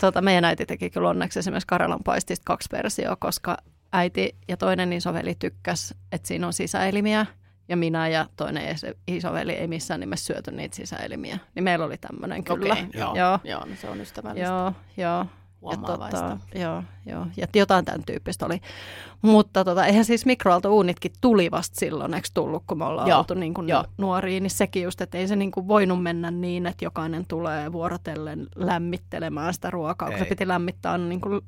Tota, 0.00 0.22
meidän 0.22 0.44
äiti 0.44 0.66
teki 0.66 0.90
kyllä 0.90 1.08
onneksi 1.08 1.38
esimerkiksi 1.38 1.66
Karjalan 1.66 2.04
paistista 2.04 2.44
kaksi 2.44 2.68
versioa, 2.72 3.16
koska 3.16 3.56
äiti 3.92 4.36
ja 4.48 4.56
toinen 4.56 4.92
isoveli 4.92 5.34
tykkäs, 5.38 5.94
että 6.12 6.28
siinä 6.28 6.46
on 6.46 6.52
sisäelimiä 6.52 7.26
ja 7.70 7.76
minä 7.76 8.08
ja 8.08 8.26
toinen 8.36 8.68
is- 8.74 8.86
isoveli 9.08 9.52
ei 9.52 9.66
missään 9.66 10.00
nimessä 10.00 10.26
syöty 10.26 10.50
niitä 10.50 10.76
sisäelimiä. 10.76 11.38
Niin 11.54 11.64
meillä 11.64 11.84
oli 11.84 11.98
tämmöinen 11.98 12.44
kyllä. 12.44 12.72
Okei, 12.74 12.86
joo. 12.94 13.14
joo. 13.16 13.38
Joo, 13.44 13.64
no 13.66 13.76
se 13.76 13.88
on 13.88 14.00
ystävällistä. 14.00 14.48
Joo, 14.48 14.72
joo. 14.96 15.26
Ja 15.26 15.26
Huomaavaista. 15.62 16.38
joo, 16.54 16.82
joo. 17.06 17.26
Ja 17.36 17.46
jotain 17.54 17.84
tämän 17.84 18.04
tyyppistä 18.06 18.46
oli. 18.46 18.60
Mutta 19.22 19.64
tota, 19.64 19.86
eihän 19.86 20.04
siis 20.04 20.26
mikroaaltouunitkin 20.26 21.12
tuli 21.20 21.50
vasta 21.50 21.80
silloin, 21.80 22.14
eikö 22.14 22.28
tullut, 22.34 22.62
kun 22.66 22.78
me 22.78 22.84
ollaan 22.84 23.08
Joo, 23.08 23.18
oltu 23.18 23.34
niin 23.34 23.54
kuin 23.54 23.68
nuoria, 23.98 24.40
niin 24.40 24.50
sekin 24.50 24.82
just, 24.82 25.00
että 25.00 25.18
ei 25.18 25.28
se 25.28 25.36
niin 25.36 25.50
kuin 25.50 25.68
voinut 25.68 26.02
mennä 26.02 26.30
niin, 26.30 26.66
että 26.66 26.84
jokainen 26.84 27.26
tulee 27.28 27.72
vuorotellen 27.72 28.46
lämmittelemään 28.56 29.54
sitä 29.54 29.70
ruokaa, 29.70 30.08
kun 30.08 30.18
se 30.18 30.24
Ei. 30.24 30.28
piti 30.28 30.48
lämmittää 30.48 30.98
niin 30.98 31.20
kuin 31.20 31.40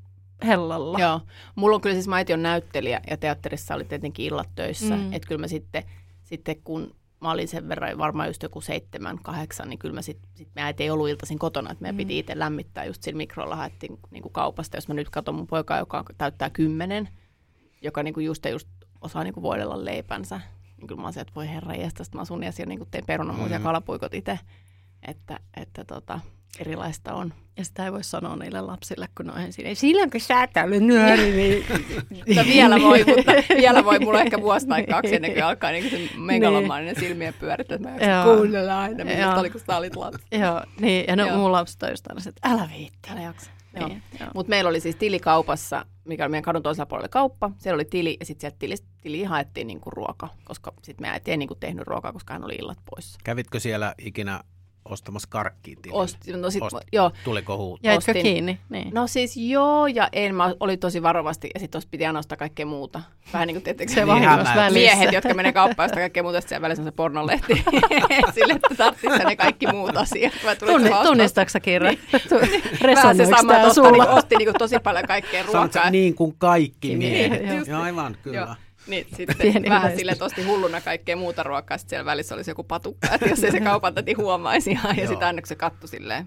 hellalla. 0.46 0.98
Joo. 0.98 1.20
Mulla 1.54 1.74
on 1.74 1.80
kyllä 1.80 1.94
siis, 1.94 2.08
mä 2.08 2.16
on 2.34 2.42
näyttelijä 2.42 3.00
ja 3.10 3.16
teatterissa 3.16 3.74
oli 3.74 3.84
tietenkin 3.84 4.26
illat 4.26 4.48
töissä. 4.54 4.96
Mm. 4.96 5.12
Että 5.12 5.28
kyllä 5.28 5.40
mä 5.40 5.48
sitten, 5.48 5.84
sitten 6.32 6.56
kun 6.64 6.94
mä 7.20 7.30
olin 7.30 7.48
sen 7.48 7.68
verran 7.68 7.98
varmaan 7.98 8.28
just 8.28 8.42
joku 8.42 8.60
seitsemän, 8.60 9.18
kahdeksan, 9.22 9.68
niin 9.68 9.78
kyllä 9.78 9.94
mä 9.94 10.02
sitten, 10.02 10.30
sit 10.34 10.48
me 10.54 10.62
äiti 10.62 10.82
ei 10.82 10.90
ollut 10.90 11.08
iltaisin 11.08 11.38
kotona, 11.38 11.70
että 11.72 11.82
meidän 11.82 11.94
Mm. 11.94 11.98
piti 11.98 12.18
itse 12.18 12.38
lämmittää 12.38 12.84
just 12.84 13.02
sillä 13.02 13.16
mikrolla 13.16 13.56
haettiin 13.56 13.98
niin 14.10 14.22
kuin 14.22 14.32
kaupasta. 14.32 14.76
Jos 14.76 14.88
mä 14.88 14.94
nyt 14.94 15.10
katson 15.10 15.34
mun 15.34 15.46
poikaa, 15.46 15.78
joka 15.78 16.04
täyttää 16.18 16.50
kymmenen, 16.50 17.08
joka 17.82 18.02
niin 18.02 18.14
kuin 18.14 18.26
just 18.26 18.44
ja 18.44 18.50
just 18.50 18.68
osaa 19.00 19.24
niin 19.24 19.34
kuin 19.34 19.42
voidella 19.42 19.84
leipänsä, 19.84 20.40
niin 20.78 20.86
kyllä 20.88 21.00
mä 21.00 21.06
oon 21.06 21.18
että 21.18 21.34
voi 21.34 21.48
herra 21.48 21.74
jästä, 21.74 22.04
mä 22.14 22.20
asun 22.20 22.42
ja 22.42 22.52
siellä 22.52 22.68
niin 22.68 22.78
kuin 22.78 22.90
teen 22.90 23.06
perunamuusia 23.06 23.58
Mm. 23.58 23.62
kalapuikot 23.64 24.14
itse, 24.14 24.38
että, 25.08 25.40
että 25.56 25.84
tota, 25.84 26.20
erilaista 26.58 27.14
on. 27.14 27.34
Ja 27.56 27.64
sitä 27.64 27.84
ei 27.84 27.92
voi 27.92 28.04
sanoa 28.04 28.36
niille 28.36 28.60
lapsille, 28.60 29.08
kun 29.16 29.26
ne 29.26 29.32
on 29.32 29.40
ensin, 29.40 29.66
ei 29.66 29.74
silloin 29.74 30.10
kun 30.10 30.20
sä 30.20 30.42
et 30.42 30.50
ollut 30.64 30.82
nuori, 30.82 31.30
niin... 31.30 31.64
No 32.36 32.42
vielä 32.46 32.80
voi, 32.80 33.04
mutta 33.04 33.32
vielä 33.56 33.84
voi 33.84 33.98
mulla 33.98 34.20
ehkä 34.20 34.40
vuosi 34.40 34.66
tai 34.66 34.86
kaksi 34.86 35.14
ennen 35.14 35.32
kuin 35.32 35.44
alkaa 35.44 35.70
niin 35.70 35.90
se 35.90 36.16
megalomaaninen 36.16 37.00
silmien 37.00 37.34
pyöritys, 37.34 37.76
että 37.76 37.88
mä 37.88 38.24
kuunnella 38.24 38.80
aina, 38.80 39.04
mitä 39.04 39.18
Joo. 39.18 39.40
oli, 39.40 39.50
kun 39.50 39.60
sä 39.66 39.76
olit 39.76 39.96
lapsi. 39.96 40.26
Joo, 40.32 40.62
niin, 40.80 41.04
ja 41.08 41.26
Joo. 41.26 41.36
mun 41.36 41.52
lapset 41.52 41.82
on 41.82 41.90
just 41.90 42.06
aina 42.06 42.20
se, 42.20 42.28
että 42.28 42.48
älä 42.48 42.68
viitti. 42.76 43.10
Älä 43.10 43.20
jaksa. 43.20 43.50
Niin. 43.78 44.02
Mutta 44.34 44.50
meillä 44.50 44.68
oli 44.68 44.80
siis 44.80 44.96
tili 44.96 45.18
kaupassa, 45.18 45.86
mikä 46.04 46.24
oli 46.24 46.30
meidän 46.30 46.42
kadun 46.42 46.62
toisella 46.62 46.86
puolella 46.86 47.08
kauppa. 47.08 47.50
Siellä 47.58 47.74
oli 47.74 47.84
tili 47.84 48.16
ja 48.20 48.26
sitten 48.26 48.40
sieltä 48.40 48.56
tilistä, 48.58 48.86
tiliin 49.00 49.28
haettiin 49.28 49.66
niinku 49.66 49.90
ruoka, 49.90 50.28
koska 50.44 50.72
sitten 50.82 51.06
me 51.06 51.10
äiti 51.10 51.30
ei 51.30 51.36
niinku 51.36 51.54
tehnyt 51.54 51.86
ruokaa, 51.86 52.12
koska 52.12 52.32
hän 52.32 52.44
oli 52.44 52.54
illat 52.54 52.78
poissa. 52.90 53.18
Kävitkö 53.24 53.60
siellä 53.60 53.94
ikinä 53.98 54.40
ostamassa 54.84 55.28
karkkia 55.30 55.76
tilille? 55.82 56.02
Osti, 56.02 56.32
no 56.32 56.50
sit, 56.50 56.62
Ost- 56.62 56.86
joo, 56.92 57.10
Tuliko 57.24 57.56
huuto? 57.56 57.80
Jäitkö 57.82 58.12
ostin- 58.12 58.22
kiinni? 58.22 58.58
Niin. 58.68 58.94
No 58.94 59.06
siis 59.06 59.36
joo 59.36 59.86
ja 59.86 60.08
en, 60.12 60.34
mä 60.34 60.54
olin 60.60 60.78
tosi 60.78 61.02
varovasti 61.02 61.50
ja 61.54 61.60
sitten 61.60 61.82
piti 61.90 62.06
aina 62.06 62.18
ostaa 62.18 62.36
kaikkea 62.38 62.66
muuta. 62.66 63.00
Vähän 63.32 63.46
niin 63.46 63.54
kuin 63.54 63.62
tietenkin 63.64 63.94
Se 63.94 64.00
Niin 64.00 64.08
vahingossa 64.08 64.70
miehet, 64.70 65.12
jotka 65.12 65.34
menee 65.34 65.52
kauppaan 65.52 65.88
ja 65.92 65.96
kaikkea 65.96 66.22
muuta, 66.22 66.40
sitten 66.40 66.48
siellä 66.48 66.62
välissä 66.62 66.82
on 66.82 66.86
se 66.86 66.92
pornolehti. 66.92 67.54
Sille, 68.34 68.52
että 68.52 68.74
tarvitsisi 68.76 69.24
ne 69.24 69.36
kaikki 69.36 69.66
muut 69.66 69.96
asiat. 69.96 70.32
Tunni, 70.66 70.90
Kirre? 71.60 71.88
Vähän 72.12 72.28
se 72.36 72.82
Resonoiko 72.86 73.36
sama, 73.36 73.52
tämä 73.52 73.62
että 73.62 73.74
sulla? 73.74 74.04
osti, 74.04 74.18
osti 74.18 74.36
niin 74.36 74.54
tosi 74.58 74.78
paljon 74.78 75.04
kaikkea 75.06 75.42
ruokaa. 75.42 75.90
niin 75.90 76.14
kuin 76.14 76.34
kaikki 76.38 76.88
Niin, 76.94 76.98
miehet. 77.32 77.56
just 77.58 77.70
Joo, 77.70 77.82
aivan, 77.82 78.16
kyllä. 78.22 78.38
Joo. 78.38 78.54
Niin, 78.86 79.06
sitten 79.16 79.36
Pieni 79.38 79.68
vähän 79.68 79.80
yleistys. 79.82 79.98
sille, 79.98 80.12
että 80.12 80.24
osti 80.24 80.42
hulluna 80.42 80.80
kaikkea 80.80 81.16
muuta 81.16 81.42
ruokaa, 81.42 81.78
sitten 81.78 81.90
siellä 81.90 82.04
välissä 82.04 82.34
olisi 82.34 82.50
joku 82.50 82.64
patukka, 82.64 83.08
että 83.14 83.28
jos 83.28 83.44
ei 83.44 83.50
se 83.50 83.60
kaupan 83.60 83.94
täti 83.94 84.12
huomaisi 84.12 84.70
ihan, 84.70 84.96
ja 84.96 85.06
sitten 85.08 85.26
aina 85.26 85.42
kun 85.42 85.48
se 85.48 85.54
kattu 85.56 85.86
silleen. 85.86 86.26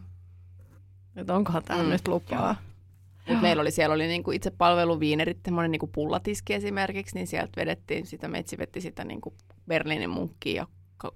Että 1.15 1.33
onkohan 1.35 1.63
tämä 1.63 1.83
Mm, 1.83 1.89
nyt 1.89 2.07
lupaa? 2.07 2.55
Mutta 3.27 3.41
meillä 3.41 3.61
oli 3.61 3.71
siellä 3.71 3.93
oli 3.95 4.07
niinku 4.07 4.31
itse 4.31 4.51
palveluviinerit, 4.51 5.37
semmoinen 5.45 5.71
niinku 5.71 5.87
pullatiski 5.87 6.53
esimerkiksi, 6.53 7.15
niin 7.15 7.27
sieltä 7.27 7.51
vedettiin 7.55 8.05
sitä, 8.05 8.27
meitsi 8.27 8.57
vetti 8.57 8.81
sitä 8.81 9.03
niinku 9.03 9.33
Berliinin 9.67 10.09
munkkia 10.09 10.53
ja 10.61 10.67
ka- 10.97 11.11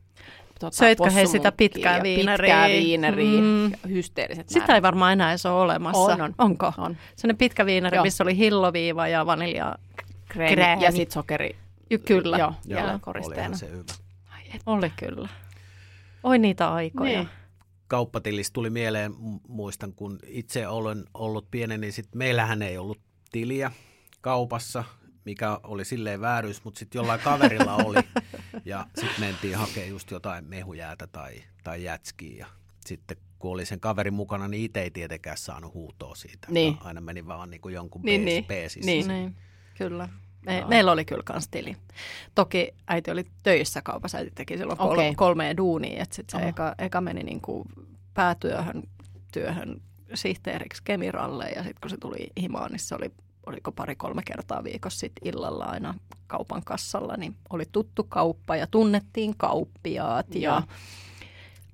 tota, 0.59 0.75
Söitkö 0.75 1.09
he 1.09 1.25
sitä 1.25 1.51
pitkää 1.51 2.03
viineriä? 2.03 2.37
Pitkää 2.37 2.67
viineriä, 2.67 3.41
Mm. 3.41 3.71
hysteeriset 3.89 4.49
Sitä 4.49 4.75
ei 4.75 4.81
varmaan 4.81 5.13
enää 5.13 5.29
edes 5.31 5.45
ole 5.45 5.61
olemassa. 5.61 6.01
On, 6.01 6.21
on. 6.21 6.33
Onko? 6.37 6.73
on. 6.77 6.97
Sellainen 7.15 7.37
pitkä 7.37 7.65
viinari, 7.65 7.97
Joo. 7.97 8.03
missä 8.05 8.23
oli 8.23 8.37
hilloviiva 8.37 9.07
ja 9.07 9.25
vanilja. 9.25 9.75
Kreemi, 10.29 10.55
Kräämi. 10.55 10.83
ja 10.83 10.91
sitten 10.91 11.11
sokeri. 11.13 11.55
Ky- 11.89 11.97
Kyllä. 11.97 12.37
Joo, 12.37 12.53
Joo, 12.65 12.87
joo 12.87 12.99
koristeena. 13.01 13.57
se 13.57 13.69
hyvä. 13.71 13.83
Oli 14.65 14.89
kyllä. 14.89 15.29
Oi 16.23 16.39
niitä 16.39 16.73
aikoja. 16.73 17.17
Niin. 17.19 17.29
Kauppatilistä 17.87 18.53
tuli 18.53 18.69
mieleen, 18.69 19.11
mu- 19.11 19.39
muistan 19.47 19.93
kun 19.93 20.19
itse 20.27 20.67
olen 20.67 21.05
ollut 21.13 21.51
pienen, 21.51 21.81
niin 21.81 21.93
sit 21.93 22.15
meillähän 22.15 22.61
ei 22.61 22.77
ollut 22.77 22.99
tiliä 23.31 23.71
kaupassa, 24.21 24.83
mikä 25.25 25.59
oli 25.63 25.85
silleen 25.85 26.21
vääryys, 26.21 26.63
mutta 26.63 26.79
sitten 26.79 26.99
jollain 26.99 27.19
kaverilla 27.19 27.75
oli. 27.75 27.97
Ja 28.65 28.85
sitten 28.95 29.19
mentiin 29.19 29.55
hakemaan 29.57 29.89
just 29.89 30.11
jotain 30.11 30.45
mehujäätä 30.45 31.07
tai, 31.07 31.43
tai 31.63 31.83
jätskiä. 31.83 32.37
Ja 32.37 32.45
sitten 32.85 33.17
kun 33.39 33.51
oli 33.51 33.65
sen 33.65 33.79
kaverin 33.79 34.13
mukana, 34.13 34.47
niin 34.47 34.63
itse 34.65 34.81
ei 34.81 34.91
tietenkään 34.91 35.37
saanut 35.37 35.73
huutoa 35.73 36.15
siitä. 36.15 36.47
Niin. 36.51 36.77
Aina 36.81 37.01
meni 37.01 37.27
vaan 37.27 37.49
niin 37.49 37.61
kuin 37.61 37.75
jonkun 37.75 38.01
Niin, 38.01 38.25
niin, 38.25 38.33
niin. 38.35 38.45
peesissä. 38.45 38.91
Niin. 38.91 39.07
Niin, 39.07 39.35
kyllä. 39.79 40.09
Me, 40.45 40.57
Joo. 40.57 40.67
meillä 40.67 40.91
oli 40.91 41.05
kyllä 41.05 41.23
kans 41.25 41.47
tili. 41.47 41.77
Toki 42.35 42.71
äiti 42.87 43.11
oli 43.11 43.25
töissä 43.43 43.81
kaupassa, 43.81 44.17
äiti 44.17 44.31
teki 44.35 44.57
silloin 44.57 44.77
kol, 44.77 44.91
Okei. 44.91 45.15
kolmea 45.15 45.57
duunia, 45.57 46.03
että 46.03 46.15
sitten 46.15 46.39
se 46.39 46.43
Oho. 46.43 46.49
eka, 46.49 46.75
eka 46.79 47.01
meni 47.01 47.23
niinku 47.23 47.65
päätyöhön 48.13 48.83
työhön 49.33 49.81
sihteeriksi 50.13 50.81
Kemiralle 50.83 51.45
ja 51.49 51.63
sitten 51.63 51.81
kun 51.81 51.89
se 51.89 51.97
tuli 51.97 52.27
himaan, 52.41 52.71
niin 52.71 52.79
se 52.79 52.95
oli 52.95 53.11
oliko 53.45 53.71
pari-kolme 53.71 54.21
kertaa 54.25 54.63
viikossa 54.63 54.99
sit 54.99 55.11
illalla 55.25 55.65
aina 55.65 55.93
kaupan 56.27 56.61
kassalla, 56.65 57.17
niin 57.17 57.35
oli 57.49 57.63
tuttu 57.71 58.03
kauppa 58.03 58.55
ja 58.55 58.67
tunnettiin 58.67 59.33
kauppiaat. 59.37 60.35
Joo. 60.35 60.53
Ja, 60.55 60.61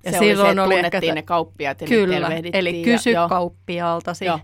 Ja 0.04 0.12
se 0.12 0.18
oli 0.18 0.36
se, 0.36 0.50
että 0.50 0.64
tunnettiin 0.64 1.14
ne 1.14 1.22
kauppiaat 1.22 1.80
ja 1.80 1.86
niitä 1.88 2.00
Kyllä, 2.04 2.30
eli 2.52 2.78
ja- 2.80 2.84
kysy 2.84 3.10
kauppialtasi. 3.28 4.24
Joo. 4.24 4.40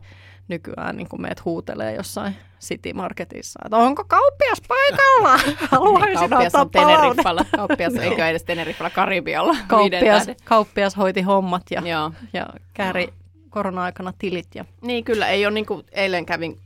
Nykyään 0.48 0.96
niin 0.96 1.09
kun 1.09 1.22
meet 1.22 1.44
huutelee 1.44 1.94
jossain 1.94 2.37
City 2.61 2.92
Marketissa, 2.92 3.61
että 3.64 3.76
onko 3.76 4.05
kauppias 4.05 4.59
paikalla? 4.68 5.38
Haluaisin 5.70 6.31
Kauppias 6.31 6.55
ottaa 6.55 6.83
on. 6.83 6.88
Teneriffalla. 6.88 7.44
Kauppias 7.57 7.94
eikä 7.94 8.28
edes 8.28 8.44
Teneriffalla 8.44 8.90
Karibialla. 8.90 9.57
Kauppias, 9.68 10.26
kauppias 10.44 10.96
hoiti 10.96 11.22
hommat 11.22 11.62
ja, 11.70 11.83
Joo. 11.85 12.12
ja 12.33 12.46
kääri 12.74 13.12
korona-aikana 13.50 14.12
tilit. 14.18 14.48
Ja, 14.55 14.64
Niin 14.81 15.05
kyllä, 15.05 15.28
ei 15.28 15.46
ole 15.46 15.55
niin 15.55 15.66
kuin 15.66 15.83
eilen 15.92 16.26
kävin 16.26 16.61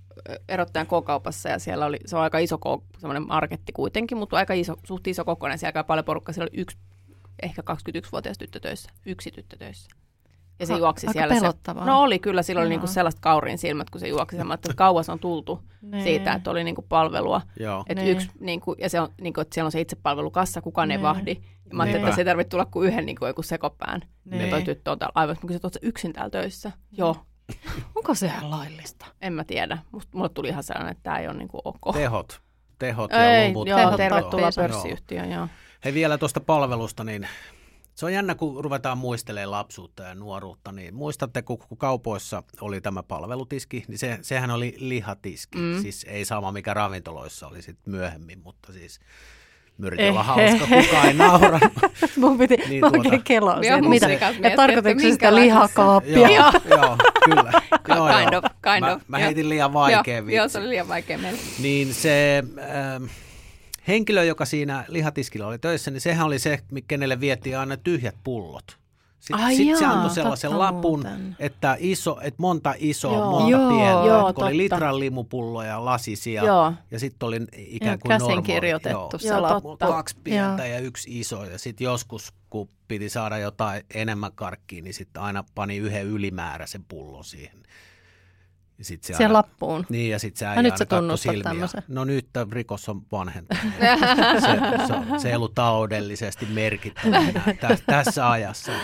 erottajan 0.48 0.86
K-kaupassa 0.86 1.48
ja 1.48 1.58
siellä 1.58 1.86
oli, 1.86 1.98
se 2.06 2.16
on 2.16 2.22
aika 2.22 2.38
iso 2.38 2.58
semmoinen 2.98 3.26
marketti 3.26 3.72
kuitenkin, 3.72 4.18
mutta 4.18 4.36
aika 4.36 4.54
iso, 4.54 4.74
suht 4.84 5.06
iso 5.06 5.24
kokoinen, 5.24 5.58
siellä 5.58 5.72
käy 5.72 5.84
paljon 5.84 6.04
porukkaa, 6.04 6.32
siellä 6.32 6.48
oli 6.52 6.60
yksi, 6.60 6.78
ehkä 7.42 7.62
21-vuotias 7.62 8.38
tyttö 8.38 8.60
töissä, 8.60 8.90
yksi 9.06 9.30
tyttö 9.30 9.56
töissä. 9.56 9.90
Ja 10.60 10.66
se 10.66 10.72
Ha- 10.72 10.78
juoksi 10.78 11.06
aika 11.06 11.18
siellä. 11.20 11.34
pelottavaa. 11.34 11.84
Se, 11.84 11.90
no 11.90 12.02
oli 12.02 12.18
kyllä, 12.18 12.42
sillä 12.42 12.58
oli 12.60 12.66
Joo. 12.66 12.70
niinku 12.70 12.86
sellaiset 12.86 13.20
kaurin 13.20 13.58
silmät, 13.58 13.90
kun 13.90 14.00
se 14.00 14.08
juoksi. 14.08 14.36
Mä 14.36 14.42
ajattelin, 14.52 14.72
että 14.72 14.78
kauas 14.78 15.08
on 15.08 15.18
tultu 15.18 15.60
Nee. 15.82 16.02
siitä, 16.02 16.32
että 16.32 16.50
oli 16.50 16.64
niinku 16.64 16.82
palvelua. 16.82 17.40
Joo. 17.60 17.84
Et 17.88 17.98
Niin. 17.98 18.08
yksi, 18.08 18.28
niinku, 18.40 18.74
ja 18.78 18.90
se 18.90 19.00
on, 19.00 19.08
niinku, 19.20 19.40
että 19.40 19.54
siellä 19.54 19.66
on 19.66 19.72
se 19.72 19.80
itsepalvelukassa, 19.80 20.60
kukaan 20.62 20.90
ei 20.90 20.96
Niin. 20.96 21.02
vahdi. 21.02 21.30
Ja 21.70 21.74
mä 21.76 21.82
ajattelin, 21.82 22.04
että 22.06 22.14
se 22.14 22.20
ei 22.20 22.24
tarvitse 22.24 22.48
tulla 22.48 22.64
kuin 22.66 22.88
yhden 22.88 23.06
niinku, 23.06 23.26
joku 23.26 23.42
sekopään. 23.42 24.00
Niin. 24.24 24.42
Ja 24.42 24.50
toi 24.50 24.62
tyttö 24.62 24.90
on 24.90 24.98
täällä 24.98 25.12
aivan, 25.14 25.36
mä 25.42 25.46
kysyin, 25.48 25.66
että 25.66 25.78
yksin 25.82 26.12
täällä 26.12 26.30
töissä? 26.30 26.72
Joo, 26.92 27.16
Onko 27.94 28.14
se 28.14 28.26
ihan 28.26 28.50
laillista? 28.50 29.06
en 29.20 29.32
mä 29.32 29.44
tiedä. 29.44 29.78
Musta, 29.92 30.16
mulle 30.16 30.28
tuli 30.28 30.48
ihan 30.48 30.62
sellainen, 30.62 30.90
että 30.92 31.02
tämä 31.02 31.18
ei 31.18 31.28
ole 31.28 31.36
niinku 31.36 31.60
ok. 31.64 31.94
Tehot. 31.94 32.40
Tehot 32.78 33.10
ja 33.10 33.30
Ei, 33.30 33.48
luvut. 33.48 33.68
joo, 33.68 33.96
tervetuloa 33.96 34.50
pörssiyhtiöön, 34.56 35.30
joo. 35.32 35.48
Hei 35.84 35.94
vielä 35.94 36.18
tuosta 36.18 36.40
palvelusta, 36.40 37.04
niin 37.04 37.28
Se 37.96 38.06
on 38.06 38.12
jännä, 38.12 38.34
kun 38.34 38.64
ruvetaan 38.64 38.98
muistelemaan 38.98 39.50
lapsuutta 39.50 40.02
ja 40.02 40.14
nuoruutta, 40.14 40.72
niin 40.72 40.94
muistatte, 40.94 41.42
kun 41.42 41.58
kaupoissa 41.78 42.42
oli 42.60 42.80
tämä 42.80 43.02
palvelutiski, 43.02 43.84
niin 43.88 43.98
se, 43.98 44.18
sehän 44.22 44.50
oli 44.50 44.74
lihatiski. 44.78 45.58
Mm. 45.58 45.82
Siis 45.82 46.06
ei 46.08 46.24
sama, 46.24 46.52
mikä 46.52 46.74
ravintoloissa 46.74 47.46
oli 47.48 47.62
sitten 47.62 47.92
myöhemmin, 47.94 48.38
mutta 48.44 48.72
siis 48.72 49.00
Mä 49.78 49.86
yritin 49.86 50.10
olla 50.10 50.22
hauska, 50.22 50.66
kukaan 50.66 51.06
ei 51.08 51.14
naura. 51.14 51.60
Mun 52.16 52.38
piti 52.38 52.56
Niin, 52.56 52.80
mä 52.80 52.90
tuota- 52.90 52.98
oikein 53.08 53.22
kelaa 53.24 53.54
Joo, 53.62 53.76
sen, 53.76 53.88
mitä, 53.88 54.06
miettiä, 54.06 54.56
tarkoitatko 54.56 55.00
sitä 55.00 55.34
lihakaappia? 55.34 56.28
Joo, 56.28 56.52
joo, 56.70 56.96
kyllä. 57.24 57.52
Joo, 57.96 58.08
Kind 58.08 58.32
joo. 58.32 58.38
of, 58.44 58.52
kind 58.62 58.80
mä, 58.80 58.92
of, 58.92 59.02
mä 59.08 59.18
heitin 59.18 59.48
liian 59.48 59.72
vaikean 59.72 60.30
joo, 60.30 60.48
se 60.48 60.58
oli 60.58 60.68
liian 60.68 60.88
vaikea 60.88 61.18
meille. 61.18 61.38
Niin 61.58 61.94
se 61.94 62.44
ähm, 62.58 63.04
henkilö, 63.88 64.24
joka 64.24 64.44
siinä 64.44 64.84
lihatiskillä 64.88 65.46
oli 65.46 65.58
töissä, 65.58 65.90
niin 65.90 66.00
sehän 66.00 66.26
oli 66.26 66.38
se, 66.38 66.58
kenelle 66.88 67.20
vietiin 67.20 67.58
aina 67.58 67.76
tyhjät 67.76 68.16
pullot. 68.24 68.78
Sitten 69.20 69.56
sit 69.56 69.78
se 69.78 69.84
antoi 69.84 70.10
sellaisen 70.10 70.58
lapun, 70.58 71.00
muuten. 71.00 71.36
että, 71.38 71.76
iso, 71.78 72.18
että 72.22 72.42
monta 72.42 72.74
isoa, 72.78 73.16
Joo. 73.16 73.30
monta 73.30 73.50
Joo, 73.50 73.70
pientä. 73.70 74.06
joo, 74.06 74.28
että 74.28 74.44
oli 74.44 74.56
litran 74.56 75.00
limupulloja, 75.00 75.84
lasisia 75.84 76.44
Joo. 76.44 76.72
ja 76.90 76.98
sitten 76.98 77.26
oli 77.26 77.40
ikään 77.56 77.92
Joo, 77.92 77.98
kuin 78.02 78.18
normaali. 78.18 78.42
kirjoitettu 78.42 79.18
se 79.18 79.28
Joo, 79.28 79.42
lappu. 79.42 79.68
totta. 79.68 79.86
Kaksi 79.86 80.16
pientä 80.24 80.66
ja 80.66 80.78
yksi 80.78 81.20
iso. 81.20 81.44
Ja 81.44 81.58
sitten 81.58 81.84
joskus, 81.84 82.32
kun 82.50 82.68
piti 82.88 83.08
saada 83.08 83.38
jotain 83.38 83.82
enemmän 83.94 84.32
karkkia, 84.34 84.82
niin 84.82 84.94
sitten 84.94 85.22
aina 85.22 85.44
pani 85.54 85.76
yhden 85.76 86.06
ylimääräisen 86.06 86.84
pullon 86.88 87.24
siihen. 87.24 87.62
Ja 88.78 88.84
sit 88.84 89.02
se 89.02 89.06
Siihen 89.06 89.26
aina- 89.26 89.32
lappuun. 89.38 89.86
niin, 89.88 90.10
ja 90.10 90.18
sitten 90.18 90.38
se 90.38 90.46
äijä 90.46 90.62
nyt 90.62 90.76
sä 90.76 90.86
tunnustat 90.86 91.30
silmiä. 91.32 91.42
tämmösen. 91.42 91.82
No 91.88 92.04
nyt 92.04 92.26
tämä 92.32 92.46
rikos 92.52 92.88
on 92.88 93.02
vanhentunut. 93.12 93.62
se, 94.40 94.58
se, 94.86 95.18
se 95.22 95.28
ei 95.28 95.34
ollut 95.36 95.54
taloudellisesti 95.54 96.46
merkittävä 96.46 97.16
enää 97.18 97.54
tä, 97.60 97.78
tässä 97.86 98.30
ajassa. 98.30 98.72
Niin, 98.72 98.80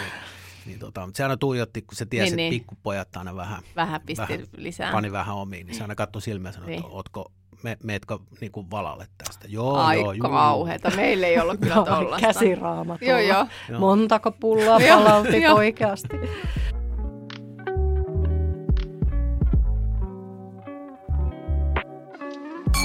niin 0.67 0.79
tota, 0.79 1.07
mutta 1.07 1.17
se 1.17 1.23
aina 1.23 1.37
tuijotti, 1.37 1.83
kun 1.83 1.97
se 1.97 2.07
tiesi, 2.07 2.31
Niin, 2.31 2.37
niin, 2.37 2.51
niin. 2.51 2.61
että 2.61 2.63
pikkupojat 2.71 3.17
aina 3.17 3.37
vähän, 3.37 3.63
Vähän 3.77 4.01
pisti 4.07 4.23
Vähän 4.33 4.47
lisää. 4.57 4.93
pani 4.93 5.13
vähän 5.13 5.35
omiin, 5.37 5.67
niin 5.67 5.75
se 5.77 5.83
aina 5.83 5.95
katsoi 5.95 6.23
silmiä 6.23 6.49
ja 6.49 6.53
sanoi, 6.53 6.75
että 6.75 6.83
Niin. 6.87 6.95
ootko, 6.97 7.33
me, 7.63 7.77
meetkö 7.83 8.19
niin 8.41 8.53
kuin 8.53 8.71
valalle 8.71 9.07
tästä? 9.19 9.47
Joo, 9.49 9.77
Ai 9.77 10.01
joo, 10.01 10.13
juu, 10.13 10.23
kauheeta. 10.29 10.91
Meillä 10.97 11.27
ei 11.27 11.39
ollut 11.41 11.61
kyllä 11.61 11.75
Joo, 11.75 11.85
tollasta. 11.85 12.27
Käsiraamatulla. 12.27 13.11
Joo, 13.21 13.47
joo. 13.69 13.79
Montako 13.79 14.31
pulloa 14.33 14.81
palautit 14.89 15.43
joo. 15.43 15.57
oikeasti? 15.57 16.17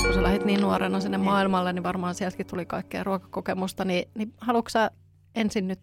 Kun 0.07 0.13
sä 0.13 0.23
lähdit 0.23 0.45
niin 0.45 0.61
nuorena 0.61 0.99
sinne 0.99 1.17
maailmalle, 1.17 1.73
niin 1.73 1.83
varmaan 1.83 2.15
sieltäkin 2.15 2.45
tuli 2.45 2.65
kaikkea 2.65 3.03
ruokakokemusta. 3.03 3.85
Niin, 3.85 4.09
niin 4.15 4.33
haluatko 4.37 4.69
sä 4.69 4.91
ensin 5.35 5.67
nyt 5.67 5.79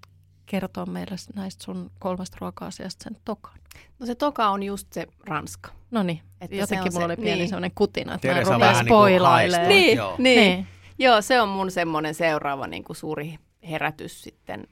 kertoa 0.47 0.87
meille 0.87 1.17
näistä 1.35 1.65
sun 1.65 1.91
kolmesta 1.99 2.37
ruoka-asiasta 2.41 3.05
sen 3.05 3.17
tokan? 3.25 3.53
No 3.99 4.07
se 4.07 4.15
toka 4.15 4.49
on 4.49 4.63
just 4.63 4.93
se 4.93 5.07
Ranska. 5.27 5.71
No 5.91 6.03
niin, 6.03 6.21
Että 6.41 6.57
jotenkin 6.57 6.93
se 6.93 6.99
on 6.99 7.03
mulla 7.03 7.15
se- 7.15 7.21
oli 7.21 7.25
pieni 7.25 7.39
niin. 7.39 7.49
sellainen 7.49 7.73
kutina, 7.75 8.15
että 8.15 8.29
mä 8.29 8.33
en 8.33 8.37
Teresa 8.37 8.53
rupea 8.55 8.69
vähän 8.69 8.85
niin 8.85 8.91
spoilailemaan. 8.91 9.69
Niin, 9.69 9.97
Joo. 9.97 10.15
niin. 10.19 10.41
niin. 10.41 10.67
Joo, 10.99 11.23
se 11.23 11.41
on 11.41 11.49
mun 11.49 11.71
semmoinen 11.71 12.15
seuraava 12.15 12.67
niin 12.67 12.85
kuin 12.85 12.97
suuri 12.97 13.39
herätys 13.71 14.23
sitten 14.23 14.67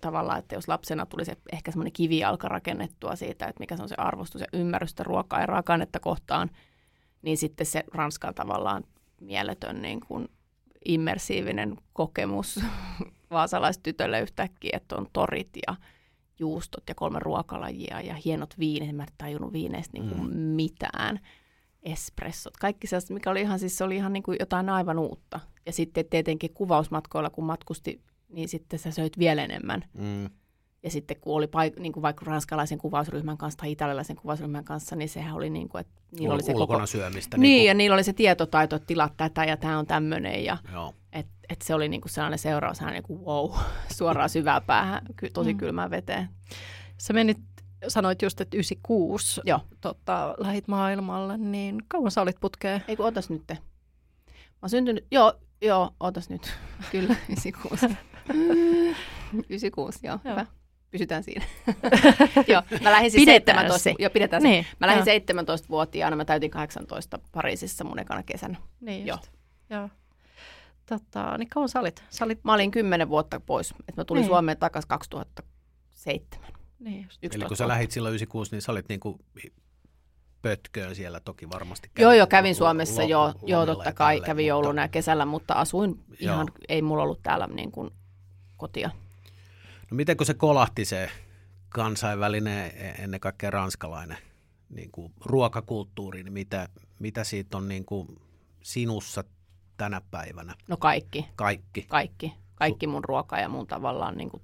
tavallaan, 0.00 0.38
että 0.38 0.54
jos 0.54 0.68
lapsena 0.68 1.06
tuli 1.06 1.24
se 1.24 1.36
ehkä 1.52 1.70
semmoinen 1.70 1.92
kivijalka 1.92 2.48
rakennettua 2.48 3.16
siitä, 3.16 3.46
että 3.46 3.60
mikä 3.60 3.76
se 3.76 3.82
on 3.82 3.88
se 3.88 3.94
arvostus 3.98 4.40
ja 4.40 4.46
ymmärrys 4.52 4.90
sitä 4.90 5.02
ruokaa 5.02 5.40
ja 5.40 5.46
rakennetta 5.46 6.00
kohtaan, 6.00 6.50
niin 7.22 7.36
sitten 7.36 7.66
se 7.66 7.84
Ranskan 7.94 8.34
tavallaan 8.34 8.84
mieletön 9.20 9.82
niin 9.82 10.00
kuin 10.00 10.28
immersiivinen 10.84 11.76
kokemus 11.92 12.60
vaasalaistytölle 13.30 14.20
yhtäkkiä, 14.20 14.70
että 14.72 14.96
on 14.96 15.06
torit 15.12 15.48
ja 15.66 15.74
juustot 16.38 16.84
ja 16.88 16.94
kolme 16.94 17.18
ruokalajia 17.18 18.00
ja 18.00 18.14
hienot 18.24 18.54
viinit. 18.58 18.96
Mä 18.96 19.02
en 19.02 19.08
tajunnut 19.18 19.52
viineistä 19.52 19.98
niin 19.98 20.08
kuin 20.08 20.20
Mm. 20.30 20.36
mitään. 20.36 21.20
Espressot, 21.82 22.56
kaikki 22.56 22.86
sellaiset, 22.86 23.10
mikä 23.10 23.30
oli 23.30 23.40
ihan, 23.40 23.58
siis 23.58 23.78
se 23.78 23.84
oli 23.84 23.96
ihan 23.96 24.12
niin 24.12 24.22
kuin 24.22 24.36
jotain 24.40 24.68
aivan 24.68 24.98
uutta. 24.98 25.40
Ja 25.66 25.72
sitten 25.72 26.04
tietenkin 26.10 26.54
kuvausmatkoilla, 26.54 27.30
kun 27.30 27.44
matkusti, 27.44 28.00
niin 28.28 28.48
sitten 28.48 28.78
sä 28.78 28.90
söit 28.90 29.18
vielä 29.18 29.44
enemmän. 29.44 29.84
Mm. 29.94 30.30
Ja 30.84 30.90
sitten 30.90 31.16
kun 31.20 31.34
oli 31.36 31.46
paik- 31.46 31.80
niin 31.80 31.92
kuin 31.92 32.02
vaikka 32.02 32.24
ranskalaisen 32.24 32.78
kuvausryhmän 32.78 33.38
kanssa 33.38 33.58
tai 33.58 33.72
italialaisen 33.72 34.16
kuvausryhmän 34.16 34.64
kanssa, 34.64 34.96
niin 34.96 35.08
sehän 35.08 35.34
oli 35.34 35.50
niin 35.50 35.68
kuin, 35.68 35.80
että 35.80 35.92
niillä 36.18 36.34
oli 36.34 36.42
se 36.42 36.52
koko... 36.52 36.86
syömistä. 36.86 37.36
Niin, 37.38 37.58
kuin- 37.60 37.66
ja 37.66 37.74
niillä 37.74 37.94
oli 37.94 38.04
se 38.04 38.12
tietotaito, 38.12 38.76
että 38.76 38.86
tilat 38.86 39.12
tätä 39.16 39.44
ja 39.44 39.56
tämä 39.56 39.78
on 39.78 39.86
tämmöinen. 39.86 40.44
Ja 40.44 40.56
Joo. 40.72 40.94
et, 41.12 41.26
et 41.48 41.62
se 41.62 41.74
oli 41.74 41.88
niinku 41.88 42.08
sellainen 42.08 42.38
seuraus, 42.38 42.76
sellainen 42.78 43.02
niin 43.08 43.18
kuin 43.18 43.26
wow, 43.26 43.50
suoraan 43.98 44.28
syvää 44.30 44.60
päähän, 44.60 45.02
ky- 45.16 45.30
tosi 45.30 45.52
Mm. 45.52 45.58
kylmään 45.58 45.90
veteen. 45.90 46.28
Sä 46.98 47.12
menit, 47.12 47.38
sanoit 47.88 48.22
just, 48.22 48.40
että 48.40 48.56
96 48.56 49.40
Joo. 49.44 49.60
tota, 49.80 50.34
lähit 50.38 50.68
maailmalle, 50.68 51.36
niin 51.38 51.82
kauan 51.88 52.10
sä 52.10 52.22
olit 52.22 52.36
putkeen? 52.40 52.84
Ei 52.88 52.96
kun 52.96 53.06
otas 53.06 53.30
nyt. 53.30 53.42
Mä 53.48 53.56
oon 54.62 54.70
syntynyt, 54.70 55.06
joo, 55.10 55.32
joo, 55.62 55.90
otas 56.00 56.30
nyt. 56.30 56.52
Kyllä, 56.90 57.16
96. 57.28 57.86
96, 59.48 59.98
joo, 60.06 60.18
Joo. 60.24 60.32
hyvä. 60.32 60.46
Pysytään 60.92 61.22
siinä. 61.24 61.44
joo, 62.52 62.62
mä 62.82 62.92
lähdin 62.92 63.10
siis 63.10 63.20
Pidetään 63.20 63.58
17, 63.58 63.78
se. 63.82 63.94
joo, 63.98 64.10
pidetään 64.10 64.42
se. 64.42 64.48
Niin, 64.48 64.66
Mä 64.80 64.86
lähdin 64.86 65.04
joo. 65.34 65.42
17-vuotiaana, 65.54 66.16
mä 66.16 66.24
täytin 66.24 66.50
18 66.50 67.18
Pariisissa 67.32 67.84
mun 67.84 67.98
ekana 67.98 68.22
kesänä. 68.22 68.56
Niin 68.80 69.06
Joo. 69.06 69.16
just. 69.16 69.32
Joo. 69.70 69.88
Tota, 70.86 71.38
niin 71.38 71.48
kauan 71.48 71.68
sä 71.68 71.80
olit? 71.80 72.04
Sä 72.10 72.24
olit 72.24 72.44
Mä 72.44 72.54
olin 72.54 72.70
10 72.70 73.08
vuotta 73.08 73.40
pois, 73.40 73.70
että 73.88 74.00
mä 74.00 74.04
tulin 74.04 74.20
Niin. 74.20 74.28
Suomeen 74.28 74.58
takaisin 74.58 74.88
2007. 74.88 76.48
niin 76.78 77.02
just. 77.04 77.18
11 77.22 77.36
Eli 77.36 77.48
kun 77.48 77.56
sä 77.56 77.68
lähit 77.68 77.90
silloin 77.90 78.10
96, 78.12 78.50
niin 78.50 78.62
sä 78.62 78.72
olit 78.72 78.88
niinku 78.88 79.18
pötköön 80.42 80.94
siellä 80.94 81.20
toki 81.20 81.50
varmasti. 81.50 81.90
Joo, 81.98 82.08
kävit 82.10 82.18
joo, 82.18 82.26
kävin 82.26 82.54
Suomessa, 82.54 83.02
lo- 83.02 83.08
joo, 83.08 83.34
joo, 83.46 83.60
ja 83.60 83.66
totta 83.66 83.92
kai 83.92 84.14
tälleen, 84.14 84.26
kävin 84.26 84.42
mutta- 84.44 84.48
jouluna 84.48 84.82
ja 84.82 84.88
kesällä, 84.88 85.24
mutta 85.24 85.54
asuin 85.54 86.04
ihan, 86.20 86.38
Joo. 86.38 86.56
ei 86.68 86.82
mulla 86.82 87.02
ollut 87.02 87.22
täällä 87.22 87.46
niin 87.46 87.72
kuin 87.72 87.90
kotia. 88.56 88.90
No 89.92 89.96
miten 89.96 90.16
kun 90.16 90.26
se 90.26 90.34
kolahti 90.34 90.84
se 90.84 91.10
kansainvälinen, 91.68 92.66
e- 92.66 92.94
ennen 92.98 93.20
kaikkea 93.20 93.50
ranskalainen 93.50 94.16
niin 94.70 94.90
kuin 94.92 95.12
ruokakulttuuri, 95.24 96.22
niin 96.22 96.32
mitä, 96.32 96.68
mitä 96.98 97.24
siitä 97.24 97.56
on 97.56 97.68
niin 97.68 97.84
kuin 97.84 98.08
sinussa 98.62 99.24
tänä 99.76 100.00
päivänä? 100.10 100.54
No 100.68 100.76
kaikki, 100.76 101.28
Kaikki. 101.36 101.82
kaikki, 101.88 102.32
kaikki 102.54 102.86
mun 102.86 103.04
ruoka 103.04 103.38
ja 103.38 103.48
mun 103.48 103.66
tavallaan 103.66 104.16
niin 104.16 104.30
kuin 104.30 104.42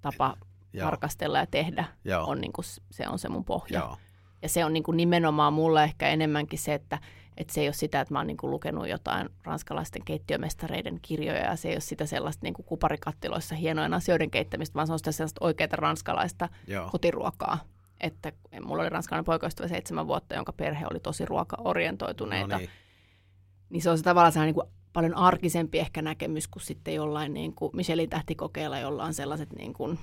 tapa 0.00 0.36
Joo, 0.72 0.84
tarkastella 0.90 1.38
ja 1.38 1.46
tehdä 1.46 1.84
joo, 2.04 2.24
on 2.26 2.40
niin 2.40 2.52
kuin, 2.52 2.64
se 2.90 3.08
on 3.08 3.18
se 3.18 3.28
mun 3.28 3.44
pohja. 3.44 3.78
joo. 3.78 3.96
Ja 4.42 4.48
se 4.48 4.64
on 4.64 4.72
niin 4.72 4.82
kuin 4.82 4.96
nimenomaan 4.96 5.52
mulle 5.52 5.84
ehkä 5.84 6.08
enemmänkin 6.08 6.58
se, 6.58 6.74
että, 6.74 6.98
että 7.36 7.54
se 7.54 7.60
ei 7.60 7.66
ole 7.66 7.72
sitä, 7.72 8.00
että 8.00 8.14
mä 8.14 8.18
oon 8.18 8.26
niin 8.26 8.36
kuin 8.36 8.50
lukenut 8.50 8.88
jotain 8.88 9.28
ranskalaisten 9.44 10.04
keittiömestareiden 10.04 10.98
kirjoja 11.02 11.44
ja 11.44 11.56
se 11.56 11.68
ei 11.68 11.74
ole 11.74 11.80
sitä 11.80 12.06
sellaista 12.06 12.40
niin 12.42 12.54
kuin 12.54 12.66
kuparikattiloissa 12.66 13.54
hienojen 13.54 13.94
asioiden 13.94 14.30
keittämistä, 14.30 14.74
vaan 14.74 14.86
se 14.86 14.92
on 14.92 14.98
sitä 14.98 15.12
sellaista 15.12 15.44
oikeaa 15.44 15.68
ranskalaista 15.72 16.48
joo. 16.66 16.90
kotiruokaa. 16.90 17.58
Että 18.00 18.32
mulla 18.62 18.82
oli 18.82 18.88
ranskalainen 18.88 19.24
poikaystävä 19.24 19.68
seitsemän 19.68 20.06
vuotta, 20.06 20.34
jonka 20.34 20.52
perhe 20.52 20.86
oli 20.90 21.00
tosi 21.00 21.24
ruokaorientoituneita. 21.24 22.54
No 22.54 22.58
niin. 22.58 22.70
niin. 23.70 23.82
se 23.82 23.90
on 23.90 23.98
se 23.98 24.04
tavallaan 24.04 24.32
sellainen 24.32 24.54
niin 24.54 24.64
kuin 24.64 24.74
paljon 24.92 25.14
arkisempi 25.14 25.78
ehkä 25.78 26.02
näkemys 26.02 26.48
kuin 26.48 26.62
sitten 26.62 26.94
jollain 26.94 27.34
niin 27.34 27.54
kuin 27.54 27.76
Michelin 27.76 28.10
tähtikokeilla, 28.10 28.78
jolla 28.78 29.04
on 29.04 29.14
sellaiset 29.14 29.52
niin 29.52 29.72
kuin, 29.72 29.98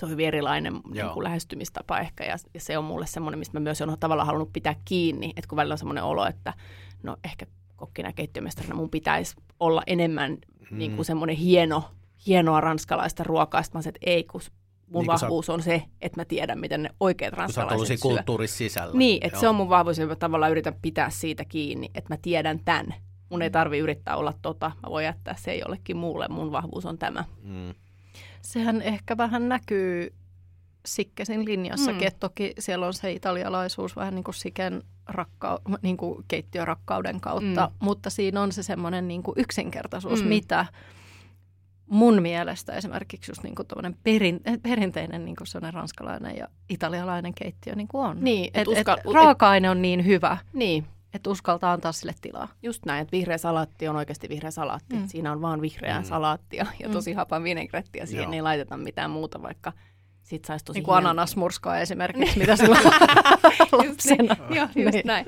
se 0.00 0.06
on 0.06 0.12
hyvin 0.12 0.26
erilainen 0.26 0.72
niin 0.72 1.10
kuin 1.14 1.24
lähestymistapa 1.24 1.98
ehkä 1.98 2.24
ja, 2.24 2.36
ja 2.54 2.60
se 2.60 2.78
on 2.78 2.84
mulle 2.84 3.06
semmoinen, 3.06 3.38
mistä 3.38 3.58
mä 3.58 3.62
myös 3.62 3.82
olen 3.82 3.98
tavallaan 4.00 4.26
halunnut 4.26 4.52
pitää 4.52 4.74
kiinni, 4.84 5.32
että 5.36 5.48
kun 5.48 5.56
välillä 5.56 5.72
on 5.72 5.78
semmoinen 5.78 6.04
olo, 6.04 6.26
että 6.26 6.54
no 7.02 7.16
ehkä 7.24 7.46
kokkina 7.76 8.12
keittiömestarina 8.12 8.74
mun 8.74 8.90
pitäisi 8.90 9.36
olla 9.60 9.82
enemmän 9.86 10.38
mm. 10.70 10.78
niin 10.78 10.96
kuin 10.96 11.06
semmoinen 11.06 11.36
hieno, 11.36 11.84
hienoa 12.26 12.60
ranskalaista 12.60 13.24
ruokaa, 13.24 13.62
sitten 13.62 13.78
mä 13.78 13.82
sanoin, 13.82 13.96
että 13.96 14.10
ei, 14.10 14.24
kun 14.24 14.40
mun 14.86 15.00
Niin 15.00 15.06
kuin 15.06 15.18
sä- 15.18 15.26
vahvuus 15.26 15.50
on 15.50 15.62
se, 15.62 15.82
että 16.00 16.20
mä 16.20 16.24
tiedän, 16.24 16.58
miten 16.58 16.82
ne 16.82 16.90
oikeat 17.00 17.34
ranskalaiset 17.34 17.86
syö. 17.86 17.96
kulttuurissa 18.02 18.56
sisällä. 18.56 18.98
Niin, 18.98 19.26
että 19.26 19.40
se 19.40 19.46
Joo. 19.46 19.50
on 19.50 19.56
mun 19.56 19.68
vahvuus 19.68 19.98
ja 19.98 20.06
mä 20.06 20.16
tavallaan 20.16 20.52
yritän 20.52 20.74
pitää 20.82 21.10
siitä 21.10 21.44
kiinni, 21.44 21.90
että 21.94 22.14
mä 22.14 22.18
tiedän 22.22 22.60
tämän. 22.64 22.94
Mun 23.30 23.42
ei 23.42 23.50
tarvi 23.50 23.78
yrittää 23.78 24.16
olla 24.16 24.32
tota, 24.42 24.72
mä 24.82 24.90
voin 24.90 25.04
jättää 25.04 25.34
se 25.38 25.56
jollekin 25.56 25.96
muulle, 25.96 26.28
mun 26.28 26.52
vahvuus 26.52 26.86
on 26.86 26.98
tämä. 26.98 27.24
Mm. 27.42 27.74
Sehän 28.42 28.82
ehkä 28.82 29.16
vähän 29.16 29.48
näkyy 29.48 30.12
Sikkesin 30.86 31.44
linjassakin, 31.44 32.00
Mm. 32.00 32.06
että 32.06 32.20
toki 32.20 32.52
siellä 32.58 32.86
on 32.86 32.94
se 32.94 33.12
italialaisuus 33.12 33.96
vähän 33.96 34.14
niin 34.14 34.24
kuin 34.24 34.34
Siken 34.34 34.82
rakkau- 35.10 35.78
niin 35.82 35.96
kuin 35.96 36.24
keittiörakkauden 36.28 37.20
kautta, 37.20 37.66
Mm. 37.66 37.84
mutta 37.86 38.10
siinä 38.10 38.42
on 38.42 38.52
se 38.52 38.62
semmoinen 38.62 39.08
niin 39.08 39.22
kuin 39.22 39.34
yksinkertaisuus, 39.38 40.22
Mm. 40.22 40.28
mitä 40.28 40.66
mun 41.86 42.22
mielestä 42.22 42.72
esimerkiksi 42.72 43.30
just 43.30 43.42
niin 43.42 43.54
kuin 43.54 43.66
perin, 44.02 44.40
perinteinen 44.62 45.24
niin 45.24 45.36
kuin 45.36 45.72
ranskalainen 45.72 46.36
ja 46.36 46.48
italialainen 46.68 47.34
keittiö 47.34 47.74
niin 47.74 47.88
kuin 47.88 48.06
on. 48.06 48.24
Niin, 48.24 48.44
et 48.44 48.50
et, 48.54 48.60
et 48.60 48.68
uskal- 48.68 48.98
et- 48.98 49.14
raaka-aine 49.14 49.70
on 49.70 49.82
niin 49.82 50.06
hyvä, 50.06 50.38
Niin, 50.52 50.86
että 51.14 51.30
uskaltaa 51.30 51.72
antaa 51.72 51.92
sille 51.92 52.14
tilaa. 52.20 52.48
Just 52.62 52.86
näin, 52.86 53.02
että 53.02 53.12
vihreä 53.12 53.38
salaatti 53.38 53.88
on 53.88 53.96
oikeasti 53.96 54.28
vihreä 54.28 54.50
salaatti. 54.50 54.96
Mm. 54.96 55.08
Siinä 55.08 55.32
on 55.32 55.42
vaan 55.42 55.60
vihreää 55.60 56.00
Mm. 56.00 56.04
salaattia 56.06 56.66
ja 56.80 56.88
Mm. 56.88 56.92
tosi 56.92 57.12
hapan 57.12 57.44
vinegrettiä. 57.44 58.06
Siihen 58.06 58.22
Joo. 58.24 58.32
ei 58.32 58.42
laiteta 58.42 58.76
mitään 58.76 59.10
muuta, 59.10 59.42
vaikka 59.42 59.72
sit 60.22 60.44
saisi 60.44 60.64
tosi 60.64 60.76
Niin 60.78 60.84
kuin 60.84 60.96
ananasmurskaa 60.96 61.78
esimerkiksi, 61.80 62.38
mitä 62.38 62.56
silloin 62.56 62.80
Just 62.84 64.04
niin, 64.04 64.26
lapsena. 64.26 64.36
joo, 64.56 64.68
just 64.76 64.92
Niin. 64.94 65.06
näin. 65.06 65.26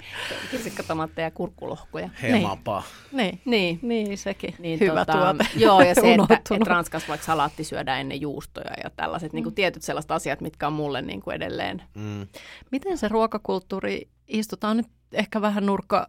Kirsikkatomaatteja 0.50 1.26
ja 1.26 1.30
kurkkulohkoja. 1.30 2.10
Hemapa. 2.22 2.82
Niin, 3.12 3.40
Niin. 3.44 3.78
niin 3.82 4.18
sekin. 4.18 4.54
Niin, 4.58 4.80
Hyvä 4.80 5.04
tota, 5.04 5.12
tuote. 5.18 5.46
Joo, 5.56 5.80
ja 5.82 5.94
se, 5.94 6.12
että, 6.14 6.34
että 6.34 6.70
Ranskassa 6.70 7.08
vaikka 7.08 7.26
salaatti 7.26 7.64
syödään 7.64 8.00
ennen 8.00 8.20
juustoja 8.20 8.72
ja 8.84 8.90
tällaiset 8.90 9.32
niin 9.32 9.44
kuin 9.44 9.54
tietyt 9.54 9.82
sellaiset 9.82 10.10
asiat, 10.10 10.40
mitkä 10.40 10.66
on 10.66 10.72
mulle 10.72 11.02
niin 11.02 11.20
kuin 11.20 11.34
edelleen. 11.36 11.82
Mm. 11.94 12.26
Miten 12.72 12.98
se 12.98 13.08
ruokakulttuuri, 13.08 14.08
istutaan 14.28 14.76
nyt 14.76 14.86
ehkä 15.12 15.40
vähän 15.40 15.66
nurkka, 15.66 16.06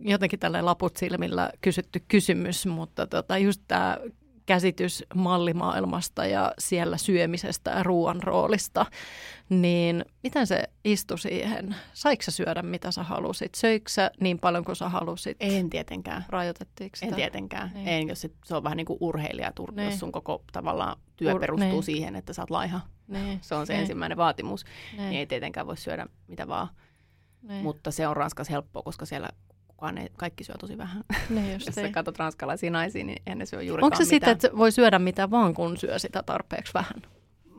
jotenkin 0.00 0.38
tällä 0.38 0.64
laput 0.64 0.96
silmillä 0.96 1.50
kysytty 1.60 2.00
kysymys, 2.08 2.66
mutta 2.66 3.06
tota, 3.06 3.38
just 3.38 3.62
tämä 3.68 3.98
käsitys 4.46 5.04
mallimaailmasta 5.14 6.26
ja 6.26 6.52
siellä 6.58 6.96
syömisestä 6.96 7.70
ja 7.70 7.82
ruoan 7.82 8.22
roolista, 8.22 8.86
niin 9.48 10.04
miten 10.22 10.46
se 10.46 10.62
istui 10.84 11.18
siihen? 11.18 11.76
Saiko 11.92 12.22
sä 12.22 12.30
syödä 12.30 12.62
mitä 12.62 12.90
sä 12.90 13.02
halusit? 13.02 13.54
Söikö 13.54 13.90
sä 13.90 14.10
niin 14.20 14.38
paljon 14.38 14.64
kuin 14.64 14.76
sä 14.76 14.88
halusit? 14.88 15.36
En 15.40 15.70
tietenkään. 15.70 16.24
Rajoitettiinko 16.28 16.96
sitä? 16.96 17.06
En 17.08 17.14
tietenkään. 17.14 17.70
Niin. 17.74 17.88
En, 17.88 18.08
jos 18.08 18.20
se, 18.20 18.30
se 18.44 18.56
on 18.56 18.64
vähän 18.64 18.76
niin 18.76 18.86
kuin 18.86 18.96
urheilija, 19.00 19.52
Niin. 19.76 19.84
jos 19.90 19.98
sun 19.98 20.12
koko 20.12 20.42
tavallaan 20.52 20.96
työ 21.16 21.32
Ur- 21.34 21.40
perustuu 21.40 21.68
niin. 21.70 21.82
siihen, 21.82 22.16
että 22.16 22.32
sä 22.32 22.42
oot 22.42 22.50
laiha. 22.50 22.80
Niin, 23.08 23.38
Se 23.42 23.54
on 23.54 23.66
se 23.66 23.72
niin, 23.72 23.80
ensimmäinen 23.80 24.18
vaatimus. 24.18 24.64
niin, 24.96 25.08
Niin 25.08 25.18
ei 25.18 25.26
tietenkään 25.26 25.66
voi 25.66 25.76
syödä 25.76 26.06
mitä 26.28 26.48
vaan. 26.48 26.68
Niin, 27.48 27.62
Mutta 27.62 27.90
se 27.90 28.08
on 28.08 28.16
Ranskassa 28.16 28.52
helppoa, 28.52 28.82
koska 28.82 29.04
siellä 29.04 29.28
kukaan 29.68 29.98
ei, 29.98 30.08
kaikki 30.16 30.44
syö 30.44 30.54
tosi 30.54 30.78
vähän. 30.78 31.04
niin 31.30 31.52
just 31.52 31.66
Jos 31.66 31.74
sä 31.74 31.82
niin. 31.82 31.92
katsot 31.92 32.18
ranskalaisia 32.18 32.70
naisia, 32.70 33.04
niin 33.04 33.22
eihän 33.26 33.38
ne 33.38 33.46
syö 33.46 33.62
juurikaan 33.62 33.92
Onko 33.92 34.04
se 34.04 34.14
mitään. 34.14 34.32
sitten, 34.32 34.48
että 34.48 34.58
voi 34.58 34.72
syödä 34.72 34.98
mitä 34.98 35.30
vaan, 35.30 35.54
kun 35.54 35.76
syö 35.76 35.98
sitä 35.98 36.22
tarpeeksi 36.22 36.74
vähän? 36.74 37.02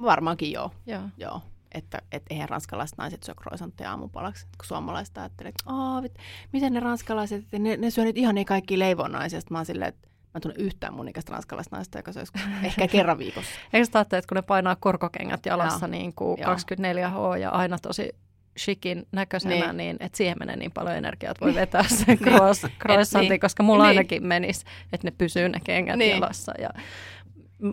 Varmaankin 0.02 0.52
joo. 0.52 0.72
Joo. 0.86 1.02
Joo, 1.18 1.42
että 1.72 2.02
et 2.12 2.24
eihän 2.30 2.50
ranskalaiset 2.50 2.98
naiset 2.98 3.24
syö 3.24 3.36
croissantteja 3.36 3.90
aamupalaksi, 3.90 4.46
kun 4.46 4.66
suomalaiset 4.66 5.18
ajattelee, 5.18 5.50
että 5.50 5.64
vit, 6.04 6.16
miten 6.54 6.74
ne 6.74 6.80
ranskalaiset, 6.80 7.44
että 7.44 7.60
ne, 7.60 7.78
ne 7.78 7.90
syö 7.90 8.04
nyt 8.04 8.18
ihan 8.18 8.36
niin 8.36 8.46
kaikki 8.46 8.80
leivonnaisia. 8.80 9.42
Sitten 9.42 9.56
mä 9.56 9.60
oon 9.60 9.66
silleen, 9.66 9.90
että 9.90 10.08
mä 10.08 10.32
en 10.36 10.42
tunne 10.42 10.56
yhtään 10.60 10.94
mun 10.94 11.08
ikäistä 11.08 11.32
ranskalaista 11.32 11.76
naista, 11.76 12.00
joka 12.00 12.12
söisi 12.12 12.32
ehkä 12.64 12.88
kerran 12.88 13.18
viikossa. 13.18 13.52
Eikö 13.74 13.88
ajattele, 13.94 14.18
että 14.18 14.30
kun 14.30 14.36
ne 14.36 14.42
painaa 14.42 14.76
korkokengät 14.76 15.46
jalassa 15.46 15.86
Joo. 15.86 15.92
niin 15.92 16.14
kuin 16.14 16.40
Joo. 16.42 16.56
24H 16.56 17.38
ja 17.38 17.50
aina 17.50 17.78
tosi 17.80 18.10
shikin 18.58 19.08
näköisenä, 19.12 19.56
niin. 19.56 19.66
Niin. 19.66 19.78
niin 19.78 19.98
että 20.00 20.18
siihen 20.18 20.36
menee 20.40 20.56
niin 20.56 20.72
paljon 20.72 20.96
energiaa, 20.96 21.32
että 21.32 21.46
voi 21.46 21.56
vetää 21.56 21.84
sen 21.88 22.18
croiss, 22.18 22.66
croissantin, 22.82 23.30
niin. 23.30 23.40
koska 23.40 23.64
mulla 23.64 23.84
Niin. 23.84 23.88
ainakin 23.88 24.26
menisi, 24.28 24.66
että 24.94 25.08
ne 25.08 25.12
pysyy 25.18 25.50
ne 25.50 25.60
kengät 25.64 25.96
Niin. 25.98 26.12
jalassa. 26.12 26.54
Ja 26.60 26.70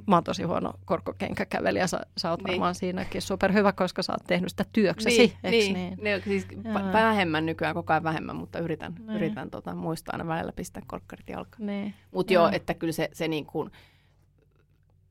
mä 0.06 0.16
oon 0.16 0.24
tosi 0.24 0.42
huono 0.42 0.72
korkokenkäkävelijä, 0.84 1.86
sä, 1.86 2.00
sä 2.16 2.30
oot 2.30 2.40
Niin. 2.40 2.48
varmaan 2.48 2.74
siinäkin 2.74 3.22
superhyvä, 3.22 3.72
koska 3.72 4.02
sä 4.02 4.12
oot 4.12 4.24
tehnyt 4.26 4.50
sitä 4.50 4.64
työksesi, 4.72 5.18
niin, 5.42 5.50
niin, 5.50 5.74
niin? 5.74 5.98
niin. 6.02 6.22
siis 6.24 6.46
Joo. 6.64 6.74
pa- 6.74 6.92
vähemmän 6.92 7.46
nykyään, 7.46 7.74
koko 7.74 7.92
ajan 7.92 8.02
vähemmän, 8.02 8.36
mutta 8.36 8.58
yritän, 8.58 8.94
Niin. 8.98 9.16
yritän 9.16 9.50
tota, 9.50 9.74
muistaa 9.74 10.12
aina 10.12 10.26
välillä 10.26 10.52
pistää 10.52 10.82
korkkarit 10.86 11.28
jalkaan. 11.28 11.66
niin. 11.66 11.94
Mutta 12.12 12.32
Joo. 12.32 12.44
joo, 12.46 12.52
että 12.56 12.74
kyllä 12.74 12.92
se, 12.92 13.08
se 13.12 13.28
niin 13.28 13.46
kuin, 13.46 13.70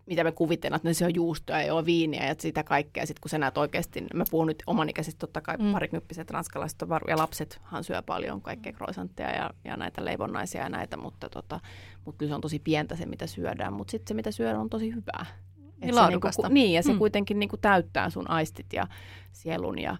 mitä 0.06 0.24
me 0.24 0.32
kuvitellaan, 0.32 0.76
että 0.78 0.88
ne 0.90 0.94
syö 0.94 1.10
juustoja 1.10 1.62
ja 1.62 1.86
viiniä 1.86 2.28
ja 2.28 2.36
sitä 2.40 2.64
kaikkea. 2.64 3.06
Sitten 3.06 3.22
kun 3.22 3.30
sä 3.30 3.38
näet 3.38 3.58
oikeasti, 3.58 4.06
mä 4.14 4.24
puhun 4.32 4.48
nyt 4.48 4.64
omanikäisistä, 4.68 5.20
totta 5.20 5.42
kai 5.42 5.58
Mm. 5.58 5.72
parikymppiset 5.72 6.32
ranskalaiset 6.32 6.82
on 6.82 6.90
varu- 6.90 7.10
ja 7.10 7.18
lapsethan 7.18 7.84
syö 7.84 8.02
paljon 8.02 8.42
kaikkea 8.42 8.74
croissantteja 8.74 9.32
ja, 9.36 9.50
ja 9.66 9.78
näitä 9.78 10.06
leivonnaisia 10.06 10.62
ja 10.62 10.70
näitä, 10.70 10.98
mutta, 10.98 11.30
tota, 11.30 11.60
mutta 12.06 12.18
kyllä 12.20 12.30
se 12.30 12.36
on 12.36 12.42
tosi 12.42 12.60
pientä 12.60 12.96
se, 12.96 13.06
mitä 13.06 13.28
syödään. 13.28 13.74
Mutta 13.74 13.92
sitten 13.92 14.08
se, 14.08 14.14
mitä 14.14 14.32
syödään, 14.32 14.60
on 14.60 14.70
tosi 14.70 14.94
hyvää. 14.96 15.26
Et 15.58 15.80
Niin 15.82 15.94
se 15.94 16.00
laadukasta. 16.00 16.42
Niinku, 16.42 16.54
niin, 16.54 16.74
ja 16.74 16.84
se 16.84 16.90
Mm. 16.90 16.96
mm. 16.96 17.00
kuitenkin 17.00 17.40
niinku 17.40 17.58
täyttää 17.58 18.10
sun 18.10 18.30
aistit 18.30 18.74
ja 18.74 18.88
sielun 19.32 19.80
ja, 19.80 19.98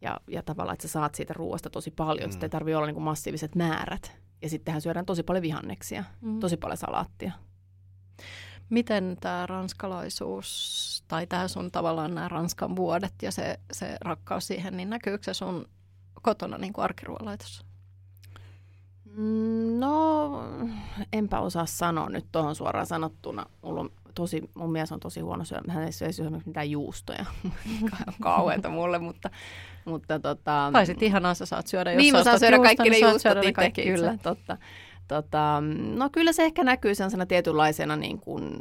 ja, 0.00 0.20
ja 0.28 0.42
tavallaan, 0.42 0.74
että 0.74 0.88
sä 0.88 0.92
saat 0.92 1.14
siitä 1.14 1.32
ruoasta 1.34 1.70
tosi 1.70 1.90
paljon. 1.90 2.28
Mm. 2.28 2.32
Sitten 2.32 2.46
ei 2.46 2.50
tarvitse 2.50 2.76
olla 2.76 2.86
niinku 2.86 3.00
massiiviset 3.00 3.54
määrät. 3.54 4.16
Ja 4.42 4.48
sittenhän 4.48 4.82
syödään 4.82 5.06
tosi 5.06 5.22
paljon 5.22 5.42
vihanneksia, 5.42 6.04
Mm. 6.20 6.40
tosi 6.40 6.56
paljon 6.56 6.76
salaattia. 6.76 7.32
Miten 8.72 9.16
tämä 9.20 9.46
ranskalaisuus 9.46 11.04
tai 11.08 11.26
tämä 11.26 11.48
sun 11.48 11.70
tavallaan 11.70 12.14
nämä 12.14 12.28
Ranskan 12.28 12.76
vuodet 12.76 13.14
ja 13.22 13.32
se, 13.32 13.58
se 13.72 13.96
rakkaus 14.00 14.46
siihen, 14.46 14.76
niin 14.76 14.90
näkyykö 14.90 15.24
se 15.24 15.34
sun 15.34 15.68
kotona 16.22 16.58
niin 16.58 16.72
kuin 16.72 16.84
arkiruoanlaitossa? 16.84 17.64
Mm, 19.16 19.62
No, 19.78 20.44
enpä 21.12 21.40
osaa 21.40 21.66
sanoa 21.66 22.08
nyt 22.08 22.26
tuohon 22.32 22.54
suoraan 22.54 22.86
sanottuna. 22.86 23.46
Mulla 23.62 23.80
on 23.80 23.90
tosi, 24.14 24.50
mun 24.54 24.72
mies 24.72 24.92
on 24.92 25.00
tosi 25.00 25.20
huono 25.20 25.44
syö. 25.44 25.58
Hän 25.68 25.84
ei 25.84 25.92
syö 25.92 26.08
esimerkiksi 26.08 26.48
mitään 26.48 26.70
juustoja. 26.70 27.24
Kauheeta 28.22 28.68
mulle, 28.68 28.98
mutta, 28.98 29.30
mutta 29.84 30.20
tota... 30.20 30.70
Tai 30.72 30.86
sitten 30.86 31.06
ihanaa 31.06 31.34
sä 31.34 31.46
saat 31.46 31.66
syödä, 31.66 31.92
jos 31.92 32.02
niin, 32.02 32.24
sä 32.24 32.38
syödä 32.38 32.58
kaikki 32.58 32.82
ne 32.82 32.90
niin 32.90 33.00
saat 33.00 33.12
juustot 33.12 33.32
syödä 33.32 33.40
ne 33.40 33.52
kaikki 33.52 33.82
kyllä, 33.82 34.18
totta. 34.22 34.58
Tota, 35.08 35.62
no 35.94 36.10
kyllä 36.10 36.32
se 36.32 36.44
ehkä 36.44 36.64
näkyy 36.64 36.94
sellaisena 36.94 37.26
tietynlaisena 37.26 37.96
niin 37.96 38.20
kuin, 38.20 38.60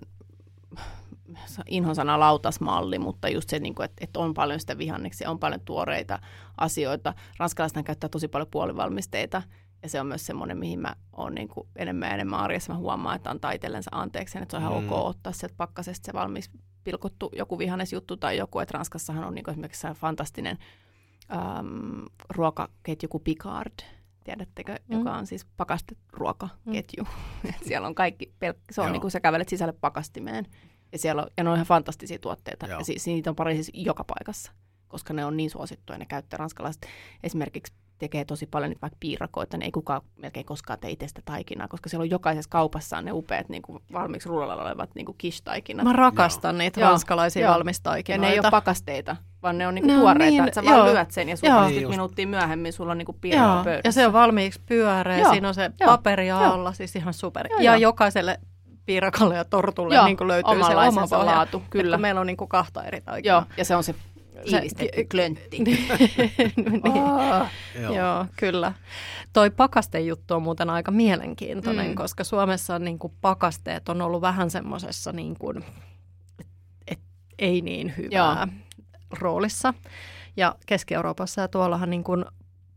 inhon 1.68 1.96
sana 1.96 2.20
lautasmalli, 2.20 3.00
mutta 3.00 3.30
just 3.30 3.50
se, 3.50 3.60
niin 3.60 3.76
kuin, 3.76 3.86
että, 3.86 4.04
että 4.04 4.20
on 4.20 4.34
paljon 4.34 4.60
sitä 4.60 4.78
vihanneksia, 4.78 5.32
on 5.32 5.40
paljon 5.40 5.62
tuoreita 5.66 6.20
asioita. 6.58 7.14
Ranskalaisethan 7.40 7.84
käyttää 7.84 8.10
tosi 8.10 8.28
paljon 8.28 8.48
puolivalmisteita, 8.52 9.42
ja 9.84 9.90
se 9.90 10.00
on 10.00 10.08
myös 10.08 10.26
semmoinen, 10.26 10.58
mihin 10.58 10.80
mä 10.80 10.96
oon 11.14 11.36
niin 11.36 11.48
kuin 11.48 11.68
enemmän 11.76 12.08
ja 12.10 12.14
enemmän 12.14 12.40
arjessa. 12.40 12.74
Mä 12.74 12.80
huomaan, 12.80 13.16
että 13.16 13.30
antaa 13.30 13.52
itsellensä 13.52 13.90
anteeksi, 13.94 14.38
että 14.38 14.52
se 14.52 14.58
on 14.58 14.72
ihan 14.72 14.84
Mm. 14.84 14.92
ok 14.92 15.06
ottaa 15.06 15.34
sieltä 15.34 15.56
pakkasesta 15.58 16.06
se 16.06 16.14
valmis 16.14 16.52
pilkottu 16.84 17.32
joku 17.36 17.60
vihannesjuttu 17.60 18.18
tai 18.18 18.38
joku, 18.38 18.60
että 18.60 18.78
Ranskassahan 18.78 19.24
on 19.24 19.36
niin 19.36 19.44
kuin 19.44 19.54
esimerkiksi 19.54 19.88
fantastinen 19.96 20.58
äm, 21.32 22.06
ruokaketju 22.30 23.10
kuin 23.10 23.24
Picard, 23.24 23.74
tiedättekö, 24.24 24.76
Mm. 24.88 24.98
joka 24.98 25.16
on 25.16 25.28
siis 25.28 25.46
pakasteruokaketju. 25.58 27.04
Mm. 27.44 27.54
siellä 27.68 27.88
on 27.88 27.96
kaikki, 27.96 28.26
pelk- 28.46 28.60
se 28.72 28.82
on 28.82 28.88
Joo. 28.88 28.92
niin 28.92 29.02
kuin 29.02 29.12
sä 29.12 29.20
kävelet 29.20 29.50
sisälle 29.50 29.74
pakastimeen 29.82 30.46
ja, 30.92 30.98
siellä 30.98 31.22
on, 31.22 31.28
ja 31.38 31.44
ne 31.44 31.50
on 31.50 31.56
ihan 31.56 31.68
fantastisia 31.68 32.20
tuotteita 32.20 32.68
Joo. 32.68 32.80
ja 32.80 32.86
siis 32.86 33.06
niitä 33.06 33.30
on 33.30 33.36
Pariisissa 33.36 33.72
joka 33.76 34.04
paikassa, 34.04 34.52
koska 34.88 35.14
ne 35.14 35.26
on 35.26 35.38
niin 35.38 35.50
suosittuja, 35.50 36.00
ne 36.00 36.06
käyttää 36.06 36.38
ranskalaiset 36.38 36.86
esimerkiksi 37.24 37.74
tekee 37.98 38.26
tosi 38.26 38.48
paljon 38.48 38.70
niitä 38.70 38.82
vaikka 38.82 38.98
piirakoita, 39.00 39.58
niin 39.58 39.66
ei 39.66 39.72
kukaan 39.72 40.02
melkein 40.18 40.46
koskaan 40.46 40.80
tee 40.80 40.92
itse 40.92 41.08
sitä 41.08 41.22
taikinaa, 41.26 41.68
koska 41.68 41.90
siellä 41.90 42.04
on 42.04 42.10
jokaisessa 42.10 42.50
kaupassa 42.50 42.98
on 42.98 43.06
ne 43.06 43.12
upeat 43.12 43.50
niin 43.50 43.62
kuin 43.62 43.84
valmiiksi 43.94 44.30
rullalla 44.30 44.64
olevat 44.64 44.96
niin 44.96 45.06
kuin 45.06 45.16
quiche-taikinat. 45.24 45.84
Mä 45.84 45.94
rakastan 45.94 46.58
niitä 46.58 46.80
Joo. 46.80 46.90
ranskalaisia 46.90 47.42
Joo. 47.42 47.52
Ja 47.52 47.56
valmistaikinoita. 47.56 48.26
ne 48.28 48.34
ei 48.34 48.40
ole 48.40 48.52
pakasteita, 48.52 49.16
vaan 49.44 49.58
ne 49.58 49.68
on 49.68 49.76
niinku 49.76 49.88
Ne 49.88 49.94
on 49.94 50.00
tuoreita. 50.02 50.24
niin- 50.26 50.32
Niin, 50.42 50.48
että 50.48 50.62
sä 50.62 50.66
vaan 50.66 50.78
joo. 50.78 50.86
lyöt 50.94 51.12
sen 51.12 51.30
ja 51.30 51.32
Joo. 51.32 51.38
sulla 51.38 51.52
Niin 51.54 51.60
20 51.64 51.82
just. 51.84 51.90
minuuttia 51.92 52.28
myöhemmin 52.28 52.74
sulla 52.74 52.92
on 52.92 52.98
niinku 52.98 53.12
Joo, 53.12 53.20
piirretty 53.22 53.64
pöydässä. 53.64 53.88
ja 53.88 53.92
se 53.92 54.08
on 54.08 54.14
valmiiksi 54.14 54.62
pyöreä, 54.66 55.20
Joo, 55.20 55.32
siinä 55.32 55.48
on 55.48 55.54
se 55.54 55.72
joo, 55.80 55.90
paperia 55.90 56.42
joo. 56.42 56.54
alla, 56.54 56.74
siis 56.74 56.96
ihan 56.96 57.14
super. 57.14 57.48
Joo, 57.50 57.60
ja 57.60 57.72
joo. 57.72 57.76
jokaiselle 57.82 58.40
piirakolle 58.86 59.36
ja 59.36 59.46
tortulle 59.46 59.96
Joo, 59.96 60.06
niin 60.06 60.18
kuin 60.18 60.28
löytyy 60.28 60.64
se 60.64 60.76
oma 60.76 61.08
pohja. 61.08 61.26
laatu, 61.26 61.58
Et 61.58 61.64
kyllä. 61.70 61.96
kun 61.98 62.02
meillä 62.02 62.22
on 62.22 62.28
niin 62.28 62.38
kuin 62.38 62.48
kahta 62.50 62.84
eri 62.84 63.02
taikinaa. 63.02 63.38
Joo, 63.38 63.44
ja 63.58 63.66
se 63.66 63.76
on 63.76 63.84
se 63.84 63.96
tiivistetty 64.46 65.04
klöntti. 65.12 65.60
niin. 65.64 65.88
Oh. 66.86 67.48
Joo. 67.82 67.94
Joo, 67.96 68.26
kyllä. 68.40 68.74
Toi 69.34 69.50
pakastejuttu 69.50 70.34
on 70.34 70.42
muuten 70.44 70.70
aika 70.70 70.92
mielenkiintoinen, 70.92 71.88
mm. 71.88 71.96
Koska 71.96 72.24
Suomessa 72.24 72.80
niin 72.80 73.00
kuin 73.00 73.14
pakasteet 73.22 73.90
on 73.90 74.02
ollut 74.02 74.22
vähän 74.22 74.50
semmoisessa 74.50 75.12
niin 75.12 75.36
kuin, 75.40 75.58
et, 76.40 76.48
et, 76.88 77.00
ei 77.40 77.62
niin 77.62 77.94
hyvää 77.98 78.48
roolissa. 79.20 79.74
Ja 80.38 80.56
Keski-Euroopassa 80.66 81.42
ja 81.42 81.48
tuollahan 81.48 81.90
niin 81.90 82.04
kuin 82.04 82.26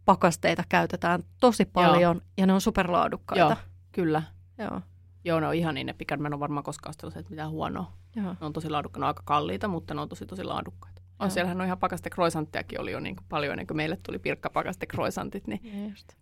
pakasteita 0.05 0.63
käytetään 0.69 1.23
tosi 1.41 1.65
paljon 1.65 2.23
ja 2.37 2.47
ne 2.47 2.53
on 2.53 2.61
superlaadukkaita. 2.61 3.45
Joo, 3.45 3.57
kyllä. 3.93 4.23
Joo. 4.59 4.81
Joo, 5.25 5.41
ne 5.41 5.47
on 5.47 5.55
ihan 5.55 5.75
niin, 5.75 5.87
ne 5.87 5.93
Picard, 5.93 6.21
mä 6.21 6.29
en 6.29 6.35
ole 6.35 6.41
varmaan 6.41 6.65
koskaan 6.65 6.91
ostellut 6.91 7.13
sieltä 7.13 7.31
mitään 7.31 7.51
huonoa. 7.51 7.93
Joo. 8.17 8.37
Ne 8.41 8.47
on 8.47 8.53
tosi 8.53 8.71
laadukkaita, 8.71 9.01
ne 9.01 9.05
on 9.05 9.09
aika 9.09 9.23
kalliita, 9.25 9.69
mutta 9.69 9.95
ne 9.95 10.01
on 10.01 10.09
tosi 10.09 10.27
tosi 10.27 10.45
laadukkaita. 10.45 11.03
On, 11.19 11.27
Joo. 11.27 11.31
siellähän 11.31 11.61
on 11.61 11.67
ihan 11.67 11.79
pakaste 11.79 12.11
croissanttejakin 12.11 12.81
oli 12.81 12.93
jo 12.93 13.01
niin 13.01 13.17
kuin 13.17 13.27
paljon 13.29 13.53
ennen 13.53 13.67
kuin 13.67 13.77
meille 13.77 13.99
tuli 14.03 14.19
pirkkapakaste 14.19 14.87
croissantit, 14.87 15.47
niin 15.47 15.89
just. 15.91 16.13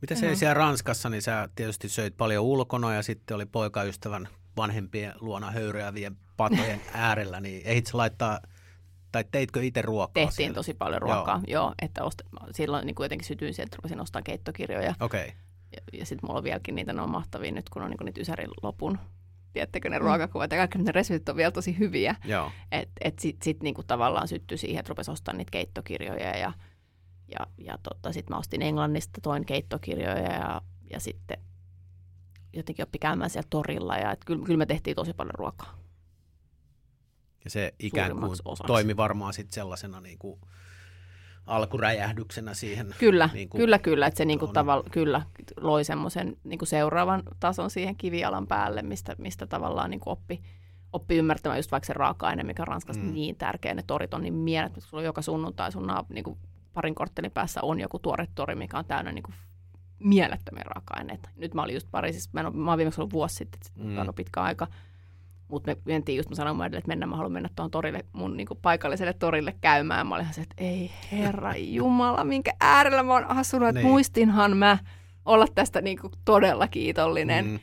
Mitä 0.00 0.14
se 0.14 0.26
Joo. 0.26 0.36
siellä 0.36 0.54
Ranskassa, 0.54 1.08
niin 1.08 1.22
sä 1.22 1.48
tietysti 1.54 1.88
söit 1.88 2.16
paljon 2.16 2.44
ulkona 2.44 2.94
ja 2.94 3.02
sitten 3.02 3.34
oli 3.34 3.46
poikaystävän 3.46 4.28
vanhempien 4.56 5.14
luona 5.20 5.50
höyryävien 5.50 6.16
patojen 6.36 6.80
äärellä, 6.94 7.40
niin 7.40 7.62
ehdit 7.64 7.94
laittaa, 7.94 8.40
tai 9.12 9.24
teitkö 9.30 9.62
itse 9.62 9.82
ruokaa 9.82 10.12
tehtiin 10.14 10.32
siellä? 10.36 10.54
tosi 10.54 10.74
paljon 10.74 11.02
ruokaa. 11.02 11.40
Joo, 11.46 11.62
joo 11.62 11.74
että 11.82 12.02
ost- 12.02 12.46
silloin 12.54 12.86
niin 12.86 12.94
kuin 12.94 13.04
jotenkin 13.04 13.26
sytyin 13.26 13.54
sieltä, 13.54 13.76
rupesin 13.76 14.00
ostamaan 14.00 14.24
keittokirjoja. 14.24 14.94
Okei, 15.00 15.24
okay. 15.24 15.36
Ja, 15.72 15.98
ja 15.98 16.06
sitten 16.06 16.26
mulla 16.28 16.38
on 16.38 16.44
vieläkin 16.44 16.74
niitä, 16.74 16.92
ne 16.92 17.02
on 17.02 17.10
mahtavia 17.10 17.52
nyt, 17.52 17.68
kun 17.68 17.82
on 17.82 17.90
niin 17.90 17.98
niitä 18.04 18.20
Ysärin 18.20 18.50
lopun. 18.62 18.98
Tiedättekö 19.52 19.90
ne 19.90 19.98
Mm. 19.98 20.04
ruokakuvat 20.04 20.50
ja 20.52 20.58
kaikki 20.58 20.78
ne 20.78 20.92
reseptit 20.92 21.28
on 21.28 21.36
vielä 21.36 21.50
tosi 21.50 21.78
hyviä. 21.78 22.16
joo. 22.24 22.50
Että 22.72 22.92
et 23.00 23.18
sitten 23.18 23.44
sit 23.44 23.62
niinku 23.62 23.82
tavallaan 23.82 24.28
syttyi 24.28 24.58
siihen, 24.58 24.80
että 24.80 24.88
rupesi 24.90 25.10
ostamaan 25.10 25.38
niitä 25.38 25.50
keittokirjoja 25.50 26.36
ja, 26.38 26.52
Ja, 27.38 27.46
ja 27.58 27.78
tota, 27.82 28.12
sitten 28.12 28.34
mä 28.34 28.38
ostin 28.38 28.62
Englannista, 28.62 29.20
toin 29.22 29.46
keittokirjoja 29.46 30.18
ja, 30.32 30.62
ja 30.90 31.00
sitten 31.00 31.38
jotenkin 32.52 32.82
oppi 32.82 32.98
käymään 32.98 33.30
siellä 33.30 33.46
torilla. 33.50 33.96
Ja 33.96 34.12
et 34.12 34.24
kyllä, 34.24 34.44
kyllä 34.46 34.58
me 34.58 34.66
tehtiin 34.66 34.96
tosi 34.96 35.12
paljon 35.12 35.34
ruokaa. 35.34 35.78
Ja 37.44 37.50
se 37.50 37.74
ikään 37.78 38.16
kuin 38.16 38.32
osaksi. 38.44 38.66
toimi 38.66 38.96
varmaan 38.96 39.32
sitten 39.32 39.54
sellaisena 39.54 40.00
niin 40.00 40.18
kuin 40.18 40.40
alkuräjähdyksenä 41.46 42.54
siihen. 42.54 42.94
Kyllä, 42.98 43.30
niin 43.32 43.48
kuin 43.48 43.60
kyllä, 43.60 43.78
kyllä. 43.78 44.06
Että 44.06 44.18
se 44.18 44.24
niinku 44.24 44.46
on. 44.46 44.52
tavalla, 44.52 44.84
kyllä 44.90 45.22
loi 45.56 45.84
semmoisen 45.84 46.36
niinku 46.44 46.64
seuraavan 46.66 47.22
tason 47.40 47.70
siihen 47.70 47.96
kivialan 47.96 48.46
päälle, 48.46 48.82
mistä, 48.82 49.14
mistä 49.18 49.46
tavallaan 49.46 49.90
niinku 49.90 50.10
oppi, 50.10 50.42
oppi 50.92 51.16
ymmärtämään 51.16 51.58
just 51.58 51.70
vaikka 51.72 51.86
se 51.86 51.92
raaka-aine, 51.92 52.42
mikä 52.42 52.62
on 52.62 52.68
Ranskassa 52.68 53.02
Mm. 53.02 53.12
niin 53.12 53.36
tärkeä. 53.36 53.74
Ne 53.74 53.82
torit 53.86 54.14
on 54.14 54.22
niin 54.22 54.34
mielettömät, 54.34 54.84
kun 54.84 54.90
sulla 54.90 55.00
on 55.00 55.04
joka 55.04 55.22
sunnuntai 55.22 55.72
sun 55.72 55.86
naap, 55.86 56.10
niinku 56.10 56.38
parin 56.72 56.94
korttelin 56.94 57.30
päässä 57.30 57.60
on 57.62 57.80
joku 57.80 57.98
tuore 57.98 58.28
tori, 58.34 58.54
mikä 58.54 58.78
on 58.78 58.84
täynnä 58.84 59.12
niinku 59.12 59.32
mielettömiä 59.98 60.62
raaka-aineita. 60.64 61.28
Nyt 61.36 61.54
mä 61.54 61.62
olin 61.62 61.74
just 61.74 61.88
Pariisissa, 61.90 62.30
mä, 62.32 62.40
en, 62.40 62.56
mä 62.56 62.70
oon 62.70 62.78
viimeksi 62.78 63.00
ollut 63.00 63.12
vuosi 63.12 63.34
sitten, 63.34 63.60
mm. 63.74 63.98
on 63.98 64.14
pitkä 64.14 64.40
aika. 64.42 64.66
Mutta 65.50 65.70
me 65.70 65.76
mentiin 65.84 66.16
just, 66.16 66.28
mä 66.28 66.34
sanoin 66.34 66.60
edelle, 66.62 66.78
että 66.78 66.88
mennään, 66.88 67.10
mä 67.10 67.16
haluan 67.16 67.32
mennä 67.32 67.48
tuohon 67.56 67.70
torille, 67.70 68.04
mun 68.12 68.36
niinku 68.36 68.54
paikalliselle 68.62 69.12
torille 69.12 69.54
käymään. 69.60 70.06
Mä 70.06 70.14
olin 70.14 70.26
se, 70.30 70.40
että 70.40 70.54
ei 70.58 70.90
herra 71.12 71.54
jumala, 71.56 72.24
minkä 72.24 72.52
äärellä 72.60 73.02
mä 73.02 73.12
oon 73.12 73.24
asunut, 73.30 73.68
että 73.68 73.80
Niin. 73.80 73.88
muistinhan 73.90 74.56
mä 74.56 74.78
olla 75.24 75.46
tästä 75.54 75.80
niinku 75.80 76.10
todella 76.24 76.68
kiitollinen. 76.68 77.44
Mm. 77.46 77.58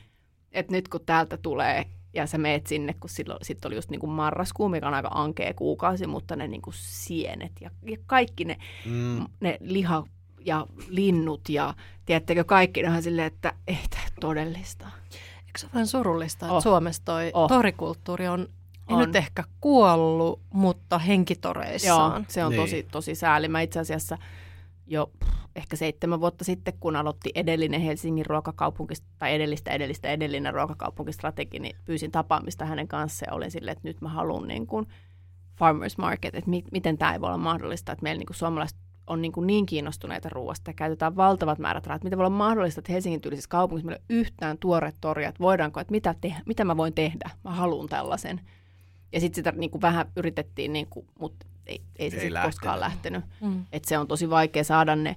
Että 0.52 0.72
nyt 0.72 0.88
kun 0.88 1.00
täältä 1.06 1.36
tulee 1.36 1.84
ja 2.14 2.26
sä 2.26 2.38
meet 2.38 2.66
sinne, 2.66 2.94
kun 3.00 3.10
silloin 3.10 3.38
sit 3.42 3.64
oli 3.64 3.74
just 3.74 3.90
niinku 3.90 4.06
marraskuu, 4.06 4.68
mikä 4.68 4.88
on 4.88 4.94
aika 4.94 5.10
ankea 5.14 5.54
kuukausi, 5.54 6.06
mutta 6.06 6.36
ne 6.36 6.48
niinku 6.48 6.70
sienet 6.74 7.52
ja, 7.60 7.70
ja 7.90 7.96
kaikki 8.06 8.44
ne, 8.44 8.56
Mm. 8.86 9.24
ne 9.40 9.56
liha 9.60 10.04
ja 10.44 10.66
linnut 10.88 11.48
ja 11.48 11.74
tiedättekö 12.06 12.44
kaikki, 12.44 12.82
ne 12.82 12.90
on 12.90 13.02
silleen, 13.02 13.26
että 13.26 13.52
ei 13.66 13.78
tämä 13.90 14.02
todellista. 14.20 14.86
Eikö 15.48 15.58
se 15.58 15.66
ole 15.66 15.70
vähän 15.74 15.86
surullista, 15.86 16.46
että 16.46 16.54
Oh. 16.54 16.62
Suomessa 16.62 17.02
toi 17.04 17.30
Oh. 17.34 17.48
torikulttuuri 17.48 18.28
on, 18.28 18.48
On. 18.88 18.98
nyt 18.98 19.16
ehkä 19.16 19.44
kuollut, 19.60 20.40
mutta 20.52 20.96
Joo, 20.96 21.06
henkitoreissaan. 21.06 22.26
se 22.28 22.44
on 22.44 22.50
Niin. 22.52 22.60
tosi, 22.62 22.86
tosi 22.90 23.14
sääli. 23.14 23.48
Mä 23.48 23.60
itse 23.60 23.80
asiassa 23.80 24.18
jo 24.86 25.10
ehkä 25.56 25.76
seitsemän 25.76 26.20
vuotta 26.20 26.44
sitten, 26.44 26.74
kun 26.80 26.96
aloitti 26.96 27.30
edellinen 27.34 27.80
Helsingin 27.80 28.26
ruokakaupunki, 28.26 28.94
tai 29.18 29.34
edellistä, 29.34 29.70
edellistä, 29.70 30.08
edellinen 30.08 30.54
ruokakaupunkistrategi, 30.54 31.58
niin 31.58 31.76
pyysin 31.84 32.10
tapaamista 32.10 32.64
hänen 32.64 32.88
kanssaan 32.88 33.30
ja 33.30 33.34
olin 33.36 33.50
silleen, 33.50 33.72
että 33.76 33.88
nyt 33.88 34.00
mä 34.00 34.08
haluan 34.08 34.48
niin 34.48 34.66
kuin 34.66 34.86
farmers 35.58 35.98
market, 35.98 36.34
että 36.34 36.50
mi- 36.50 36.64
miten 36.72 36.98
tämä 36.98 37.12
ei 37.12 37.20
voi 37.20 37.26
olla 37.28 37.38
mahdollista, 37.38 37.92
että 37.92 38.02
meillä 38.02 38.18
niin 38.18 38.26
kuin 38.26 38.36
suomalaiset 38.36 38.78
on 39.08 39.22
niin, 39.22 39.32
kuin 39.32 39.46
niin 39.46 39.66
kiinnostuneita 39.66 40.28
ruoasta 40.28 40.70
ja 40.70 40.74
käytetään 40.74 41.16
valtavat 41.16 41.58
määrät 41.58 41.86
rahaa. 41.86 42.00
Miten 42.04 42.18
voi 42.18 42.26
olla 42.26 42.36
mahdollista, 42.36 42.80
että 42.80 42.92
Helsingin 42.92 43.20
tyylisessä 43.20 43.48
kaupungissa 43.50 43.86
meillä 43.86 44.02
ei 44.08 44.14
ole 44.14 44.20
yhtään 44.20 44.58
tuore 44.58 44.92
toria, 45.00 45.28
että 45.28 45.40
voidaanko, 45.40 45.80
että 45.80 45.90
mitä, 45.90 46.14
te- 46.20 46.34
mitä 46.46 46.64
mä 46.64 46.76
voin 46.76 46.92
tehdä, 46.94 47.30
mä 47.44 47.50
haluan 47.50 47.88
tällaisen. 47.88 48.40
Ja 49.12 49.20
sitten 49.20 49.34
sitä 49.34 49.52
niin 49.52 49.70
kuin 49.70 49.82
vähän 49.82 50.06
yritettiin, 50.16 50.72
niin 50.72 50.86
kuin, 50.90 51.06
mutta 51.20 51.46
ei, 51.66 51.80
ei 51.96 52.10
se 52.10 52.16
Ei 52.16 52.22
sit 52.22 52.42
koskaan 52.44 52.80
lähtenyt. 52.80 53.24
Mm. 53.40 53.64
Et 53.72 53.84
se 53.84 53.98
on 53.98 54.08
tosi 54.08 54.30
vaikea 54.30 54.64
saada 54.64 54.96
ne 54.96 55.16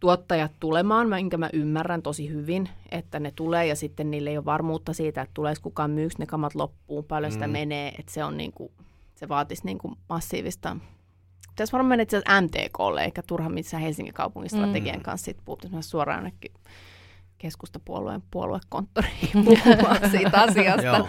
tuottajat 0.00 0.52
tulemaan, 0.60 1.08
minkä 1.08 1.36
mä 1.36 1.50
ymmärrän 1.52 2.02
tosi 2.02 2.28
hyvin, 2.28 2.68
että 2.90 3.20
ne 3.20 3.32
tulee 3.36 3.66
ja 3.66 3.76
sitten 3.76 4.10
niille 4.10 4.30
ei 4.30 4.36
ole 4.38 4.44
varmuutta 4.44 4.92
siitä, 4.92 5.22
että 5.22 5.34
tuleeko 5.34 5.60
kukaan 5.62 5.90
myyksi 5.90 6.18
ne 6.18 6.26
kamat 6.26 6.54
loppuun, 6.54 7.04
paljon 7.04 7.32
sitä 7.32 7.46
Mm. 7.46 7.52
menee, 7.52 7.94
että 7.98 8.12
se 8.12 8.24
on 8.24 8.36
niinku, 8.36 8.72
se 9.14 9.28
vaatisi 9.28 9.64
niinku 9.64 9.92
massiivista 10.08 10.76
Pitäisi 11.54 11.72
varmaan 11.72 11.88
mennä 11.88 12.02
itse 12.02 12.16
asiassa 12.16 12.40
MTKlle, 12.40 13.04
eikä 13.04 13.22
turha 13.26 13.48
missään 13.48 13.82
Helsingin 13.82 14.14
kaupungin 14.14 14.50
strategian 14.50 14.96
Mm. 14.96 15.02
kanssa 15.02 15.24
sit 15.24 15.38
mennä 15.44 15.82
suoraan 15.82 16.16
jonnekin 16.18 16.52
keskustapuolueen 17.38 18.22
puoluekonttoriin 18.30 19.30
puhumaan 19.44 20.10
siitä 20.10 20.42
asiasta. 20.42 21.06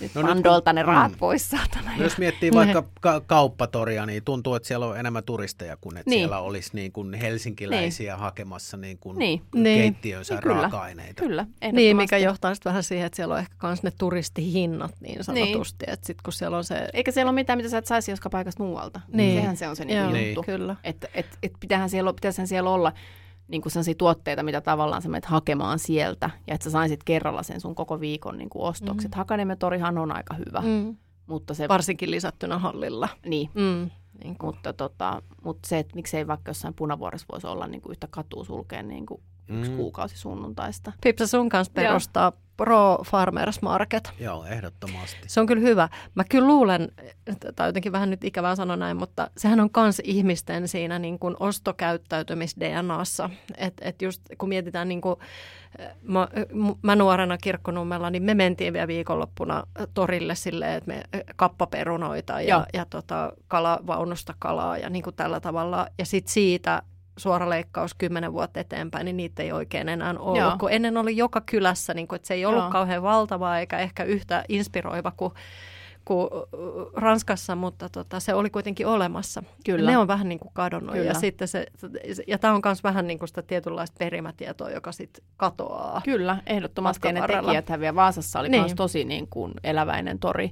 Nyt 0.00 0.14
No 0.14 0.22
Pandolta 0.22 0.72
ne 0.72 0.82
rahat 0.82 1.12
mm. 1.12 1.18
pois, 1.18 1.50
saatana. 1.50 1.96
No 1.96 2.02
Jos 2.02 2.18
miettii 2.18 2.52
vaikka 2.52 2.84
ka- 3.00 3.20
kauppatoria, 3.20 4.06
niin 4.06 4.24
tuntuu, 4.24 4.54
että 4.54 4.66
siellä 4.68 4.86
on 4.86 4.98
enemmän 4.98 5.24
turisteja 5.24 5.76
kuin 5.76 5.96
että 5.96 6.10
Niin. 6.10 6.20
siellä 6.20 6.38
olisi 6.38 6.70
niin 6.72 6.92
kuin 6.92 7.14
helsinkiläisiä 7.14 8.16
hakemassa 8.16 8.76
niin 8.76 8.98
kuin 8.98 9.18
Niin. 9.18 9.42
Niin. 9.54 9.78
keittiönsä 9.80 10.34
Niin, 10.34 10.42
kyllä. 10.42 10.54
raaka-aineita. 10.60 11.22
Kyllä, 11.22 11.46
Niin, 11.72 11.96
mikä 11.96 12.18
johtaa 12.18 12.54
sitten 12.54 12.70
vähän 12.70 12.82
siihen, 12.82 13.06
että 13.06 13.16
siellä 13.16 13.34
on 13.34 13.40
ehkä 13.40 13.54
myös 13.66 13.82
ne 13.82 13.90
turistihinnat 13.98 14.94
niin 15.00 15.24
sanotusti. 15.24 15.84
Että 15.88 16.06
sitten 16.06 16.22
kun 16.24 16.32
siellä 16.32 16.56
on 16.56 16.64
se... 16.64 16.88
Eikä 16.92 17.12
siellä 17.12 17.30
ole 17.30 17.34
mitään, 17.34 17.56
mitä 17.56 17.68
sä 17.68 17.78
et 17.78 17.86
saisi 17.86 18.10
joskaan 18.12 18.30
paikasta 18.30 18.62
muualta. 18.62 19.00
Niin. 19.12 19.40
Sehän 19.40 19.56
se 19.56 19.68
on 19.68 19.76
se 19.76 19.84
Joo, 19.84 20.16
juttu. 20.16 20.42
Kyllä. 20.42 20.76
Että 20.84 21.08
et, 21.14 21.26
et 21.42 21.52
pitähän 21.60 21.90
siellä, 21.90 22.12
pitäisihän 22.12 22.48
siellä 22.48 22.70
olla 22.70 22.92
niin 23.50 23.62
kuin 23.62 23.72
sellaisia 23.72 23.94
tuotteita, 23.94 24.42
mitä 24.42 24.60
tavallaan 24.60 25.02
sä 25.02 25.08
menet 25.08 25.24
hakemaan 25.24 25.78
sieltä, 25.78 26.30
ja 26.46 26.54
että 26.54 26.64
sä 26.64 26.70
saisit 26.70 27.04
kerralla 27.04 27.42
sen 27.42 27.60
sun 27.60 27.74
koko 27.74 28.00
viikon 28.00 28.38
niin 28.38 28.50
kuin 28.50 28.62
ostokset. 28.62 29.10
Mm. 29.10 29.16
Hakaniemen 29.16 29.58
torihan 29.58 29.98
on 29.98 30.12
aika 30.12 30.34
hyvä. 30.34 30.60
Mm. 30.60 30.96
mutta 31.26 31.54
se... 31.54 31.68
Varsinkin 31.68 32.10
lisättynä 32.10 32.58
hallilla. 32.58 33.08
Niin, 33.26 33.50
Mm. 33.54 33.90
Niin 34.24 34.38
kuin. 34.38 34.54
mutta, 34.54 34.72
tota, 34.72 35.22
mutta 35.44 35.68
se, 35.68 35.78
että 35.78 35.94
miksei 35.94 36.26
vaikka 36.26 36.50
jossain 36.50 36.74
punavuoressa 36.74 37.26
voisi 37.32 37.46
olla 37.46 37.66
niin 37.66 37.82
kuin 37.82 37.90
yhtä 37.90 38.06
katua 38.10 38.44
sulkea 38.44 38.82
niin 38.82 39.06
kuin 39.06 39.22
yksi 39.50 39.70
Mm. 39.70 39.76
kuukausi 39.76 40.18
sunnuntaista. 40.18 40.92
Pipsa 41.02 41.26
sun 41.26 41.48
kanssa 41.48 41.72
Joo. 41.76 41.88
perustaa 41.88 42.32
Pro 42.56 42.98
Farmers 43.06 43.62
Market. 43.62 44.12
Joo, 44.20 44.44
ehdottomasti. 44.44 45.18
Se 45.26 45.40
on 45.40 45.46
kyllä 45.46 45.62
hyvä. 45.62 45.88
Mä 46.14 46.24
kyllä 46.24 46.46
luulen, 46.48 46.88
tai 47.56 47.68
jotenkin 47.68 47.92
vähän 47.92 48.10
nyt 48.10 48.24
ikävää 48.24 48.56
sanoa 48.56 48.76
näin, 48.76 48.96
mutta 48.96 49.30
sehän 49.36 49.60
on 49.60 49.70
kans 49.70 50.00
ihmisten 50.04 50.68
siinä 50.68 50.98
niin 50.98 51.18
kuin 51.18 51.36
ostokäyttäytymis-DNAssa. 51.40 53.30
Että 53.56 53.88
et 53.88 54.02
just 54.02 54.22
kun 54.38 54.48
mietitään, 54.48 54.88
niin 54.88 55.00
kuin, 55.00 55.16
mä, 56.02 56.28
mä 56.82 56.96
nuorena 56.96 57.38
kirkkonummella, 57.38 58.10
niin 58.10 58.22
me 58.22 58.34
mentiin 58.34 58.72
vielä 58.72 58.88
viikonloppuna 58.88 59.66
torille 59.94 60.34
silleen, 60.34 60.72
että 60.76 60.88
me 60.88 61.02
kappaperunoita 61.36 62.40
ja, 62.40 62.48
Joo. 62.56 62.64
ja 62.74 62.84
tota, 62.90 63.32
kalavaunusta 63.48 64.34
kalaa 64.38 64.78
ja 64.78 64.90
niin 64.90 65.02
kuin 65.02 65.16
tällä 65.16 65.40
tavalla. 65.40 65.86
Ja 65.98 66.06
sitten 66.06 66.32
siitä 66.32 66.82
suora 67.20 67.48
leikkaus 67.50 67.94
kymmenen 67.94 68.32
vuotta 68.32 68.60
eteenpäin, 68.60 69.04
niin 69.04 69.16
niitä 69.16 69.42
ei 69.42 69.52
oikein 69.52 69.88
enää 69.88 70.14
ollut. 70.18 70.38
Joo. 70.38 70.56
Kun 70.60 70.72
ennen 70.72 70.96
oli 70.96 71.16
joka 71.16 71.40
kylässä, 71.40 71.94
niin 71.94 72.08
kuin, 72.08 72.16
että 72.16 72.28
se 72.28 72.34
ei 72.34 72.46
ollut 72.46 72.62
Joo. 72.62 72.70
kauhean 72.70 73.02
valtavaa 73.02 73.58
eikä 73.58 73.78
ehkä 73.78 74.04
yhtä 74.04 74.44
inspiroiva 74.48 75.12
kuin, 75.16 75.32
kuin 76.04 76.28
Ranskassa, 76.96 77.56
mutta 77.56 77.88
tota, 77.88 78.20
se 78.20 78.34
oli 78.34 78.50
kuitenkin 78.50 78.86
olemassa. 78.86 79.42
Kyllä. 79.64 79.90
Ne 79.90 79.98
on 79.98 80.08
vähän 80.08 80.28
niin 80.28 80.38
kuin 80.38 80.50
kadonnut 80.54 80.92
Kyllä. 80.92 81.06
ja 81.06 81.14
sitten 81.14 81.48
se, 81.48 81.66
ja 82.26 82.38
tämä 82.38 82.54
on 82.54 82.60
myös 82.64 82.84
vähän 82.84 83.06
niin 83.06 83.18
kuin 83.18 83.28
sitä 83.28 83.42
tietynlaista 83.42 83.96
perimätietoa, 83.98 84.70
joka 84.70 84.92
sitten 84.92 85.24
katoaa. 85.36 86.00
Kyllä, 86.04 86.42
ehdottomasti. 86.46 87.08
Ja 87.08 87.12
ne 87.12 87.20
tekijät 87.26 87.80
vielä 87.80 87.94
Vaasassa 87.94 88.40
oli 88.40 88.48
Niin. 88.48 88.64
niin. 88.64 88.76
tosi 88.76 89.04
niin 89.04 89.26
kuin 89.30 89.52
eläväinen 89.64 90.18
tori. 90.18 90.50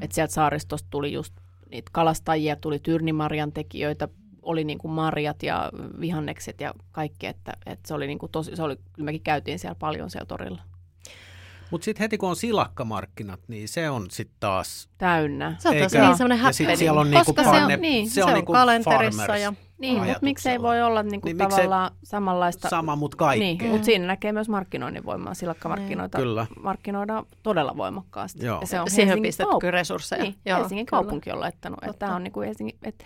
Että 0.00 0.14
sieltä 0.14 0.34
saaristosta 0.34 0.88
tuli 0.90 1.12
just 1.12 1.34
niitä 1.70 1.90
kalastajia, 1.92 2.56
tuli 2.56 2.78
tyrnimarjan 2.78 3.52
tekijöitä, 3.52 4.08
oli 4.42 4.64
niin 4.64 4.78
kuin 4.78 4.92
marjat 4.92 5.42
ja 5.42 5.70
vihannekset 6.00 6.60
ja 6.60 6.74
kaikki, 6.92 7.26
että, 7.26 7.52
että 7.66 7.88
se 7.88 7.94
oli 7.94 8.06
niin 8.06 8.18
kuin 8.18 8.32
tosi, 8.32 8.56
se 8.56 8.62
oli, 8.62 8.76
kyllä 8.92 9.04
mekin 9.04 9.22
käytiin 9.22 9.58
siellä 9.58 9.74
paljon 9.74 10.10
siellä 10.10 10.26
torilla. 10.26 10.62
Mutta 11.70 11.84
sitten 11.84 12.04
heti 12.04 12.18
kun 12.18 12.28
on 12.28 12.36
silakkamarkkinat, 12.36 13.40
niin 13.48 13.68
se 13.68 13.90
on 13.90 14.06
sitten 14.10 14.36
taas... 14.40 14.82
Se 14.82 14.88
Täynnä. 14.98 15.46
on 15.46 15.76
taas 15.78 15.92
niin 15.92 16.16
semmoinen 16.16 16.38
ja 16.44 16.52
sit 16.52 16.66
happening. 16.66 16.78
siellä 16.78 17.00
on 17.00 17.10
niinku 17.10 17.34
Koska 17.34 17.42
se 17.42 17.62
on, 17.64 17.80
niin, 17.80 18.10
se 18.10 18.24
on 18.24 18.34
niinku 18.34 18.52
kalenterissa 18.52 19.22
farmers. 19.22 19.42
ja 19.42 19.52
Niin, 19.78 19.96
mutta 20.04 20.18
miksei 20.22 20.62
voi 20.62 20.82
olla 20.82 21.02
niin 21.02 21.20
kuin 21.20 21.28
Niin 21.30 21.38
niin, 21.38 21.46
miksei- 21.46 21.56
tavallaan 21.64 21.90
samanlaista. 22.04 22.68
Sama, 22.68 22.96
mutta 22.96 23.16
kaikkea. 23.16 23.46
Niin, 23.46 23.66
mutta 23.70 23.84
siinä 23.84 24.06
näkee 24.06 24.32
myös 24.32 24.48
markkinoinnin 24.48 25.04
voimaa. 25.04 25.34
Silakkamarkkinoita 25.34 26.18
Kyllä. 26.18 26.46
markkinoidaan 26.62 27.26
todella 27.42 27.76
voimakkaasti. 27.76 28.46
Joo. 28.46 28.60
Ja 28.60 28.66
se 28.66 28.80
on 28.80 28.90
siihen 28.90 29.08
Helsingin 29.08 29.28
pistetty 29.28 29.70
resursseja. 29.70 30.22
Niin, 30.22 30.34
Joo, 30.46 30.58
Helsingin 30.58 30.86
kyllä. 30.86 31.02
kaupunki 31.02 31.30
on 31.30 31.40
laittanut. 31.40 31.78
Että 31.82 31.98
tämä 31.98 32.16
on 32.16 32.24
niin 32.24 32.32
kuin 32.32 32.46
Helsingin, 32.46 32.78
että 32.82 33.04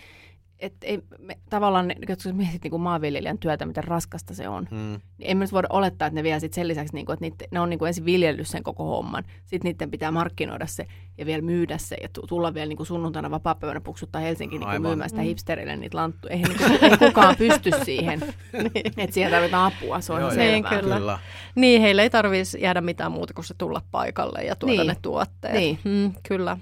et 0.59 0.75
ei, 0.83 1.03
me, 1.19 1.39
tavallaan, 1.51 1.93
jos 2.09 2.27
mietit 2.33 2.63
niin 2.63 2.71
kuin 2.71 2.83
maanviljelijän 2.83 3.39
työtä, 3.39 3.67
miten 3.67 3.85
raskasta 3.85 4.35
se 4.35 4.49
on, 4.49 4.69
Mm. 4.71 4.77
niin 5.19 5.31
emme 5.31 5.45
nyt 5.45 5.53
voida 5.53 5.69
olettaa, 5.71 6.07
että 6.07 6.15
ne 6.15 6.23
vielä 6.23 6.41
sit 6.41 6.53
sen 6.53 6.69
lisäksi, 6.69 6.95
niin 6.95 7.07
kuin, 7.07 7.15
että 7.15 7.25
niitä, 7.25 7.45
ne 7.51 7.61
on 7.61 7.71
niin 7.71 7.79
kuin 7.79 7.87
ensin 7.87 8.05
viljellyt 8.05 8.49
sen 8.49 8.63
koko 8.63 8.85
homman. 8.85 9.25
Sitten 9.45 9.73
niiden 9.73 9.91
pitää 9.91 10.11
markkinoida 10.11 10.67
se 10.67 10.87
ja 11.19 11.27
vielä 11.27 11.43
myydä 11.43 11.79
se 11.79 11.97
ja 12.03 12.09
tu- 12.13 12.27
tulla 12.27 12.55
vielä 12.55 12.67
niin 12.69 12.77
kuin 12.77 12.87
sunnuntaina 12.87 13.31
vapaa-päivänä 13.31 13.81
puksuttaa 13.81 14.21
Helsinkiin 14.21 14.61
niin 14.61 14.71
kuin 14.71 14.83
myymään 14.83 15.11
sitä 15.11 15.23
Mm. 15.23 15.27
hipsterille 15.27 15.77
niitä 15.77 15.97
lanttuja. 15.97 16.35
Eihän 16.35 16.51
niin 16.51 16.79
kuin, 16.79 16.91
ei 16.93 16.99
kukaan 16.99 17.37
pysty 17.37 17.71
siihen, 17.85 18.23
että 18.97 19.15
siihen 19.15 19.33
tarvitaan 19.33 19.73
apua, 19.73 20.01
se 20.01 20.13
on 20.13 20.21
Joo, 20.21 20.31
Niin, 20.31 20.65
kyllä. 20.65 20.97
Kyllä. 20.99 21.19
Niin, 21.55 21.81
heille 21.83 22.03
ei 22.03 22.11
tarvitsisi 22.11 22.61
jäädä 22.61 22.81
mitään 22.81 23.13
muuta 23.13 23.35
kuin 23.35 23.45
se 23.45 23.55
tulla 23.59 23.83
paikalle 23.91 24.43
ja 24.45 24.57
tuoda 24.57 24.75
Niin. 24.77 24.87
ne 24.87 24.97
tuotteet. 25.03 25.55
Niin. 25.55 25.79
Mm, 25.85 26.13
kyllä. 26.29 26.57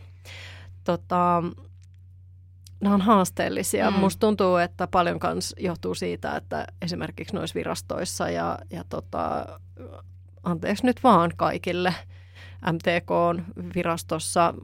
Tota, 0.84 1.42
nämä 2.82 2.94
on 2.94 3.00
haasteellisia. 3.00 3.90
Mm. 3.90 3.96
Musta 3.96 4.20
tuntuu, 4.20 4.56
että 4.56 4.86
paljon 4.86 5.18
kans 5.18 5.54
johtuu 5.58 5.94
siitä, 5.94 6.36
että 6.36 6.66
esimerkiksi 6.82 7.34
noissa 7.34 7.54
virastoissa 7.54 8.30
ja, 8.30 8.58
ja 8.70 8.84
tota, 8.88 9.46
anteeksi 10.42 10.86
nyt 10.86 11.00
vaan 11.04 11.32
kaikille 11.36 11.94
MTK-virastossa 12.72 14.54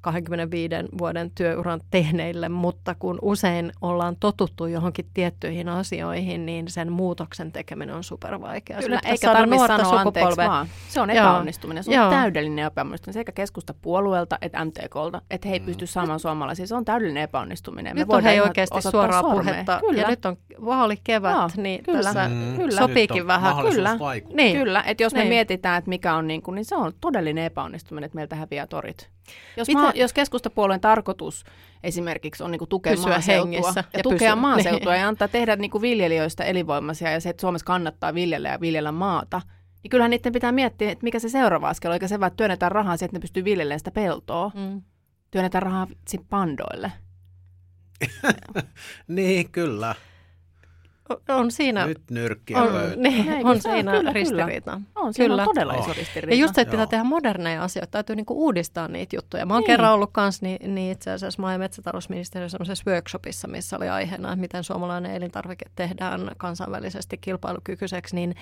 25 0.00 0.74
vuoden 0.98 1.30
työuran 1.34 1.80
tehneille, 1.90 2.48
mutta 2.48 2.94
kun 2.94 3.18
usein 3.22 3.72
ollaan 3.80 4.16
totuttu 4.20 4.66
johonkin 4.66 5.06
tiettyihin 5.14 5.68
asioihin, 5.68 6.46
niin 6.46 6.70
sen 6.70 6.92
muutoksen 6.92 7.52
tekeminen 7.52 7.94
on 7.94 8.04
supervaikeaa. 8.04 8.80
Kyllä, 8.80 9.00
eikä 9.04 9.32
tarvitse 9.32 9.66
sanoa 9.66 10.00
anteeksi 10.00 10.36
vaan. 10.36 10.66
Se 10.88 11.00
on 11.00 11.10
epäonnistuminen. 11.10 11.84
Se 11.84 11.90
on 11.90 11.96
Joo. 11.96 12.10
täydellinen 12.10 12.66
epäonnistuminen 12.66 13.20
sekä 13.20 13.32
keskusta 13.32 13.74
puolueelta 13.82 14.38
että 14.42 14.64
MTKlta, 14.64 15.22
että 15.30 15.48
he 15.48 15.54
ei 15.54 15.60
mm. 15.60 15.66
pysty 15.66 15.86
saamaan 15.86 16.20
suomalaisia. 16.20 16.66
Se 16.66 16.74
on 16.74 16.84
täydellinen 16.84 17.22
epäonnistuminen. 17.22 17.96
Me 17.96 18.00
nyt 18.00 18.10
on 18.10 18.22
hei 18.22 18.40
oikeasti 18.40 18.82
suoraa 18.82 19.22
puhetta 19.22 19.80
kyllä. 19.80 20.02
ja 20.02 20.08
nyt 20.08 20.26
on 20.26 20.36
vaalikevät, 20.64 21.36
Joo, 21.36 21.48
niin 21.56 21.82
kyllä. 21.84 22.02
tässä 22.02 22.28
mm. 22.28 22.56
kyllä. 22.56 22.80
sopiikin 22.80 23.26
vähän. 23.26 23.56
Kyllä, 23.56 23.98
niin. 24.34 24.56
kyllä. 24.56 24.82
että 24.86 25.02
jos 25.02 25.12
me 25.14 25.18
niin. 25.18 25.28
mietitään, 25.28 25.78
että 25.78 25.88
mikä 25.88 26.14
on 26.14 26.28
niin 26.28 26.42
kuin, 26.42 26.54
niin 26.54 26.64
se 26.64 26.76
on 26.76 26.92
todellinen 27.00 27.41
epäonnistuminen, 27.46 28.06
että 28.06 28.16
meiltä 28.16 28.36
häviää 28.36 28.66
torit. 28.66 29.10
Jos, 29.56 29.68
maa, 29.72 29.92
jos 29.94 30.12
keskustapuolueen 30.12 30.80
tarkoitus 30.80 31.44
esimerkiksi 31.82 32.42
on 32.42 32.50
niin 32.50 32.58
kuin 32.58 32.68
tukea 32.68 32.92
Pysyä 32.92 33.08
maaseutua 33.08 33.72
ja, 33.76 33.84
ja 33.96 34.02
tukea 34.02 34.18
pysyä. 34.18 34.36
maaseutua 34.48 34.92
niin. 34.92 35.00
ja 35.00 35.08
antaa 35.08 35.28
tehdä 35.28 35.56
niin 35.56 35.70
kuin 35.70 35.82
viljelijöistä 35.82 36.44
elinvoimaisia 36.44 37.10
ja 37.10 37.20
se, 37.20 37.28
että 37.28 37.40
Suomessa 37.40 37.66
kannattaa 37.66 38.14
viljellä 38.14 38.48
ja 38.48 38.60
viljellä 38.60 38.92
maata, 38.92 39.42
niin 39.82 39.90
kyllähän 39.90 40.10
niiden 40.10 40.32
pitää 40.32 40.52
miettiä, 40.52 40.90
että 40.90 41.04
mikä 41.04 41.18
se 41.18 41.28
seuraava 41.28 41.68
askel 41.68 41.90
on, 41.90 41.94
eikä 41.94 42.08
se 42.08 42.20
vaan, 42.20 42.26
että 42.26 42.36
työnnetään 42.36 42.72
rahaa 42.72 42.96
siihen, 42.96 43.08
että 43.08 43.16
ne 43.16 43.20
pystyy 43.20 43.44
viljelemään 43.44 43.80
sitä 43.80 43.90
peltoa. 43.90 44.50
Mm. 44.54 44.82
Työnnetään 45.30 45.62
rahaa 45.62 45.86
pandoille. 46.30 46.92
niin, 49.08 49.50
kyllä 49.50 49.94
on 51.28 51.50
siinä... 51.50 51.86
Nyt 51.86 52.02
nyrkkiä 52.10 52.62
on, 52.62 52.72
niin, 52.96 53.28
on, 53.32 53.46
on 53.46 53.60
siinä 53.62 53.92
kyllä, 53.92 54.12
ristiriita. 54.12 54.70
Kyllä. 54.70 54.86
On, 54.94 55.14
siinä 55.14 55.32
kyllä. 55.32 55.42
on 55.42 55.48
todella 55.48 55.74
iso 55.74 55.92
ristiriita. 55.92 56.34
Ja 56.34 56.40
just 56.40 56.54
se, 56.54 56.60
että 56.60 56.70
pitää 56.70 56.86
tehdä 56.86 57.04
moderneja 57.04 57.62
asioita, 57.62 57.90
täytyy 57.90 58.16
niinku 58.16 58.44
uudistaa 58.44 58.88
niitä 58.88 59.16
juttuja. 59.16 59.46
Mä 59.46 59.54
oon 59.54 59.60
niin. 59.60 59.66
kerran 59.66 59.92
ollut 59.92 60.10
kanssa 60.12 60.46
niin, 60.46 60.74
niin 60.74 60.92
itse 60.92 61.10
asiassa 61.10 61.42
maa- 61.42 61.52
ja 61.52 61.58
metsätalousministeriön 61.58 62.50
semmoisessa 62.50 62.90
workshopissa, 62.90 63.48
missä 63.48 63.76
oli 63.76 63.88
aiheena, 63.88 64.28
että 64.28 64.40
miten 64.40 64.64
suomalainen 64.64 65.14
elintarvike 65.14 65.64
tehdään 65.74 66.30
kansainvälisesti 66.36 67.18
kilpailukykyiseksi, 67.18 68.14
niin 68.14 68.34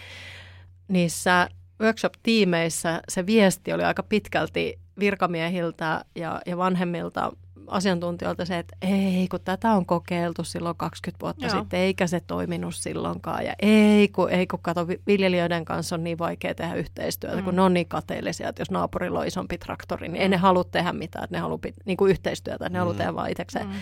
niissä 0.88 1.48
workshop-tiimeissä 1.80 3.00
se 3.08 3.26
viesti 3.26 3.72
oli 3.72 3.84
aika 3.84 4.02
pitkälti 4.02 4.78
virkamiehiltä 4.98 6.04
ja, 6.14 6.40
ja 6.46 6.56
vanhemmilta 6.56 7.32
asiantuntijoilta 7.66 8.44
se, 8.44 8.58
että 8.58 8.76
ei 8.82 9.28
kun 9.30 9.40
tätä 9.44 9.72
on 9.72 9.86
kokeiltu 9.86 10.44
silloin 10.44 10.76
20 10.76 11.22
vuotta 11.22 11.46
Joo. 11.46 11.58
sitten, 11.58 11.80
eikä 11.80 12.06
se 12.06 12.20
toiminut 12.20 12.74
silloinkaan. 12.74 13.44
Ja 13.44 13.52
ei 13.62 14.08
kun, 14.08 14.30
ei 14.30 14.46
kun 14.46 14.58
kato, 14.62 14.86
viljelijöiden 15.06 15.64
kanssa 15.64 15.94
on 15.94 16.04
niin 16.04 16.18
vaikea 16.18 16.54
tehdä 16.54 16.74
yhteistyötä, 16.74 17.36
mm. 17.36 17.44
kun 17.44 17.56
ne 17.56 17.62
on 17.62 17.74
niin 17.74 17.88
kateellisia, 17.88 18.48
että 18.48 18.60
jos 18.60 18.70
naapurilla 18.70 19.20
on 19.20 19.26
isompi 19.26 19.58
traktori, 19.58 20.08
niin 20.08 20.18
mm. 20.18 20.22
ei 20.22 20.28
ne 20.28 20.36
halua 20.36 20.64
tehdä 20.64 20.92
mitään, 20.92 21.24
että 21.24 21.36
ne 21.36 21.40
haluaa 21.40 21.60
niin 21.84 21.96
kuin 21.96 22.10
yhteistyötä, 22.10 22.66
että 22.66 22.68
ne 22.68 22.78
mm. 22.78 22.78
haluaa 22.78 22.96
tehdä 22.96 23.14
vaan 23.14 23.30
itsekseen. 23.30 23.66
Mm. 23.66 23.72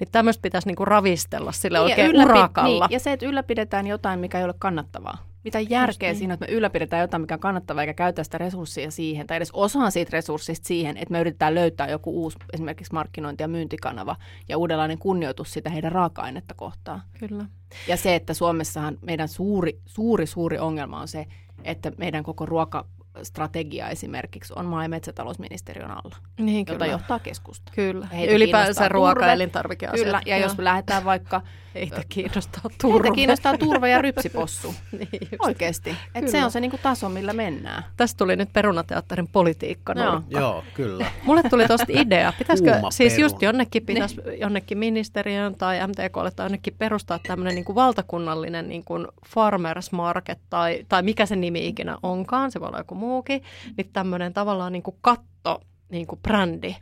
Niin 0.00 0.08
tämmöistä 0.12 0.42
pitäisi 0.42 0.68
niin 0.68 0.76
kuin 0.76 0.86
ravistella 0.86 1.52
sille 1.52 1.78
niin, 1.78 1.84
oikein 1.84 2.10
ylläpi- 2.10 2.24
urakalla. 2.24 2.86
Niin, 2.86 2.94
ja 2.94 3.00
se, 3.00 3.12
että 3.12 3.26
ylläpidetään 3.26 3.86
jotain, 3.86 4.20
mikä 4.20 4.38
ei 4.38 4.44
ole 4.44 4.54
kannattavaa. 4.58 5.33
Mitä 5.44 5.60
järkeä 5.60 6.08
niin. 6.10 6.18
siinä, 6.18 6.34
että 6.34 6.46
me 6.46 6.52
ylläpidetään 6.52 7.00
jotain, 7.00 7.20
mikä 7.20 7.34
on 7.34 7.40
kannattavaa, 7.40 7.82
eikä 7.82 7.94
käytä 7.94 8.24
sitä 8.24 8.38
resurssia 8.38 8.90
siihen, 8.90 9.26
tai 9.26 9.36
edes 9.36 9.50
osaa 9.52 9.90
siitä 9.90 10.10
resurssista 10.12 10.68
siihen, 10.68 10.96
että 10.96 11.12
me 11.12 11.20
yritetään 11.20 11.54
löytää 11.54 11.90
joku 11.90 12.22
uusi 12.22 12.38
esimerkiksi 12.52 12.92
markkinointi- 12.92 13.42
ja 13.42 13.48
myyntikanava 13.48 14.16
ja 14.48 14.58
uudenlainen 14.58 14.98
kunnioitus 14.98 15.52
sitä 15.52 15.70
heidän 15.70 15.92
raaka-ainetta 15.92 16.54
kohtaan. 16.54 17.02
Kyllä. 17.18 17.44
Ja 17.88 17.96
se, 17.96 18.14
että 18.14 18.34
Suomessahan 18.34 18.98
meidän 19.02 19.28
suuri, 19.28 19.78
suuri, 19.86 20.26
suuri 20.26 20.58
ongelma 20.58 21.00
on 21.00 21.08
se, 21.08 21.26
että 21.64 21.92
meidän 21.98 22.24
koko 22.24 22.46
ruoka, 22.46 22.86
strategia 23.22 23.88
esimerkiksi 23.88 24.52
on 24.56 24.66
maa- 24.66 24.82
ja 24.82 24.88
metsätalousministeriön 24.88 25.90
alla, 25.90 26.16
niin, 26.38 26.66
jota 26.68 26.86
johtaa 26.86 27.18
keskusta. 27.18 27.72
Kyllä, 27.74 28.08
ja 28.12 28.32
ylipäänsä 28.32 28.88
ruoka- 28.88 29.26
ja 29.26 29.32
elintarvikeasiat. 29.32 30.04
Kyllä, 30.04 30.22
ja 30.26 30.36
Joo. 30.36 30.46
jos 30.46 30.56
me 30.56 30.64
lähdetään 30.64 31.04
vaikka... 31.04 31.42
Heitä 31.74 32.02
kiinnostaa 32.08 32.62
turve. 32.80 33.08
Heitä 33.08 33.14
kiinnostaa 33.14 33.58
turve 33.58 33.90
ja 33.90 34.02
rypsipossu. 34.02 34.74
niin 34.92 35.28
Oikeasti. 35.38 35.96
Et 36.14 36.28
se 36.28 36.44
on 36.44 36.50
se 36.50 36.60
niinku 36.60 36.78
taso, 36.82 37.08
millä 37.08 37.32
mennään. 37.32 37.84
Tästä 37.96 38.18
tuli 38.18 38.36
nyt 38.36 38.52
perunateatterin 38.52 39.28
politiikka 39.28 39.92
Joo. 39.92 40.22
Joo, 40.28 40.64
kyllä. 40.74 41.06
Mulle 41.24 41.42
tuli 41.42 41.66
tosta 41.68 41.86
idea. 41.88 42.32
Pitäisikö 42.38 42.80
siis 42.90 43.18
just 43.18 43.42
jonnekin, 43.42 43.86
pitäisi 43.86 44.20
niin. 44.20 44.40
jonnekin 44.40 44.78
ministeriön 44.78 45.54
tai 45.54 45.86
MTKlle 45.86 46.30
tai 46.30 46.44
jonnekin 46.44 46.74
perustaa 46.78 47.18
tämmöinen 47.26 47.54
niinku 47.54 47.74
valtakunnallinen 47.74 48.68
niinku 48.68 48.94
farmers 49.26 49.92
market 49.92 50.38
tai, 50.50 50.86
tai 50.88 51.02
mikä 51.02 51.26
se 51.26 51.36
nimi 51.36 51.66
ikinä 51.68 51.98
onkaan. 52.02 52.50
Se 52.50 52.60
voi 52.60 52.68
olla 52.68 52.78
joku 52.78 52.94
muukin, 52.94 53.42
niin 53.76 53.90
tämmöinen 53.92 54.32
tavallaan 54.32 54.72
niin 54.72 54.82
kuin 54.82 54.96
katto, 55.00 55.60
niin 55.90 56.06
kuin 56.06 56.20
brändi 56.22 56.76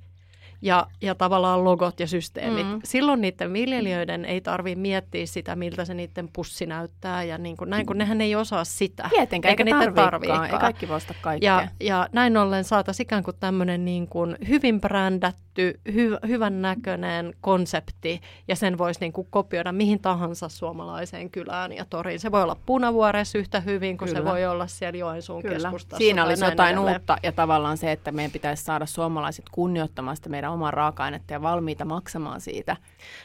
ja, 0.62 0.86
ja 1.00 1.14
tavallaan 1.14 1.64
logot 1.64 2.00
ja 2.00 2.06
systeemit. 2.06 2.66
Mm. 2.66 2.80
Silloin 2.84 3.20
niiden 3.20 3.52
viljelijöiden 3.52 4.24
ei 4.24 4.40
tarvitse 4.40 4.80
miettiä 4.80 5.26
sitä, 5.26 5.56
miltä 5.56 5.84
se 5.84 5.94
niiden 5.94 6.28
pussi 6.32 6.66
näyttää 6.66 7.22
ja 7.22 7.38
niin 7.38 7.56
kuin, 7.56 7.70
näin, 7.70 7.86
kun 7.86 7.98
nehän 7.98 8.20
ei 8.20 8.36
osaa 8.36 8.64
sitä. 8.64 9.08
Tietenkään, 9.10 9.50
eikä, 9.50 9.64
eikä 9.64 9.76
niiden 9.76 9.94
tarviikaan. 9.94 10.50
Ei 10.50 10.58
kaikki 10.58 10.88
voista 10.88 11.14
kaikkea. 11.20 11.60
Ja, 11.60 11.68
ja 11.80 12.08
näin 12.12 12.36
ollen 12.36 12.64
saataisiin 12.64 13.04
ikään 13.04 13.24
kuin 13.24 13.36
tämmöinen 13.40 13.84
niin 13.84 14.08
kuin 14.08 14.36
hyvin 14.48 14.80
brändätty, 14.80 15.80
hy, 15.94 16.16
hyvän 16.26 16.62
näköinen 16.62 17.34
konsepti 17.40 18.20
ja 18.48 18.56
sen 18.56 18.78
voisi 18.78 19.00
niin 19.00 19.12
kuin 19.12 19.26
kopioida 19.30 19.72
mihin 19.72 20.00
tahansa 20.00 20.48
suomalaiseen 20.48 21.30
kylään 21.30 21.72
ja 21.72 21.84
toriin. 21.90 22.20
Se 22.20 22.32
voi 22.32 22.42
olla 22.42 22.56
Punavuoressa 22.66 23.38
yhtä 23.38 23.60
hyvin 23.60 23.98
kuin 23.98 24.08
Kyllä. 24.08 24.20
se 24.20 24.24
voi 24.24 24.46
olla 24.46 24.66
siellä 24.66 24.98
Joensuun 24.98 25.42
Kyllä. 25.42 25.54
keskustassa. 25.54 25.96
Siinä 25.96 26.24
olisi 26.24 26.44
jotain 26.44 26.74
edelleen. 26.74 26.96
uutta 26.96 27.16
ja 27.22 27.32
tavallaan 27.32 27.76
se, 27.76 27.92
että 27.92 28.12
meidän 28.12 28.32
pitäisi 28.32 28.64
saada 28.64 28.86
suomalaiset 28.86 29.44
kunnioittamaan 29.52 30.16
sitä 30.16 30.28
meidän 30.28 30.51
omaa 30.52 30.70
raaka-ainetta 30.70 31.32
ja 31.32 31.42
valmiita 31.42 31.84
maksamaan 31.84 32.40
siitä. 32.40 32.76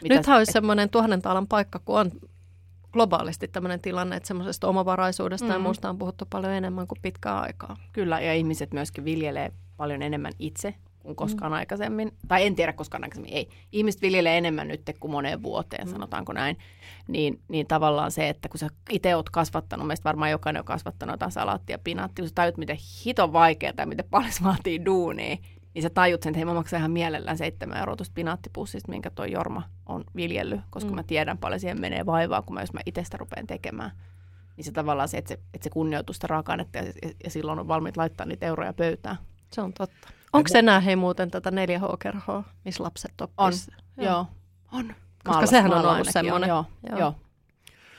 Mitä 0.04 0.16
Nythän 0.16 0.38
olisi 0.38 0.52
semmoinen 0.52 0.90
tuhannen 0.90 1.22
taalan 1.22 1.48
paikka, 1.48 1.80
kun 1.80 2.00
on 2.00 2.12
globaalisti 2.94 3.48
tämmöinen 3.48 3.82
tilanne, 3.82 4.16
että 4.16 4.28
semmoisesta 4.28 4.68
omavaraisuudesta 4.68 5.48
mm. 5.48 5.54
ja 5.54 5.60
muusta 5.60 5.90
on 5.90 5.98
puhuttu 5.98 6.26
paljon 6.30 6.54
enemmän 6.54 6.88
kuin 6.88 7.00
pitkään 7.02 7.42
aikaa. 7.42 7.78
Kyllä, 7.94 8.20
ja 8.20 8.34
ihmiset 8.34 8.74
myöskin 8.74 9.06
viljelee 9.06 9.52
paljon 9.78 10.02
enemmän 10.02 10.34
itse 10.40 10.74
kuin 11.08 11.16
koskaan 11.16 11.52
mm. 11.52 11.56
aikaisemmin. 11.56 12.12
Tai 12.28 12.46
en 12.46 12.56
tiedä 12.56 12.74
koskaan 12.74 13.04
aikaisemmin, 13.04 13.34
ei. 13.34 13.50
Ihmiset 13.72 14.02
viljelee 14.02 14.38
enemmän 14.38 14.68
nyt 14.68 14.82
kuin 15.00 15.12
moneen 15.12 15.44
vuoteen, 15.44 15.88
mm. 15.88 15.92
sanotaanko 15.92 16.34
näin. 16.34 16.58
Niin, 17.08 17.40
niin 17.48 17.68
tavallaan 17.68 18.12
se, 18.12 18.30
että 18.30 18.50
kun 18.50 18.60
sä 18.60 18.70
itse 18.90 19.16
oot 19.16 19.30
kasvattanut, 19.30 19.88
meistä 19.88 20.04
varmaan 20.04 20.32
jokainen 20.32 20.60
on 20.60 20.66
kasvattanut 20.66 21.14
jotain 21.14 21.32
salaattia 21.32 21.80
pinaattia, 21.80 22.24
kun 22.24 22.30
sä 22.30 22.36
tajut, 22.36 22.58
miten 22.58 22.78
hito 23.06 23.34
vaikeaa 23.34 23.74
tai 23.74 23.86
miten 23.86 24.06
paljon 24.10 24.32
se 24.32 24.44
vaatii 24.44 24.86
duunia, 24.86 25.38
niin 25.78 25.84
sä 25.84 25.90
tajut 25.90 26.24
sen, 26.24 26.32
että 26.32 26.38
hei 26.38 26.46
mä 26.46 26.54
maksan 26.54 26.80
ihan 26.80 26.92
mielellään 26.92 27.38
7 27.38 27.78
euroa 27.78 27.96
tuosta 27.96 28.14
pinaattipussista, 28.14 28.92
minkä 28.92 29.10
toi 29.10 29.32
Jorma 29.32 29.64
on 29.86 30.04
viljellyt, 30.16 30.62
koska 30.70 30.90
mm. 30.90 30.96
mä 30.96 31.04
tiedän 31.04 31.38
paljon 31.38 31.60
siihen 31.60 31.82
menee 31.82 32.06
vaivaa, 32.06 32.42
kun 32.42 32.54
mä, 32.54 32.62
jos 32.62 32.74
mä 32.74 32.80
itsestä 32.86 33.18
rupean 33.18 33.48
tekemään. 33.48 33.92
Niin 34.56 34.66
se 34.66 34.72
tavallaan 34.72 35.08
se, 35.08 35.18
että 35.18 35.28
se, 35.28 35.40
että 35.54 35.64
se 35.64 35.70
kunnioitus 35.70 36.16
sitä 36.16 36.28
raaka-ainetta 36.28 36.78
ja, 36.78 36.84
ja, 36.84 37.12
ja, 37.24 37.30
silloin 37.30 37.60
on 37.60 37.68
valmiit 37.68 37.98
laittaa 37.98 38.26
niitä 38.26 38.46
euroja 38.46 38.74
pöytään. 38.74 39.18
Se 39.52 39.62
on 39.62 39.74
totta. 39.74 40.10
Onko 40.34 40.48
se 40.48 40.60
enää 40.60 40.80
hei 40.80 40.96
muuten 40.96 41.32
tätä 41.32 41.50
4H-kerhoa, 41.50 42.44
missä 42.66 42.84
lapset 42.84 43.22
oppis? 43.22 43.70
On, 43.70 44.04
joo. 44.04 44.14
joo. 44.14 44.28
On. 44.72 44.88
Koska 44.88 45.32
Maalas, 45.32 45.50
sehän 45.50 45.74
on 45.74 45.86
ollut 45.86 46.08
semmoinen. 46.12 46.48
Joo, 46.48 46.66
joo. 46.90 47.00
joo. 47.00 47.16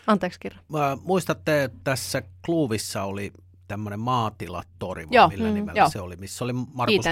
Anteeksi 0.07 0.41
Kirja. 0.41 0.59
Muistatte, 1.05 1.71
tässä 1.85 2.23
Kluuvissa 2.45 3.03
oli 3.03 3.33
tämmöinen 3.69 4.01
maatilatori, 4.01 5.07
joo, 5.11 5.29
millä 5.29 5.49
mm, 5.49 5.55
nimellä 5.55 5.81
joo. 5.81 5.91
se 5.91 6.01
oli, 6.01 6.17
missä 6.17 6.45
oli 6.45 6.53
Markus. 6.53 7.07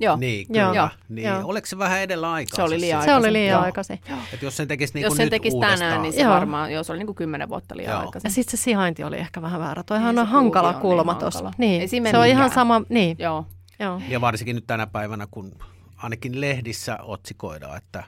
Joo. 0.00 0.16
Niin, 0.16 0.46
kyllä. 0.46 0.72
Joo, 0.74 0.88
niin. 1.08 1.28
Joo. 1.28 1.40
Oliko 1.44 1.66
se 1.66 1.78
vähän 1.78 2.00
edellä 2.00 2.32
aikaa? 2.32 2.56
Se 2.56 2.62
oli 2.62 2.80
liian 2.80 3.04
Se 3.04 3.14
oli 3.14 3.32
liian 3.32 3.62
aikaisin. 3.62 4.00
Et 4.32 4.42
jos 4.42 4.56
sen 4.56 4.68
tekisi 4.68 4.94
niin 4.94 5.02
Jos 5.02 5.16
sen 5.16 5.30
tekisi 5.30 5.56
uudestaan. 5.56 5.78
tänään, 5.78 6.02
niin 6.02 6.12
se 6.12 6.20
joo. 6.20 6.34
varmaan, 6.34 6.72
jos 6.72 6.90
oli 6.90 6.98
niin 6.98 7.06
kuin 7.06 7.16
kymmenen 7.16 7.48
vuotta 7.48 7.76
liian 7.76 7.92
joo. 7.92 8.00
aikaisin. 8.00 8.28
Ja 8.28 8.32
sitten 8.32 8.58
se 8.58 8.62
sijainti 8.62 9.04
oli 9.04 9.18
ehkä 9.18 9.42
vähän 9.42 9.60
väärä. 9.60 9.82
Toihan 9.82 10.18
on 10.18 10.26
hankala 10.26 10.74
kulma 10.74 11.12
niin 11.12 11.20
tuossa. 11.20 11.52
Niin, 11.58 11.88
se 11.88 12.18
on 12.18 12.26
ihan 12.26 12.50
sama, 12.50 12.82
niin. 12.88 13.16
Joo. 13.18 13.46
Joo. 13.78 14.00
Ja 14.08 14.20
varsinkin 14.20 14.56
nyt 14.56 14.66
tänä 14.66 14.86
päivänä, 14.86 15.26
kun 15.30 15.52
ainakin 15.96 16.40
lehdissä 16.40 16.98
otsikoidaan, 17.02 17.76
että 17.76 18.04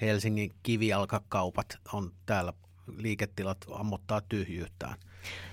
Helsingin 0.00 0.50
kivijalkakaupat 0.62 1.78
on 1.92 2.12
täällä 2.26 2.52
liiketilat 2.96 3.58
ammottaa 3.72 4.20
tyhjyyttään. 4.28 4.94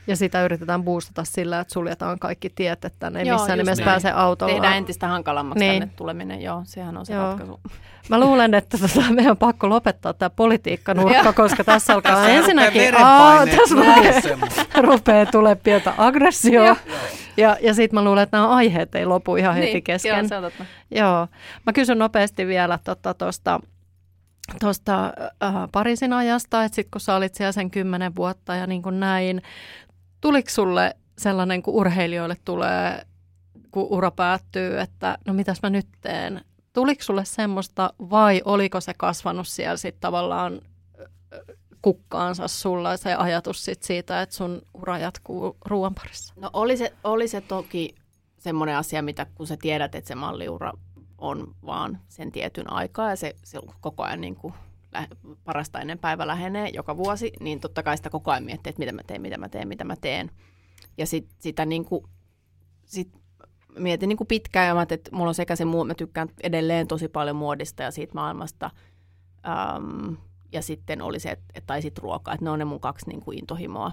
Ja 0.08 0.16
sitä 0.16 0.46
yritetään 0.46 0.84
boostata 0.84 1.24
sillä, 1.24 1.60
että 1.60 1.74
suljetaan 1.74 2.20
kaikki 2.20 2.50
tiet, 2.50 2.86
että 2.86 3.10
ne 3.10 3.20
ei 3.20 3.28
joo, 3.28 3.38
missään 3.38 3.60
nimessä 3.60 3.82
niin. 3.82 3.92
pääse 3.92 4.12
autolla. 4.12 4.54
Tehdään 4.54 4.78
entistä 4.78 5.08
hankalammaksi 5.08 5.60
niin. 5.60 5.82
tänne 5.82 5.94
tuleminen, 5.96 6.42
joo, 6.42 6.62
sehän 6.66 6.98
on 6.98 7.06
se 7.06 7.14
joo. 7.14 7.24
ratkaisu. 7.24 7.60
Mä 8.10 8.20
luulen, 8.20 8.54
että 8.54 8.78
tota, 8.78 9.02
meidän 9.12 9.32
on 9.32 9.38
pakko 9.38 9.70
lopettaa 9.70 10.14
tämä 10.14 10.30
politiikkanurkka, 10.30 11.34
koska 11.34 11.64
tässä 11.64 11.94
alkaa 11.94 12.12
tässä 12.16 12.30
ensinnäkin, 12.30 12.96
aa, 12.98 13.46
tässä 13.46 13.76
rupeaa, 13.76 14.84
rupeaa 14.92 15.26
tulee 15.26 15.56
pientä 15.56 15.94
aggressioa. 15.98 16.76
Ja, 17.38 17.58
ja 17.62 17.74
sitten 17.74 18.00
mä 18.00 18.04
luulen, 18.04 18.24
että 18.24 18.38
nämä 18.38 18.50
aiheet 18.50 18.96
ei 18.96 19.06
lopu 19.06 19.36
ihan 19.36 19.56
heti 19.56 19.74
niin, 19.74 19.84
kesken. 19.84 20.30
Joo, 20.32 20.52
joo. 20.92 21.28
Mä 21.66 21.74
kysyn 21.74 22.00
nopeasti 22.00 22.48
vielä 22.48 22.80
tuosta 22.84 23.14
tota, 23.14 23.60
tuosta 24.60 25.06
äh, 25.44 25.54
Pariisin 25.72 26.14
ajasta, 26.14 26.64
että 26.64 26.76
sitten 26.76 26.92
kun 26.92 27.02
sä 27.02 27.16
olit 27.16 27.36
siellä 27.36 27.52
sen 27.52 27.72
kymmenen 27.72 28.16
vuotta 28.16 28.56
ja 28.56 28.68
niin 28.68 28.82
kuin 28.82 29.00
näin, 29.00 29.42
tuliko 30.22 30.50
sulle 30.50 30.96
sellainen, 31.18 31.64
kun 31.64 31.74
urheilijoille 31.74 32.38
tulee 32.46 33.06
kun 33.72 33.88
ura 33.90 34.12
päättyy, 34.12 34.80
että 34.80 35.18
no 35.26 35.34
mitäs 35.34 35.62
mä 35.64 35.70
nyt 35.70 35.88
teen. 36.02 36.42
Tuliko 36.74 37.04
sulle 37.04 37.26
semmoista 37.26 37.94
vai 38.00 38.42
oliko 38.46 38.82
se 38.82 38.94
kasvanut 38.98 39.48
siellä 39.48 39.78
sitten 39.78 40.02
tavallaan 40.02 40.62
kukkaansa 41.82 42.48
sulla 42.48 42.98
se 42.98 43.14
ajatus 43.14 43.66
sit 43.66 43.84
siitä, 43.84 44.22
että 44.22 44.36
sun 44.36 44.62
ura 44.74 44.98
jatkuu 44.98 45.58
ruoan 45.66 45.96
parissa? 45.96 46.34
No 46.38 46.50
oli 46.54 46.78
se, 46.78 46.94
oli 47.04 47.28
se 47.28 47.42
toki 47.42 47.96
semmoinen 48.38 48.78
asia, 48.78 49.02
mitä 49.02 49.26
kun 49.36 49.48
sä 49.48 49.58
tiedät, 49.58 49.96
että 49.96 50.08
se 50.08 50.16
malliura 50.16 50.72
on 51.28 51.56
vaan 51.66 52.00
sen 52.08 52.32
tietyn 52.32 52.72
aikaa 52.72 53.10
ja 53.10 53.16
se, 53.16 53.36
se 53.44 53.60
koko 53.82 54.04
ajan 54.04 54.22
niin 54.22 54.36
kuin 54.36 54.54
parasta 55.44 55.80
ennen 55.80 56.00
päivä 56.00 56.28
lähenee 56.28 56.70
joka 56.70 56.98
vuosi, 56.98 57.32
niin 57.40 57.60
totta 57.60 57.84
kai 57.84 57.98
sitä 57.98 58.10
koko 58.10 58.32
ajan 58.32 58.44
miettii, 58.44 58.70
että 58.70 58.80
mitä 58.80 58.92
mä 58.92 59.02
teen, 59.08 59.22
mitä 59.22 59.38
mä 59.38 59.50
teen, 59.50 59.68
mitä 59.68 59.84
mä 59.84 59.96
teen. 59.96 60.32
Ja 60.98 61.06
sit, 61.06 61.30
sitä 61.40 61.66
niin 61.66 61.86
kuin, 61.86 62.06
sit 62.86 63.10
mietin 63.80 64.10
niin 64.10 64.18
kuin 64.18 64.28
pitkään, 64.28 64.88
että 64.90 65.16
mulla 65.16 65.30
on 65.30 65.36
sekä 65.36 65.56
se, 65.56 65.66
mä 65.66 65.94
tykkään 65.98 66.30
edelleen 66.44 66.88
tosi 66.88 67.08
paljon 67.08 67.36
muodista 67.36 67.84
ja 67.84 67.92
siitä 67.92 68.14
maailmasta, 68.14 68.72
um, 69.78 70.18
ja 70.52 70.62
sitten 70.62 71.02
oli 71.02 71.20
se, 71.20 71.30
että, 71.30 71.62
tai 71.68 71.82
sitten 71.82 72.04
ruokaa, 72.04 72.34
että 72.34 72.44
ne 72.46 72.50
on 72.50 72.60
ne 72.60 72.66
mun 72.66 72.80
kaksi 72.80 73.08
niin 73.08 73.22
kuin 73.22 73.38
intohimoa. 73.38 73.92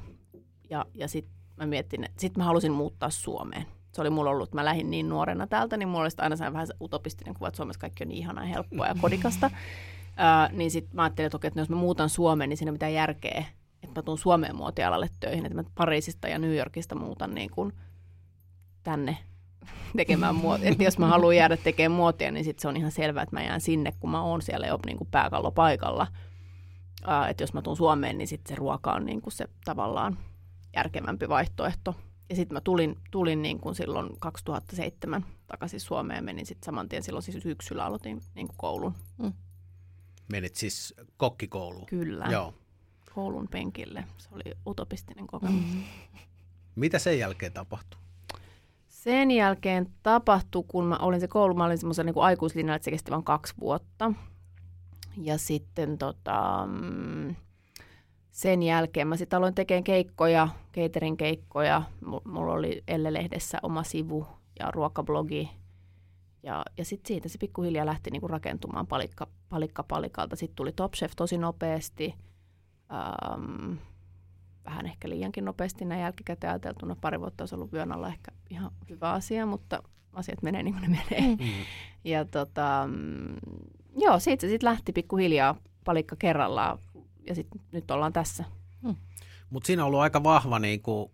Ja, 0.70 0.86
ja 0.94 1.08
sitten 1.08 1.34
mä 1.56 1.66
mietin, 1.66 2.04
että 2.04 2.20
sitten 2.20 2.40
mä 2.40 2.44
halusin 2.44 2.72
muuttaa 2.72 3.10
Suomeen. 3.10 3.66
Se 3.92 4.00
oli 4.00 4.10
mulla 4.10 4.30
ollut, 4.30 4.54
mä 4.54 4.64
lähdin 4.64 4.90
niin 4.90 5.08
nuorena 5.08 5.46
täältä, 5.46 5.76
niin 5.76 5.88
mulla 5.88 6.04
oli 6.04 6.10
aina 6.18 6.52
vähän 6.52 6.66
utopistinen 6.80 7.34
kuva, 7.34 7.48
että 7.48 7.56
Suomessa 7.56 7.80
kaikki 7.80 8.04
on 8.04 8.08
niin 8.08 8.18
ihanaa, 8.18 8.44
helppoa 8.44 8.86
ja 8.86 8.94
kodikasta. 9.00 9.46
Uh, 9.46 10.56
niin 10.56 10.70
sitten 10.70 10.96
mä 10.96 11.02
ajattelin, 11.02 11.26
että, 11.26 11.36
okei, 11.36 11.48
että 11.48 11.60
jos 11.60 11.68
mä 11.68 11.76
muutan 11.76 12.08
Suomeen, 12.08 12.48
niin 12.48 12.56
siinä 12.56 12.68
ei 12.68 12.72
mitään 12.72 12.94
järkeä, 12.94 13.44
että 13.82 14.00
mä 14.00 14.02
tuun 14.02 14.18
Suomeen 14.18 14.56
muotialalle 14.56 15.10
töihin, 15.20 15.46
että 15.46 15.58
mä 15.58 15.64
Pariisista 15.74 16.28
ja 16.28 16.38
New 16.38 16.56
Yorkista 16.56 16.94
muutan 16.94 17.34
niin 17.34 17.50
kuin 17.50 17.72
tänne 18.82 19.18
tekemään 19.96 20.34
muotia. 20.34 20.70
Että 20.70 20.84
jos 20.84 20.98
mä 20.98 21.06
haluan 21.06 21.36
jäädä 21.36 21.56
tekemään 21.56 21.96
muotia, 21.96 22.30
niin 22.30 22.44
sitten 22.44 22.62
se 22.62 22.68
on 22.68 22.76
ihan 22.76 22.90
selvää, 22.90 23.22
että 23.22 23.36
mä 23.36 23.42
jään 23.42 23.60
sinne, 23.60 23.92
kun 24.00 24.10
mä 24.10 24.22
oon 24.22 24.42
siellä 24.42 24.66
jo 24.66 24.78
niin 24.86 24.98
kuin 24.98 25.08
pääkallo 25.10 25.50
paikalla. 25.50 26.06
Uh, 27.06 27.30
että 27.30 27.42
jos 27.42 27.54
mä 27.54 27.62
tuun 27.62 27.76
Suomeen, 27.76 28.18
niin 28.18 28.28
sitten 28.28 28.56
se 28.56 28.58
ruoka 28.58 28.92
on 28.92 29.06
niin 29.06 29.22
kuin 29.22 29.32
se 29.32 29.48
tavallaan 29.64 30.18
järkevämpi 30.76 31.28
vaihtoehto. 31.28 31.94
Ja 32.32 32.36
sitten 32.36 32.56
mä 32.56 32.60
tulin, 32.60 32.98
tulin 33.10 33.42
niin 33.42 33.60
kuin 33.60 33.74
silloin 33.74 34.10
2007 34.18 35.24
takaisin 35.46 35.80
Suomeen 35.80 36.16
ja 36.16 36.22
menin 36.22 36.46
sitten 36.46 36.66
saman 36.66 36.88
tien 36.88 37.02
silloin 37.02 37.22
siis 37.22 37.42
syksyllä 37.42 37.84
aloitin 37.84 38.22
niin 38.34 38.46
kuin 38.46 38.56
koulun. 38.56 38.94
Mm. 39.18 39.32
Menit 40.32 40.56
siis 40.56 40.94
kokkikouluun? 41.16 41.86
Kyllä. 41.86 42.26
Joo. 42.30 42.54
Koulun 43.14 43.48
penkille. 43.48 44.04
Se 44.18 44.28
oli 44.32 44.42
utopistinen 44.66 45.26
kokemus. 45.26 45.64
Mm. 45.74 45.82
Mitä 46.74 46.98
sen 46.98 47.18
jälkeen 47.18 47.52
tapahtui? 47.52 48.00
Sen 48.88 49.30
jälkeen 49.30 49.90
tapahtui, 50.02 50.64
kun 50.68 50.84
mä 50.84 50.96
olin 50.96 51.20
se 51.20 51.28
koulu, 51.28 51.54
mä 51.54 51.64
olin 51.64 51.78
semmoisen 51.78 52.06
niin 52.06 52.14
aikuislinjalla, 52.18 52.76
että 52.76 52.84
se 52.84 52.90
kesti 52.90 53.10
vain 53.10 53.24
kaksi 53.24 53.54
vuotta. 53.60 54.12
Ja 55.16 55.38
sitten 55.38 55.98
tota, 55.98 56.66
mm, 56.66 57.36
sen 58.32 58.62
jälkeen 58.62 59.08
mä 59.08 59.16
sitten 59.16 59.36
aloin 59.36 59.54
tekemään 59.54 59.84
keikkoja, 59.84 60.48
caterin 60.74 61.16
keikkoja. 61.16 61.82
Mulla 62.24 62.52
oli 62.52 62.82
Elle-lehdessä 62.88 63.58
oma 63.62 63.82
sivu 63.82 64.26
ja 64.60 64.70
ruokablogi. 64.70 65.50
Ja, 66.42 66.64
ja 66.78 66.84
sitten 66.84 67.08
siitä 67.08 67.28
se 67.28 67.38
pikkuhiljaa 67.38 67.86
lähti 67.86 68.10
niinku 68.10 68.28
rakentumaan 68.28 68.86
palikka, 68.86 69.26
palikka 69.48 69.82
palikalta. 69.82 70.36
Sitten 70.36 70.56
tuli 70.56 70.72
Top 70.72 70.92
Chef 70.92 71.12
tosi 71.16 71.38
nopeasti. 71.38 72.14
Um, 72.92 73.78
vähän 74.64 74.86
ehkä 74.86 75.08
liiankin 75.08 75.44
nopeasti 75.44 75.84
näin 75.84 76.00
jälkikäteen 76.00 76.50
ajateltuna. 76.50 76.96
Pari 77.00 77.20
vuotta 77.20 77.42
olisi 77.42 77.54
ollut 77.54 77.72
vyön 77.72 77.92
alla 77.92 78.08
ehkä 78.08 78.32
ihan 78.50 78.70
hyvä 78.90 79.12
asia, 79.12 79.46
mutta 79.46 79.82
asiat 80.12 80.42
menee 80.42 80.62
niin 80.62 80.74
kuin 80.74 80.90
ne 80.90 80.98
menee. 81.10 81.36
Mm. 81.36 81.64
Ja 82.04 82.24
tota, 82.24 82.84
mm, 82.86 83.36
joo, 83.96 84.18
siitä 84.18 84.40
se 84.40 84.48
sitten 84.48 84.68
lähti 84.68 84.92
pikkuhiljaa 84.92 85.56
palikka 85.84 86.16
kerrallaan 86.18 86.78
ja 87.26 87.34
sit, 87.34 87.46
nyt 87.72 87.90
ollaan 87.90 88.12
tässä. 88.12 88.44
Mm. 88.82 88.96
Mutta 89.50 89.66
siinä 89.66 89.82
on 89.82 89.86
ollut 89.86 90.00
aika 90.00 90.22
vahva 90.22 90.58
niin 90.58 90.82
kuin, 90.82 91.10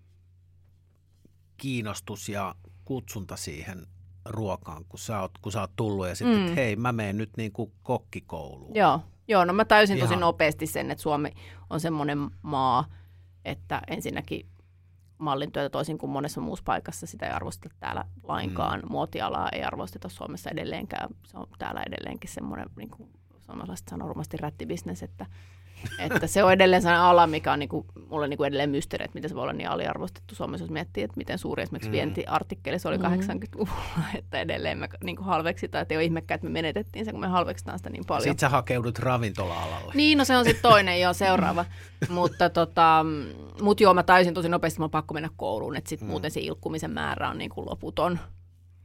kiinnostus 1.56 2.28
ja 2.28 2.54
kutsunta 2.84 3.36
siihen 3.36 3.86
ruokaan, 4.24 4.84
kun 4.84 4.98
sä 4.98 5.20
oot, 5.20 5.38
kun 5.42 5.52
sä 5.52 5.60
oot 5.60 5.76
tullut 5.76 6.08
ja 6.08 6.14
sitten, 6.14 6.36
mm. 6.36 6.42
että 6.42 6.54
hei, 6.54 6.76
mä 6.76 6.92
menen 6.92 7.16
nyt 7.16 7.30
niin 7.36 7.52
kuin 7.52 7.72
kokkikouluun. 7.82 8.74
Joo, 8.74 9.00
Joo 9.28 9.44
no 9.44 9.52
mä 9.52 9.64
täysin 9.64 9.96
Ihan. 9.96 10.08
tosi 10.08 10.20
nopeasti 10.20 10.66
sen, 10.66 10.90
että 10.90 11.02
Suomi 11.02 11.32
on 11.70 11.80
semmoinen 11.80 12.30
maa, 12.42 12.84
että 13.44 13.82
ensinnäkin 13.86 14.48
mallin 15.18 15.52
työtä 15.52 15.70
toisin 15.70 15.98
kuin 15.98 16.10
monessa 16.10 16.40
muussa 16.40 16.62
paikassa 16.64 17.06
sitä 17.06 17.26
ei 17.26 17.32
arvosteta 17.32 17.74
täällä 17.80 18.04
lainkaan. 18.22 18.80
Mm. 18.80 18.86
Muotialaa 18.90 19.48
ei 19.52 19.62
arvosteta 19.62 20.08
Suomessa 20.08 20.50
edelleenkään. 20.50 21.08
Se 21.26 21.38
on 21.38 21.46
täällä 21.58 21.82
edelleenkin 21.86 22.30
semmoinen, 22.30 22.70
niin 22.76 22.90
kuin 22.90 23.10
suomalaiset 23.38 23.88
sanoo 23.88 24.08
rumasti 24.08 24.36
rättibisnes, 24.36 25.02
että 25.02 25.26
että 25.98 26.26
se 26.26 26.44
on 26.44 26.52
edelleen 26.52 26.82
sellainen 26.82 27.04
ala, 27.04 27.26
mikä 27.26 27.52
on 27.52 27.58
niinku, 27.58 27.86
mulle 28.10 28.28
niinku 28.28 28.44
edelleen 28.44 28.70
mysteeri, 28.70 29.04
että 29.04 29.14
miten 29.14 29.28
se 29.28 29.34
voi 29.34 29.42
olla 29.42 29.52
niin 29.52 29.68
aliarvostettu 29.68 30.34
Suomessa, 30.34 30.64
jos 30.64 30.70
miettii, 30.70 31.04
että 31.04 31.16
miten 31.16 31.38
suuri 31.38 31.62
esimerkiksi 31.62 31.88
mm. 31.88 31.92
vientiartikkeli 31.92 32.78
se 32.78 32.88
oli 32.88 32.98
mm. 32.98 33.04
80-luvulla, 33.04 34.08
että 34.18 34.40
edelleen 34.40 34.78
me 34.78 34.88
niinku 35.04 35.22
halveksitaan, 35.22 35.82
että 35.82 35.94
ei 35.94 35.96
ole 35.96 36.04
ihmekään, 36.04 36.36
että 36.36 36.46
me 36.46 36.52
menetettiin 36.52 37.04
se, 37.04 37.10
kun 37.10 37.20
me 37.20 37.26
halveksitaan 37.26 37.78
sitä 37.78 37.90
niin 37.90 38.04
paljon. 38.06 38.22
Sitten 38.22 38.40
sä 38.40 38.48
hakeudut 38.48 38.98
ravintola-alalle. 38.98 39.92
Niin, 39.94 40.18
no 40.18 40.24
se 40.24 40.36
on 40.36 40.44
sitten 40.44 40.62
toinen 40.62 41.00
jo 41.00 41.12
seuraava. 41.12 41.64
mutta 42.08 42.50
tota, 42.50 43.06
mut 43.62 43.80
joo, 43.80 43.94
mä 43.94 44.02
taisin 44.02 44.34
tosi 44.34 44.48
nopeasti, 44.48 44.78
mä 44.78 44.84
on 44.84 44.90
pakko 44.90 45.14
mennä 45.14 45.30
kouluun, 45.36 45.76
että 45.76 45.88
sitten 45.88 46.08
mm. 46.08 46.10
muuten 46.10 46.30
se 46.30 46.40
ilkkumisen 46.40 46.90
määrä 46.90 47.28
on 47.28 47.38
niinku 47.38 47.66
loputon. 47.66 48.18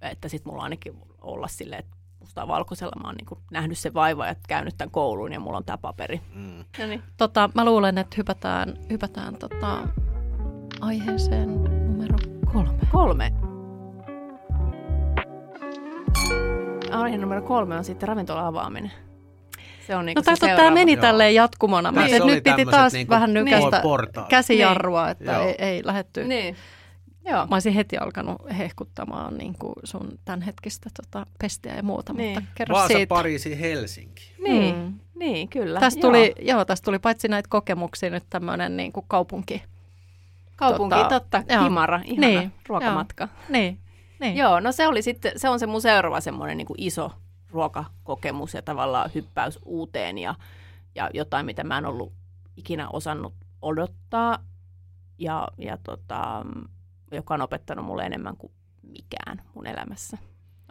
Että 0.02 0.30
sitten 0.30 0.52
mulla 0.52 0.64
ainakin 0.64 0.94
olla 1.22 1.48
silleen, 1.48 1.80
että 1.80 2.03
mustaa 2.24 2.48
valkoisella. 2.48 3.02
Mä 3.02 3.08
oon 3.08 3.16
niin 3.16 3.44
nähnyt 3.52 3.78
sen 3.78 3.94
vaiva 3.94 4.28
ja 4.28 4.36
käynyt 4.48 4.78
tämän 4.78 4.92
kouluun 4.92 5.34
ja 5.34 5.40
mulla 5.40 5.58
on 5.58 5.66
tämä 5.66 5.78
paperi. 5.78 6.22
Mm. 6.36 6.66
No 6.80 6.86
niin. 6.88 7.04
tota, 7.18 7.50
mä 7.56 7.66
luulen, 7.66 7.98
että 7.98 8.16
hypätään, 8.18 8.74
hypätään 8.90 9.36
tota, 9.36 9.88
aiheeseen 10.82 11.64
numero 11.64 12.18
kolme. 12.54 12.80
Kolme. 12.92 13.34
Aihe 16.92 17.18
numero 17.18 17.42
kolme 17.42 17.78
on 17.78 17.84
sitten 17.84 18.10
ravintola 18.10 18.48
avaaminen. 18.48 18.92
Se 19.88 19.96
on 19.96 20.06
niin 20.06 20.16
no 20.16 20.36
se 20.36 20.48
tämä 20.48 20.72
meni 20.72 20.98
tälleen 20.98 21.36
jatkumona. 21.36 21.92
Niin. 21.92 22.26
Nyt 22.26 22.44
piti 22.44 22.66
taas 22.66 22.94
niin 22.94 23.08
vähän 23.10 23.34
nykäistä 23.34 23.82
niin. 23.84 24.26
käsijarrua, 24.30 25.10
että 25.10 25.32
Joo. 25.32 25.44
ei, 25.44 25.56
ei 25.58 25.82
lähetty. 25.86 26.24
Niin. 26.24 26.56
Joo. 27.26 27.48
Mä 27.48 27.56
olisin 27.56 27.74
heti 27.74 27.98
alkanut 27.98 28.42
hehkuttamaan 28.58 29.38
niin 29.38 29.56
kuin 29.60 29.74
sun 29.84 30.20
tämänhetkistä 30.26 30.90
tota, 31.02 31.26
pestiä 31.40 31.76
ja 31.76 31.84
muuta, 31.84 32.14
niin. 32.14 32.34
mutta 32.34 32.50
kerro 32.56 32.76
Vaasa, 32.76 32.88
siitä. 32.94 33.10
Pariisi, 33.10 33.60
Helsinki. 33.60 34.34
Niin, 34.44 34.76
mm. 34.76 35.00
niin 35.16 35.48
kyllä. 35.50 35.80
Tästä 35.80 36.02
tuli, 36.02 36.36
joo, 36.42 36.66
tästä 36.66 36.86
tuli 36.86 37.00
paitsi 37.00 37.28
näitä 37.28 37.50
kokemuksia 37.50 38.10
nyt 38.10 38.24
tämmöinen 38.30 38.78
niin 38.78 38.92
kuin 38.92 39.06
kaupunki. 39.08 39.64
Kaupunki, 40.56 40.96
tota, 40.96 41.10
totta, 41.10 41.44
joo. 41.54 41.64
Himara, 41.64 42.02
ihana 42.06 42.28
niin, 42.28 42.54
ruokamatka. 42.68 43.24
Joo. 43.24 43.46
Niin, 43.50 43.80
niin. 44.20 44.38
Joo, 44.38 44.60
no 44.60 44.72
se 44.72 44.88
oli 44.88 45.02
sitten, 45.02 45.32
se 45.36 45.50
on 45.50 45.60
se 45.60 45.68
mun 45.68 45.82
seuraava 45.82 46.22
semmoinen 46.22 46.58
niin 46.58 46.68
kuin 46.68 46.82
iso 46.82 47.12
ruokakokemus 47.52 48.54
ja 48.54 48.62
tavallaan 48.62 49.12
hyppäys 49.16 49.60
uuteen 49.66 50.18
ja, 50.18 50.36
ja 50.96 51.10
jotain, 51.14 51.46
mitä 51.46 51.64
mä 51.64 51.78
en 51.78 51.86
ollut 51.86 52.14
ikinä 52.58 52.90
osannut 52.90 53.34
odottaa. 53.62 54.40
Ja, 55.18 55.48
ja 55.58 55.78
tota, 55.84 56.46
joka 57.16 57.34
on 57.34 57.42
opettanut 57.42 57.86
mulle 57.86 58.04
enemmän 58.04 58.38
kuin 58.38 58.54
mikään 58.82 59.42
mun 59.54 59.68
elämässä. 59.68 60.18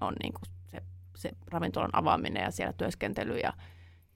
On 0.00 0.14
niin 0.22 0.32
kuin 0.32 0.42
se, 0.66 0.82
se 1.16 1.30
ravintolan 1.46 1.90
avaaminen 1.92 2.42
ja 2.42 2.50
siellä 2.50 2.72
työskentely 2.72 3.38
ja, 3.38 3.52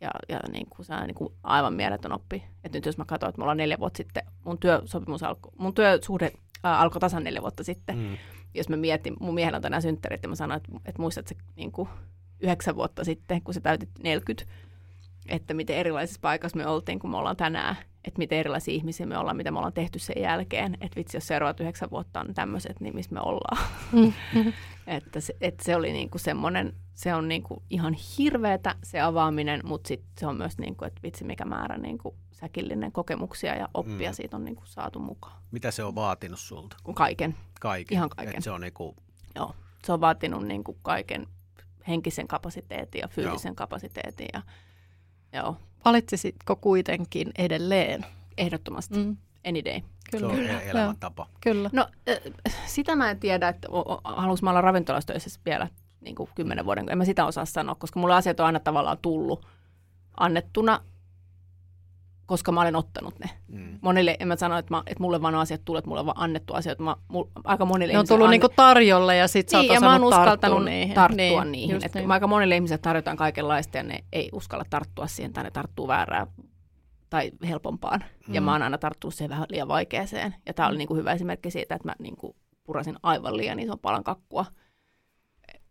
ja, 0.00 0.10
ja 0.28 0.40
niin 0.52 0.66
kuin 0.70 0.86
se 0.86 0.94
on 0.94 1.06
niin 1.06 1.14
kuin 1.14 1.34
aivan 1.42 1.74
mieletön 1.74 2.12
oppi. 2.12 2.44
Et 2.64 2.72
nyt 2.72 2.86
jos 2.86 2.98
mä 2.98 3.04
katson, 3.04 3.28
että 3.28 3.40
mulla 3.40 3.50
on 3.50 3.56
neljä 3.56 3.78
vuotta 3.78 3.96
sitten, 3.96 4.22
mun 4.44 4.58
työsopimus 4.58 5.22
alkoi, 5.22 5.52
mun 5.58 5.74
työsuhde 5.74 6.32
äh, 6.64 6.80
alkoi 6.80 7.00
tasan 7.00 7.24
neljä 7.24 7.42
vuotta 7.42 7.64
sitten. 7.64 7.98
Mm. 7.98 8.16
Jos 8.54 8.68
mä 8.68 8.76
mietin, 8.76 9.16
mun 9.20 9.34
miehellä 9.34 9.56
on 9.56 9.62
tänään 9.62 9.82
synttärit 9.82 10.22
ja 10.22 10.28
mä 10.28 10.34
sanoin, 10.34 10.56
että, 10.56 10.72
että 10.84 11.02
muistat 11.02 11.26
se 11.26 11.36
niin 11.56 11.72
kuin 11.72 11.88
yhdeksän 12.40 12.76
vuotta 12.76 13.04
sitten, 13.04 13.42
kun 13.42 13.54
se 13.54 13.60
täytit 13.60 13.90
40, 14.02 14.44
että 15.28 15.54
miten 15.54 15.76
erilaisissa 15.76 16.20
paikassa 16.22 16.56
me 16.56 16.66
oltiin, 16.66 16.98
kun 16.98 17.10
me 17.10 17.16
ollaan 17.16 17.36
tänään 17.36 17.76
että 18.06 18.18
miten 18.18 18.38
erilaisia 18.38 18.74
ihmisiä 18.74 19.06
me 19.06 19.18
ollaan, 19.18 19.36
mitä 19.36 19.50
me 19.50 19.58
ollaan 19.58 19.72
tehty 19.72 19.98
sen 19.98 20.22
jälkeen. 20.22 20.74
Että 20.74 20.96
vitsi, 20.96 21.16
jos 21.16 21.26
seuraavat 21.26 21.60
yhdeksän 21.60 21.90
vuotta 21.90 22.20
on 22.20 22.34
tämmöiset, 22.34 22.80
niin 22.80 22.94
missä 22.94 23.14
me 23.14 23.20
ollaan. 23.20 23.66
Mm-hmm. 23.92 24.52
että, 24.86 25.20
se, 25.20 25.36
että 25.40 25.64
se 25.64 25.76
oli 25.76 25.92
niinku 25.92 26.18
semmoinen, 26.18 26.74
se 26.94 27.14
on 27.14 27.28
niinku 27.28 27.62
ihan 27.70 27.94
hirveätä 28.18 28.74
se 28.82 29.00
avaaminen, 29.00 29.60
mutta 29.64 29.88
sitten 29.88 30.10
se 30.18 30.26
on 30.26 30.36
myös, 30.36 30.58
niinku, 30.58 30.84
että 30.84 31.02
vitsi 31.02 31.24
mikä 31.24 31.44
määrä 31.44 31.78
niinku 31.78 32.16
säkillinen 32.32 32.92
kokemuksia 32.92 33.54
ja 33.54 33.68
oppia 33.74 34.10
mm. 34.10 34.14
siitä 34.14 34.36
on 34.36 34.44
niinku 34.44 34.62
saatu 34.64 34.98
mukaan. 34.98 35.42
Mitä 35.50 35.70
se 35.70 35.84
on 35.84 35.94
vaatinut 35.94 36.40
sulta? 36.40 36.76
Kaiken. 36.94 37.34
Kaiken? 37.60 37.94
Ihan 37.94 38.08
kaiken. 38.08 38.36
Et 38.36 38.44
se 38.44 38.50
on 38.50 38.60
niinku... 38.60 38.96
Joo, 39.34 39.54
se 39.84 39.92
on 39.92 40.00
vaatinut 40.00 40.46
niinku 40.46 40.78
kaiken 40.82 41.26
henkisen 41.88 42.28
kapasiteetin 42.28 43.00
ja 43.00 43.08
fyysisen 43.08 43.50
Joo. 43.50 43.56
kapasiteetin 43.56 44.28
ja 44.32 44.42
Joo. 45.32 45.56
Valitsisitko 45.84 46.56
kuitenkin 46.56 47.30
edelleen? 47.38 48.06
Ehdottomasti. 48.38 48.98
Mm. 48.98 49.16
any 49.48 49.64
day. 49.64 49.80
Se 50.10 50.18
Kyllä. 50.18 50.32
on 50.32 50.46
e- 50.46 50.70
elämäntapa. 50.70 51.26
Kyllä. 51.40 51.70
No 51.72 51.88
sitä 52.66 52.96
mä 52.96 53.10
en 53.10 53.20
tiedä, 53.20 53.48
että 53.48 53.68
haluaisin 54.04 54.44
mä 54.44 54.50
olla 54.50 54.60
ravintolassa 54.60 55.06
töissä 55.06 55.40
vielä 55.44 55.68
niin 56.00 56.16
kuin 56.16 56.30
kymmenen 56.34 56.64
vuoden, 56.64 56.88
en 56.88 56.98
mä 56.98 57.04
sitä 57.04 57.26
osaa 57.26 57.44
sanoa, 57.44 57.74
koska 57.74 58.00
mulla 58.00 58.16
asiat 58.16 58.40
on 58.40 58.46
aina 58.46 58.60
tavallaan 58.60 58.98
tullut 59.02 59.46
annettuna, 60.16 60.80
koska 62.26 62.52
mä 62.52 62.60
olen 62.60 62.76
ottanut 62.76 63.18
ne. 63.18 63.30
Mm. 63.48 63.78
Monille, 63.82 64.16
en 64.20 64.28
mä 64.28 64.36
sano, 64.36 64.58
että, 64.58 64.74
mä, 64.74 64.82
että 64.86 65.02
mulle 65.02 65.22
vaan 65.22 65.34
on 65.34 65.40
asiat 65.40 65.64
tullut, 65.64 65.78
että 65.78 65.88
mulle 65.88 66.00
on 66.00 66.06
vaan 66.06 66.20
annettu 66.20 66.54
asiat. 66.54 66.78
Mä, 66.78 66.96
mul, 67.08 67.24
aika 67.44 67.64
monille 67.64 67.92
Ne 67.92 67.98
on 67.98 68.06
tullut 68.08 68.24
anne- 68.24 68.34
niinku 68.34 68.48
tarjolle 68.56 69.16
ja 69.16 69.28
sit 69.28 69.48
sä 69.48 69.58
niin, 69.58 69.70
oot 69.70 69.74
ja 69.74 69.80
mä 69.80 69.92
oon 69.92 70.04
uskaltanut 70.04 70.64
niihin. 70.64 70.94
tarttua 70.94 71.44
niihin. 71.44 71.74
just 71.74 71.86
Et 71.86 71.94
niin. 71.94 72.12
Aika 72.12 72.26
monille 72.26 72.54
ihmisille 72.54 72.78
tarjotaan 72.78 73.16
kaikenlaista 73.16 73.76
ja 73.76 73.82
ne 73.82 74.04
ei 74.12 74.28
uskalla 74.32 74.64
tarttua 74.70 75.06
siihen 75.06 75.32
tai 75.32 75.44
ne 75.44 75.50
tarttuu 75.50 75.88
väärään 75.88 76.26
tai 77.10 77.30
helpompaan. 77.48 78.04
Mm. 78.28 78.34
Ja 78.34 78.40
mä 78.40 78.52
oon 78.52 78.62
aina 78.62 78.78
tarttunut 78.78 79.14
siihen 79.14 79.30
vähän 79.30 79.46
liian 79.50 79.68
vaikeaseen. 79.68 80.34
Ja 80.46 80.54
tää 80.54 80.68
oli 80.68 80.76
niinku 80.78 80.94
hyvä 80.94 81.12
esimerkki 81.12 81.50
siitä, 81.50 81.74
että 81.74 81.88
mä 81.88 81.94
niinku 81.98 82.36
purasin 82.64 82.96
aivan 83.02 83.36
liian 83.36 83.58
ison 83.58 83.78
palan 83.78 84.04
kakkua. 84.04 84.44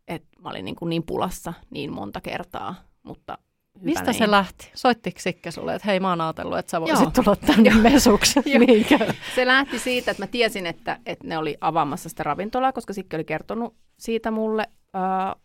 Että 0.07 0.27
mä 0.41 0.49
olin 0.49 0.65
niinku 0.65 0.85
niin 0.85 1.03
pulassa 1.03 1.53
niin 1.69 1.93
monta 1.93 2.21
kertaa, 2.21 2.75
mutta 3.03 3.37
hyvä 3.75 3.85
Mistä 3.85 4.11
niin. 4.11 4.13
se 4.13 4.31
lähti? 4.31 4.71
Soittiko 4.75 5.19
Sikke 5.19 5.51
sulle, 5.51 5.75
että 5.75 5.87
hei 5.87 5.99
mä 5.99 6.09
oon 6.09 6.21
ajatellut, 6.21 6.57
että 6.57 6.69
sä 6.69 6.81
voisit 6.81 6.99
Joo. 6.99 7.11
tulla 7.11 7.35
tänne 7.35 7.73
mesuksi? 7.73 8.39
Niinkö? 8.67 9.13
Se 9.35 9.45
lähti 9.45 9.79
siitä, 9.79 10.11
että 10.11 10.23
mä 10.23 10.27
tiesin, 10.27 10.65
että, 10.65 10.99
että 11.05 11.27
ne 11.27 11.37
oli 11.37 11.57
avaamassa 11.61 12.09
sitä 12.09 12.23
ravintolaa, 12.23 12.71
koska 12.73 12.93
Sikke 12.93 13.17
oli 13.17 13.23
kertonut 13.23 13.75
siitä 13.97 14.31
mulle 14.31 14.69
ää, 14.93 15.35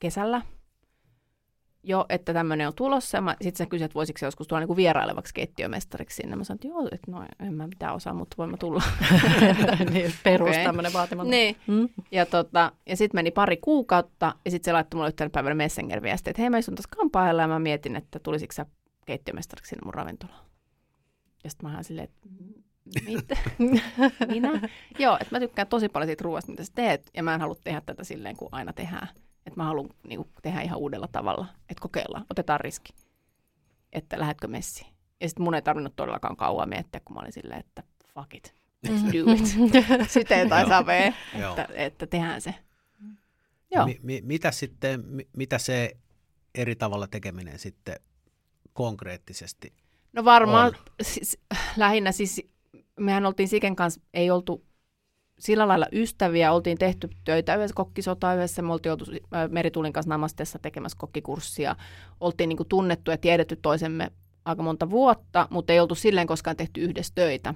kesällä 0.00 0.42
jo, 1.86 2.06
että 2.08 2.32
tämmöinen 2.32 2.68
on 2.68 2.74
tulossa. 2.74 3.22
Sitten 3.42 3.56
sä 3.56 3.66
kysyt, 3.66 3.84
että 3.84 3.94
voisiko 3.94 4.18
se 4.18 4.26
joskus 4.26 4.48
tulla 4.48 4.60
niinku 4.60 4.76
vierailevaksi 4.76 5.34
keittiömestariksi 5.34 6.16
sinne. 6.16 6.36
Mä 6.36 6.44
sanoin, 6.44 6.56
että 6.56 6.68
joo, 6.68 6.88
että 6.92 7.10
no 7.10 7.24
en 7.40 7.54
mä 7.54 7.66
mitään 7.66 7.94
osaa, 7.94 8.14
mutta 8.14 8.34
voin 8.38 8.50
mä 8.50 8.56
tulla. 8.56 8.82
niin, 9.92 10.12
perus 10.22 10.48
Okei. 10.48 10.64
tämmöinen 10.64 10.92
vaatimaton. 10.92 11.30
niin. 11.30 11.56
Mm. 11.66 11.88
Ja, 12.10 12.26
tota, 12.26 12.72
ja 12.86 12.96
sitten 12.96 13.18
meni 13.18 13.30
pari 13.30 13.56
kuukautta, 13.56 14.34
ja 14.44 14.50
sitten 14.50 14.64
se 14.64 14.72
laittoi 14.72 14.98
mulle 14.98 15.08
yhtenä 15.08 15.30
päivänä 15.30 15.54
Messenger-viesti, 15.54 16.30
että 16.30 16.42
hei 16.42 16.50
mä 16.50 16.58
istun 16.58 16.74
tässä 16.74 16.96
kampaajalla, 16.96 17.42
ja 17.42 17.48
mä 17.48 17.58
mietin, 17.58 17.96
että 17.96 18.18
tulisiko 18.18 18.52
sä 18.52 18.66
keittiömestariksi 19.06 19.68
sinne 19.68 19.84
mun 19.84 19.94
ravintolaan. 19.94 20.44
Ja 21.44 21.50
sitten 21.50 21.70
mä 21.70 21.74
oon 21.74 21.84
silleen, 21.84 22.08
että 22.08 22.28
mitä? 23.06 23.36
Minä? 24.32 24.68
Joo, 24.98 25.18
että 25.20 25.34
mä 25.34 25.40
tykkään 25.40 25.68
tosi 25.68 25.88
paljon 25.88 26.08
siitä 26.08 26.24
ruoasta, 26.24 26.50
mitä 26.50 26.64
sä 26.64 26.72
teet, 26.74 27.10
ja 27.14 27.22
mä 27.22 27.34
en 27.34 27.40
halua 27.40 27.56
tehdä 27.64 27.82
tätä 27.86 28.04
silleen, 28.04 28.36
kuin 28.36 28.48
aina 28.52 28.72
tehdään. 28.72 29.08
Että 29.46 29.60
mä 29.60 29.64
haluan 29.64 29.88
niin 30.08 30.16
kuin, 30.16 30.28
tehdä 30.42 30.60
ihan 30.60 30.78
uudella 30.78 31.08
tavalla, 31.12 31.46
että 31.60 31.80
kokeillaan, 31.80 32.26
otetaan 32.30 32.60
riski, 32.60 32.94
että 33.92 34.18
lähdetkö 34.18 34.48
messiin. 34.48 34.92
Ja 35.20 35.28
sitten 35.28 35.44
mun 35.44 35.54
ei 35.54 35.62
tarvinnut 35.62 35.96
todellakaan 35.96 36.36
kauan 36.36 36.68
miettiä, 36.68 37.00
kun 37.04 37.14
mä 37.14 37.20
olin 37.20 37.32
silleen, 37.32 37.60
että 37.60 37.82
fuck 38.14 38.34
it, 38.34 38.54
let's 38.88 39.12
do 39.12 39.32
it. 39.32 39.46
Syteen 40.10 40.48
tai 40.48 40.68
savee, 40.68 41.14
että, 41.34 41.68
että 41.74 42.06
tehdään 42.06 42.40
se. 42.40 42.54
Joo. 43.70 43.86
Mi, 43.86 43.98
mi, 44.02 44.20
mitä 44.24 44.50
sitten, 44.50 45.04
mi, 45.06 45.28
mitä 45.36 45.58
se 45.58 45.96
eri 46.54 46.76
tavalla 46.76 47.06
tekeminen 47.06 47.58
sitten 47.58 47.96
konkreettisesti? 48.72 49.72
No 50.12 50.24
varmaan 50.24 50.66
On. 50.66 50.74
siis, 51.02 51.38
lähinnä 51.76 52.12
siis, 52.12 52.42
mehän 53.00 53.26
oltiin 53.26 53.48
Siken 53.48 53.76
kanssa, 53.76 54.00
ei 54.14 54.30
oltu 54.30 54.64
sillä 55.38 55.68
lailla 55.68 55.86
ystäviä, 55.92 56.52
oltiin 56.52 56.78
tehty 56.78 57.08
töitä 57.24 57.54
yhdessä, 57.54 57.74
kokkisota 57.74 58.34
yhdessä, 58.34 58.62
me 58.62 58.72
oltiin 58.72 58.92
oltu 58.92 59.04
ä, 59.34 59.48
Meritulin 59.48 59.92
kanssa 59.92 60.10
Namastessa 60.10 60.58
tekemässä 60.58 60.98
kokkikurssia, 60.98 61.76
oltiin 62.20 62.48
niin 62.48 62.56
kuin 62.56 62.68
tunnettu 62.68 63.10
ja 63.10 63.18
tiedetty 63.18 63.56
toisemme 63.56 64.10
aika 64.44 64.62
monta 64.62 64.90
vuotta, 64.90 65.48
mutta 65.50 65.72
ei 65.72 65.80
oltu 65.80 65.94
silleen 65.94 66.26
koskaan 66.26 66.56
tehty 66.56 66.80
yhdessä 66.80 67.12
töitä. 67.14 67.54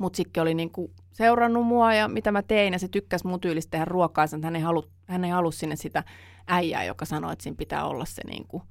Mutta 0.00 0.16
Sikke 0.16 0.40
oli 0.40 0.54
niin 0.54 0.70
kuin 0.70 0.92
seurannut 1.12 1.66
mua 1.66 1.94
ja 1.94 2.08
mitä 2.08 2.32
mä 2.32 2.42
tein 2.42 2.72
ja 2.72 2.78
se 2.78 2.88
tykkäsi 2.88 3.26
mun 3.26 3.40
tyylistä 3.40 3.70
tehdä 3.70 3.84
ruokaa, 3.84 4.24
että 4.24 4.36
hän 4.42 4.56
ei, 4.56 4.62
halu, 4.62 4.84
hän 5.06 5.24
ei 5.24 5.30
halua 5.30 5.50
sinne 5.50 5.76
sitä 5.76 6.04
äijää, 6.46 6.84
joka 6.84 7.04
sanoi, 7.04 7.32
että 7.32 7.42
siinä 7.42 7.56
pitää 7.56 7.86
olla 7.86 8.04
se 8.04 8.22
niin 8.26 8.46
kuin, 8.48 8.62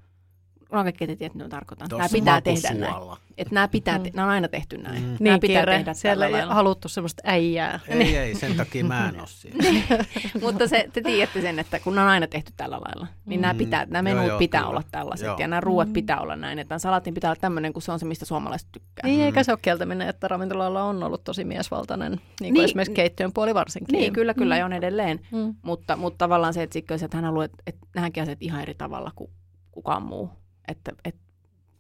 no 0.72 0.84
kaikki 0.84 1.08
te 1.08 1.16
tiedätte, 1.16 1.38
mitä 1.38 1.50
tarkoitan. 1.50 1.88
Nämä 1.92 2.10
pitää 2.12 2.42
tehdä 2.42 2.74
näin. 2.74 2.94
Että 3.38 3.54
nämä, 3.54 3.68
pitää, 3.68 3.98
Mm. 3.98 4.04
te- 4.04 4.12
nämä 4.14 4.26
on 4.26 4.32
aina 4.34 4.48
tehty 4.48 4.78
näin. 4.78 5.02
Mm. 5.04 5.08
Nämä 5.08 5.18
Niin 5.20 5.40
pitää 5.40 5.62
kiire. 5.62 5.78
tehdä 5.78 5.94
Siellä 5.94 6.26
ei 6.26 6.32
lailla. 6.32 6.54
haluttu 6.54 6.88
semmoista 6.90 7.22
äijää. 7.26 7.80
Ei, 7.88 8.18
ei, 8.18 8.36
sen 8.36 8.56
takia 8.62 8.86
mä 8.86 9.10
en 9.10 9.20
ole 9.20 9.28
siinä. 9.28 9.58
Mutta 10.42 10.68
se, 10.68 10.90
te 10.94 11.02
tiedätte 11.02 11.42
sen, 11.42 11.60
että 11.60 11.80
kun 11.80 11.96
nämä 11.96 12.06
on 12.06 12.12
aina 12.12 12.28
tehty 12.28 12.54
tällä 12.58 12.76
lailla, 12.86 13.08
niin 13.26 13.42
nämä, 13.42 13.54
Mm. 13.54 13.58
pitää, 13.58 13.86
nämä 13.90 14.10
Joo, 14.10 14.16
menut 14.16 14.30
joo, 14.30 14.40
pitää 14.40 14.62
kyllä. 14.62 14.70
olla 14.70 14.84
tällaiset 14.92 15.26
Joo. 15.26 15.38
ja 15.40 15.48
nämä 15.48 15.60
ruuat 15.60 15.88
Mm. 15.88 15.94
pitää 15.94 16.20
olla 16.22 16.36
näin. 16.36 16.60
Että 16.60 16.80
salatin 16.80 17.14
pitää 17.14 17.30
olla 17.32 17.40
tämmöinen, 17.42 17.74
kun 17.74 17.82
se 17.82 17.92
on 17.92 18.00
se, 18.00 18.06
mistä 18.06 18.26
suomalaiset 18.26 18.68
tykkää. 18.72 19.02
Niin, 19.04 19.20
Mm. 19.20 19.26
eikä 19.26 19.44
se 19.44 19.52
ole 19.52 19.60
kieltäminen, 19.62 20.10
että 20.10 20.28
ravintolalla 20.28 20.84
on 20.84 21.04
ollut 21.04 21.24
tosi 21.24 21.44
miesvaltainen, 21.44 22.12
niin 22.12 22.22
kuin 22.40 22.54
Niin. 22.54 22.66
esimerkiksi 22.66 22.94
keittiön 22.96 23.34
puoli 23.34 23.54
varsinkin. 23.54 23.94
Niin, 24.00 24.14
kyllä, 24.14 24.34
kyllä, 24.34 24.60
mm. 24.60 24.66
on 24.66 24.74
edelleen. 24.74 25.20
Mm. 25.32 25.56
Mutta, 25.62 25.96
mutta 25.96 26.18
tavallaan 26.18 26.54
se, 26.54 26.64
että, 26.64 26.80
että 27.06 27.18
hän 27.18 27.26
haluaa, 27.26 27.46
että, 27.46 27.58
että 27.68 27.88
nähdäänkin 27.96 28.24
asiat 28.24 28.42
ihan 28.42 28.62
eri 28.62 28.74
tavalla 28.74 29.12
kuin 29.16 29.30
kukaan 29.72 30.04
muu. 30.04 30.30
Että, 30.68 30.92
että 31.06 31.22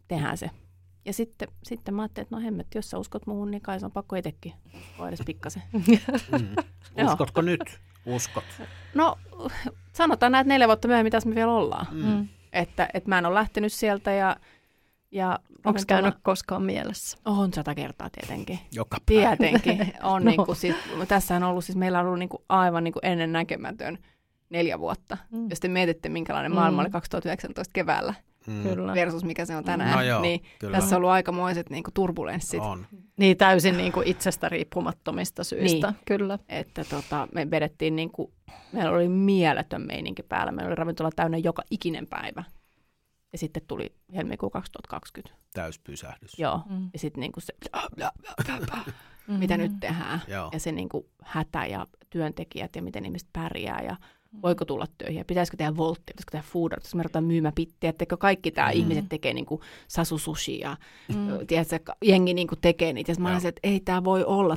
tehdään 0.07 0.37
se. 0.37 0.49
Ja 1.05 1.13
sitten, 1.13 1.47
sitten 1.63 1.93
mä 1.93 2.01
ajattelin, 2.01 2.25
että 2.25 2.35
no 2.35 2.41
hemmet, 2.41 2.67
jos 2.75 2.89
sä 2.89 2.97
uskot 2.97 3.27
muuhun, 3.27 3.51
niin 3.51 3.61
kai 3.61 3.79
se 3.79 3.85
on 3.85 3.91
pakko 3.91 4.15
itsekin 4.15 4.53
uskoa 4.73 5.07
edes 5.07 5.21
pikkasen. 5.25 5.63
Mm. 6.97 7.05
Uskotko 7.05 7.41
nyt? 7.41 7.79
Uskot. 8.05 8.43
No 8.93 9.17
sanotaan 9.93 10.31
näin, 10.31 10.41
että 10.41 10.53
neljä 10.53 10.67
vuotta 10.67 10.87
myöhemmin 10.87 11.11
tässä 11.11 11.29
me 11.29 11.35
vielä 11.35 11.51
ollaan. 11.51 11.87
Mm. 11.91 12.05
Mm. 12.05 12.27
Että, 12.53 12.89
että 12.93 13.09
mä 13.09 13.17
en 13.17 13.25
ole 13.25 13.33
lähtenyt 13.35 13.73
sieltä 13.73 14.11
ja... 14.11 14.35
ja 15.11 15.39
Onko 15.65 15.79
käynyt 15.87 16.15
koskaan 16.23 16.63
mielessä? 16.63 17.17
On 17.25 17.53
sata 17.53 17.75
kertaa 17.75 18.09
tietenkin. 18.09 18.59
Joka 18.71 18.97
päivä. 19.05 19.35
Tietenkin. 19.37 19.93
On 20.03 20.11
No. 20.11 20.19
no. 20.19 20.19
niin 20.19 20.45
kuin, 20.45 20.55
siis, 20.55 20.75
tässähän 21.07 21.43
on 21.43 21.49
ollut, 21.49 21.65
siis 21.65 21.75
meillä 21.75 21.99
on 21.99 22.05
ollut 22.05 22.19
niin 22.19 22.29
kuin 22.29 22.43
aivan 22.49 22.83
niin 22.83 22.93
kuin 22.93 23.05
ennen 23.05 23.31
näkemätön 23.31 23.97
neljä 24.49 24.79
vuotta. 24.79 25.17
Mm. 25.31 25.49
Jos 25.49 25.59
te 25.59 25.67
mietitte, 25.67 26.09
minkälainen 26.09 26.53
maailma 26.53 26.81
Mm. 26.81 26.85
oli 26.85 26.89
2019 26.91 27.73
keväällä 27.73 28.13
Mm. 28.47 28.63
Kyllä. 28.63 28.93
versus 28.93 29.23
mikä 29.23 29.45
se 29.45 29.55
on 29.55 29.63
tänään, 29.63 29.95
No 29.95 30.01
joo, 30.01 30.21
niin 30.21 30.43
kyllä. 30.59 30.77
tässä 30.77 30.95
on 30.95 30.97
ollut 30.97 31.09
aikamoiset 31.09 31.69
niin 31.69 31.83
kuin 31.83 31.93
turbulenssit. 31.93 32.59
On. 32.61 32.85
Niin 33.17 33.37
täysin 33.37 33.77
niin 33.77 33.91
kuin 33.91 34.07
itsestä 34.07 34.49
riippumattomista 34.49 35.43
syistä. 35.43 35.87
Niin. 35.87 35.99
Kyllä. 36.05 36.39
Että 36.49 36.83
tota, 36.83 37.27
me 37.33 37.51
vedettiin 37.51 37.95
niin 37.95 38.11
kuin, 38.11 38.31
meillä 38.73 38.91
oli 38.91 39.09
mieletön 39.09 39.81
meininki 39.81 40.23
päällä. 40.23 40.51
Meillä 40.51 40.67
oli 40.67 40.75
ravintola 40.75 41.09
täynnä 41.15 41.37
joka 41.37 41.63
ikinen 41.71 42.07
päivä. 42.07 42.43
Ja 43.31 43.37
sitten 43.37 43.63
tuli 43.67 43.95
helmikuu 44.15 44.49
2020. 44.49 45.37
Täyspysähdys. 45.53 46.39
Joo. 46.39 46.61
Mm. 46.69 46.89
Ja 46.93 46.99
sitten 46.99 47.21
niin 47.21 47.31
kuin 47.31 47.43
se, 47.43 47.53
Mm. 49.27 49.33
mitä 49.33 49.57
nyt 49.57 49.71
tehdään. 49.79 50.21
Joo. 50.27 50.49
Ja 50.53 50.59
se 50.59 50.71
niin 50.71 50.89
kuin 50.89 51.05
hätä 51.23 51.65
ja 51.65 51.87
työntekijät 52.09 52.75
ja 52.75 52.81
miten 52.81 53.05
ihmiset 53.05 53.29
pärjää 53.33 53.81
ja 53.81 53.95
voiko 54.41 54.65
tulla 54.65 54.85
töihin 54.97 55.17
ja 55.17 55.25
pitäisikö 55.25 55.57
tehdä 55.57 55.77
volttia, 55.77 56.13
pitäisikö 56.17 56.31
tehdä 56.31 56.45
food 56.47 56.71
art, 56.71 56.79
pitäisikö 56.81 56.97
me 56.97 57.03
ruveta 57.03 57.21
myymäpittiä, 57.21 57.89
että 57.89 58.05
kaikki 58.17 58.51
tämä 58.51 58.67
Mm. 58.71 58.77
ihmiset 58.79 59.05
tekee 59.09 59.33
niin 59.33 59.45
kuin 59.45 59.61
sasu 59.87 60.17
sushi 60.17 60.59
ja 60.59 60.77
Mm. 61.09 61.47
tiedätkö, 61.47 61.93
jengi 62.03 62.33
niin 62.33 62.47
kuin 62.47 62.59
tekee 62.61 62.93
niitä. 62.93 63.11
Ja 63.11 63.15
mä 63.19 63.31
olisin, 63.31 63.49
että 63.49 63.59
ei 63.63 63.79
tämä 63.79 64.03
voi 64.03 64.23
olla, 64.23 64.55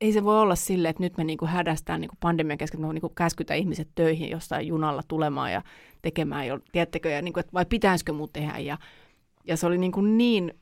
ei 0.00 0.12
se 0.12 0.24
voi 0.24 0.38
olla 0.38 0.54
silleen, 0.54 0.90
että 0.90 1.02
nyt 1.02 1.16
me 1.16 1.24
niin 1.24 1.38
kuin 1.38 1.48
hädästään 1.48 2.00
niin 2.00 2.08
kuin 2.08 2.18
pandemian 2.20 2.58
että 2.60 2.78
me 2.78 2.92
niin 2.92 3.00
kuin 3.00 3.14
käskytään 3.14 3.60
ihmiset 3.60 3.88
töihin 3.94 4.30
jossain 4.30 4.66
junalla 4.66 5.02
tulemaan 5.08 5.52
ja 5.52 5.62
tekemään, 6.02 6.46
jo, 6.46 6.58
tiedättekö, 6.72 7.10
ja 7.10 7.22
niin 7.22 7.32
kuin, 7.32 7.40
että 7.40 7.52
vai 7.52 7.64
pitäisikö 7.66 8.12
muu 8.12 8.28
tehdä. 8.28 8.58
Ja, 8.58 8.78
ja 9.46 9.56
se 9.56 9.66
oli 9.66 9.78
niin, 9.78 9.92
kuin 9.92 10.18
niin 10.18 10.54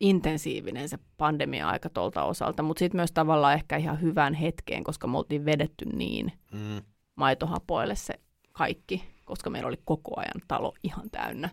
intensiivinen 0.00 0.88
se 0.88 0.98
pandemia-aika 1.18 1.90
tuolta 1.90 2.24
osalta, 2.24 2.62
mutta 2.62 2.78
sitten 2.78 2.98
myös 2.98 3.12
tavallaan 3.12 3.54
ehkä 3.54 3.76
ihan 3.76 4.00
hyvään 4.00 4.34
hetkeen, 4.34 4.84
koska 4.84 5.06
me 5.06 5.18
oltiin 5.18 5.44
vedetty 5.44 5.84
niin 5.84 6.32
Mm. 6.52 6.82
Maitohapoille 7.16 7.94
se 7.94 8.14
kaikki, 8.52 9.04
koska 9.24 9.50
meillä 9.50 9.68
oli 9.68 9.80
koko 9.84 10.20
ajan 10.20 10.42
talo 10.48 10.74
ihan 10.82 11.10
täynnä. 11.10 11.50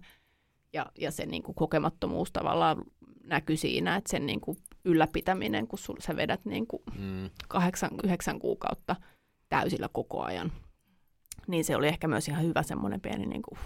Ja, 0.74 0.86
ja 0.98 1.12
se 1.12 1.26
niin 1.26 1.44
kuin 1.44 1.56
kokemattomuus 1.56 2.32
tavallaan 2.32 2.84
näkyi 3.24 3.58
siinä, 3.58 3.96
että 3.96 4.12
sen 4.12 4.26
niin 4.26 4.42
kuin 4.42 4.58
ylläpitäminen, 4.86 5.68
kun 5.68 5.80
sul, 5.80 5.96
sä 6.00 6.16
vedät 6.16 6.46
niin 6.46 6.68
kuin 6.68 6.84
Mm. 6.98 7.30
kahdeksan, 7.48 7.90
yhdeksän 8.04 8.40
kuukautta 8.40 8.96
täysillä 9.50 9.90
koko 9.94 10.24
ajan, 10.24 10.52
niin 11.48 11.64
se 11.66 11.76
oli 11.76 11.88
ehkä 11.88 12.08
myös 12.08 12.28
ihan 12.28 12.44
hyvä 12.44 12.64
semmoinen 12.64 13.02
pieni, 13.02 13.26
niin 13.26 13.42
kuin, 13.42 13.60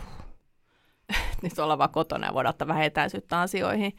nyt 1.43 1.59
ollaan 1.59 1.79
vaan 1.79 1.89
kotona 1.89 2.27
ja 2.27 2.33
voidaan 2.33 2.49
ottaa 2.53 2.67
vähän 2.67 2.83
etäisyyttä 2.83 3.41
asioihin. 3.41 3.93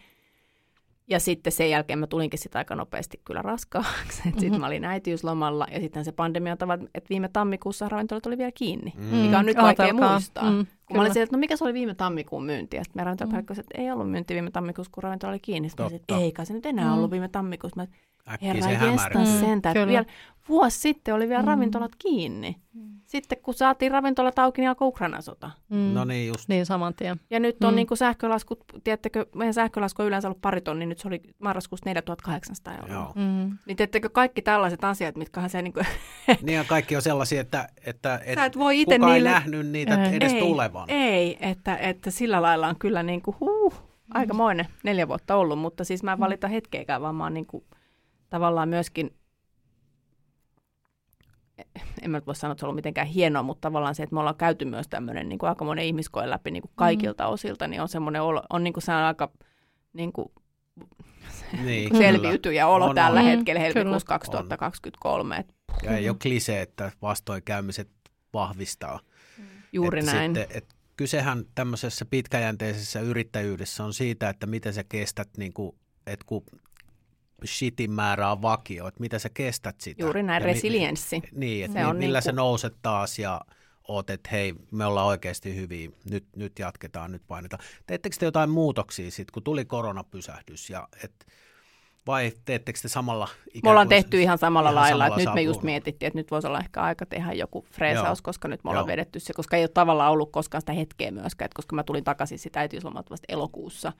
Ja 1.09 1.21
sitten 1.21 1.53
sen 1.53 1.71
jälkeen 1.71 1.99
mä 1.99 2.07
tulinkin 2.07 2.39
sitä 2.39 2.59
aika 2.59 2.75
nopeasti 2.75 3.21
kyllä 3.25 3.43
raskaaksi. 3.43 4.23
Mm-hmm. 4.25 4.41
Sitten 4.41 4.61
mä 4.61 4.67
olin 4.67 4.85
äitiyslomalla 4.85 5.67
ja 5.71 5.81
sitten 5.81 6.05
se 6.05 6.13
pandemia 6.13 6.57
tavat, 6.57 6.81
että 6.95 7.09
viime 7.11 7.29
tammikuussa 7.29 7.89
ravintolat 7.89 8.27
oli 8.27 8.39
vielä 8.39 8.53
kiinni. 8.55 8.93
Mm. 8.97 9.05
Mikä 9.17 9.39
on 9.39 9.47
nyt 9.47 9.57
vaikea 9.57 9.85
Ajatelkaa. 9.85 10.13
muistaa. 10.13 10.45
Mm, 10.51 10.51
Kun 10.51 10.57
mä 10.57 10.65
olin 10.65 10.97
kyllä. 10.97 11.13
siellä, 11.13 11.25
että 11.25 11.37
no 11.37 11.41
mikä 11.41 11.57
se 11.57 11.65
oli 11.65 11.75
viime 11.75 11.95
tammikuun 11.95 12.45
myynti? 12.45 12.77
Ja 12.77 12.85
sitten 12.85 12.99
meidän 13.05 13.19
ravintola 13.19 13.41
että 13.61 13.63
ei 13.83 13.91
ollut 13.91 14.11
myynti 14.11 14.35
viime 14.35 14.51
tammikuussa, 14.51 14.91
kun 14.95 15.03
ravintola 15.03 15.31
oli 15.33 15.39
kiinni. 15.41 15.69
Sitten 15.69 15.87
mä 15.87 15.91
Totta. 15.91 16.17
ei 16.17 16.33
kai 16.33 16.47
se 16.47 16.53
nyt 16.55 16.67
enää 16.67 16.85
Mm. 16.91 16.95
ollut 16.95 17.11
viime 17.11 17.29
tammikuussa. 17.29 17.81
Mä, 17.81 17.87
Äkkiä 18.31 18.47
herra 18.49 18.63
se 18.63 18.71
jestas 18.73 18.89
hämärtyy. 18.91 19.21
Mm, 19.23 19.41
sentään. 19.41 19.89
Vielä 19.89 20.05
vuosi 20.49 20.79
sitten 20.81 21.15
oli 21.15 21.29
vielä 21.29 21.43
Mm. 21.43 21.49
ravintolat 21.49 21.93
kiinni. 21.99 22.57
Sitten 23.07 23.39
kun 23.43 23.55
saatiin 23.55 23.93
ravintolat 23.93 24.39
auki, 24.39 24.61
niin 24.61 24.69
alkoi 24.69 24.89
Ukrainan 24.89 25.23
sota. 25.23 25.51
Mm. 25.69 25.77
No 25.95 26.05
niin, 26.05 26.29
just. 26.29 26.49
Niin 26.49 26.67
saman 26.67 26.95
tien. 26.95 27.21
Ja 27.31 27.41
nyt 27.41 27.65
on 27.65 27.71
Mm. 27.71 27.73
mm. 27.73 27.77
niin 27.77 27.87
kuin 27.87 27.99
sähkölaskut, 27.99 28.65
tiedättekö, 28.85 29.27
meidän 29.35 29.55
sähkölasku 29.55 30.03
on 30.03 30.09
yleensä 30.09 30.29
ollut 30.29 30.41
pari 30.41 30.61
tonnia, 30.61 30.87
nyt 30.89 30.99
se 30.99 31.09
oli 31.09 31.21
marraskuussa 31.39 31.85
4800 31.87 32.75
euroa. 32.75 32.93
Joo. 32.95 33.13
Mm. 33.15 33.59
Niin 33.67 33.77
tiedättekö 33.77 34.09
kaikki 34.09 34.43
tällaiset 34.43 34.85
asiat, 34.85 35.17
mitkä 35.17 35.49
se 35.49 35.63
niin 35.63 35.73
kuin, 35.73 35.87
Niin 36.43 36.57
ja 36.57 36.65
kaikki 36.65 36.97
on 36.97 37.03
sellaisia, 37.03 37.41
että, 37.41 37.69
että 37.87 38.21
et 38.25 38.35
Sä 38.35 38.45
et 38.45 38.59
voi 38.59 38.85
kukaan 38.85 39.01
niille- 39.01 39.29
ei 39.29 39.35
nähnyt 39.35 39.67
niitä 39.67 40.05
Ei. 40.05 40.17
edes 40.17 40.33
ei, 40.33 40.41
tulevan. 40.41 40.85
Ei, 40.91 41.37
että, 41.41 41.77
että 41.77 42.11
sillä 42.11 42.43
lailla 42.43 42.69
on 42.69 42.77
kyllä 42.79 43.03
niin 43.03 43.23
kuin, 43.23 43.37
huh, 43.41 43.75
aikamoinen 44.15 44.67
neljä 44.85 45.09
vuotta 45.09 45.37
ollut, 45.37 45.59
mutta 45.59 45.85
siis 45.85 46.03
mä 46.03 46.13
en 46.13 46.19
valita 46.21 46.49
hetkeäkään, 46.49 47.03
vaan 47.03 47.15
mä 47.15 47.25
oon 47.25 47.35
niin 47.35 47.47
kuin, 47.47 47.65
tavallaan 48.31 48.69
myöskin, 48.69 49.11
en 52.03 52.11
mä 52.11 52.17
nyt 52.19 52.27
voi 52.27 52.37
sanoa, 52.37 52.53
että 52.53 52.61
se 52.61 52.67
on 52.67 52.69
ollut 52.69 52.77
mitenkään 52.79 53.07
hienoa, 53.07 53.43
mutta 53.43 53.61
tavallaan 53.61 53.95
se, 53.95 54.03
että 54.03 54.15
me 54.15 54.21
ollaan 54.21 54.37
käyty 54.37 54.65
myös 54.65 54.89
tämmöinen 54.89 55.29
niin 55.29 55.39
kuin 55.39 55.49
aikamoinen 55.49 55.85
ihmiskoe 55.85 56.31
läpi 56.31 56.51
niin 56.51 56.63
kuin 56.63 56.73
kaikilta 56.75 57.27
osilta, 57.27 57.69
niin 57.69 57.83
on 57.83 57.89
semmoinen 57.89 58.23
olo, 58.23 58.43
on 58.51 58.65
niin 58.65 58.73
kuin 58.73 58.83
se 58.83 58.93
on 58.93 58.99
aika 58.99 59.33
niin 59.93 60.13
kuin 60.17 60.29
Niin, 61.65 61.91
kyllä. 61.91 62.05
selviytyjä 62.05 62.67
olo 62.67 62.85
On, 62.87 62.95
tällä 62.95 63.21
on. 63.21 63.27
hetkellä 63.27 63.59
Mm, 63.59 63.63
helmikuussa 63.63 64.07
kyllä. 64.07 64.19
2023. 64.19 65.37
Et 65.37 65.55
Ja 65.83 65.97
ei 65.97 66.09
ole 66.09 66.17
klise, 66.23 66.61
että 66.61 66.93
vastoinkäymiset 67.03 67.89
vahvistaa. 68.33 69.01
juuri 69.73 69.99
että 69.99 70.13
näin. 70.13 70.35
Sitten, 70.37 70.57
että 70.59 70.75
kysehän 70.97 71.45
tämmöisessä 71.55 72.05
pitkäjänteisessä 72.05 73.01
yrittäjyydessä 73.01 73.85
on 73.85 73.95
siitä, 73.95 74.29
että 74.29 74.47
miten 74.47 74.73
sä 74.75 74.85
kestät, 74.89 75.29
niin 75.37 75.53
kuin, 75.53 75.77
että 76.07 76.25
kun 76.29 76.43
shitin 77.45 77.91
määrä 77.91 78.33
on 78.33 78.43
vakio, 78.43 78.87
että 78.89 79.01
mitä 79.01 79.19
sä 79.19 79.29
kestät 79.29 79.81
sitä. 79.81 80.03
Juuri 80.03 80.23
näin, 80.23 80.43
Ja 80.43 80.47
mi- 80.47 80.53
resilienssi. 80.53 81.23
Niin, 81.33 81.65
että 81.65 81.73
Se 81.79 81.79
mi- 81.85 81.91
on 81.91 81.97
millä 81.97 82.19
niin 82.19 82.23
sä 82.25 82.33
nouset 82.33 82.75
taas 82.83 83.19
ja 83.19 83.41
oot, 83.89 84.11
että 84.11 84.29
hei, 84.33 84.55
me 84.71 84.85
ollaan 84.87 85.07
oikeasti 85.07 85.55
hyviä, 85.57 85.91
nyt, 86.11 86.25
nyt 86.37 86.59
jatketaan, 86.59 87.13
nyt 87.13 87.23
painetaan. 87.29 87.63
Teettekö 87.87 88.17
te 88.19 88.25
jotain 88.27 88.51
muutoksia 88.51 89.11
sitten, 89.11 89.33
kun 89.33 89.43
tuli 89.43 89.65
koronapysähdys 89.65 90.71
ja 90.71 90.89
et, 91.05 91.27
vai 92.07 92.33
teettekö 92.45 92.79
te 92.83 92.89
samalla 92.89 93.29
ikään 93.49 93.61
Me 93.63 93.71
ollaan 93.71 93.87
kuin- 93.89 93.97
tehty 94.03 94.23
ihan 94.23 94.39
samalla 94.39 94.71
ihan 94.71 94.75
lailla, 94.83 95.05
samalla 95.05 95.17
että 95.17 95.31
nyt 95.31 95.35
me 95.35 95.43
just 95.43 95.63
mietittiin, 95.63 96.07
että 96.07 96.19
nyt 96.19 96.31
voisi 96.31 96.47
olla 96.49 96.59
ehkä 96.61 96.83
aika 96.83 97.07
tehdä 97.07 97.33
joku 97.33 97.67
freesaus, 97.73 98.19
Joo. 98.19 98.23
koska 98.23 98.49
nyt 98.49 98.65
me 98.65 98.71
ollaan 98.71 98.83
Joo. 98.83 98.93
vedetty 98.93 99.21
se, 99.21 99.33
koska 99.33 99.57
ei 99.57 99.63
ole 99.63 99.69
tavallaan 99.69 100.13
ollut 100.13 100.33
koskaan 100.33 100.63
sitä 100.63 100.73
hetkeä 100.73 101.11
myöskään, 101.11 101.47
että 101.47 101.57
koska 101.57 101.77
mä 101.77 101.83
tulin 101.83 102.05
takaisin 102.05 102.39
sitä 102.39 102.61
äitiyslomalta 102.61 103.11
vasta 103.11 103.25
elokuussa, 103.29 103.93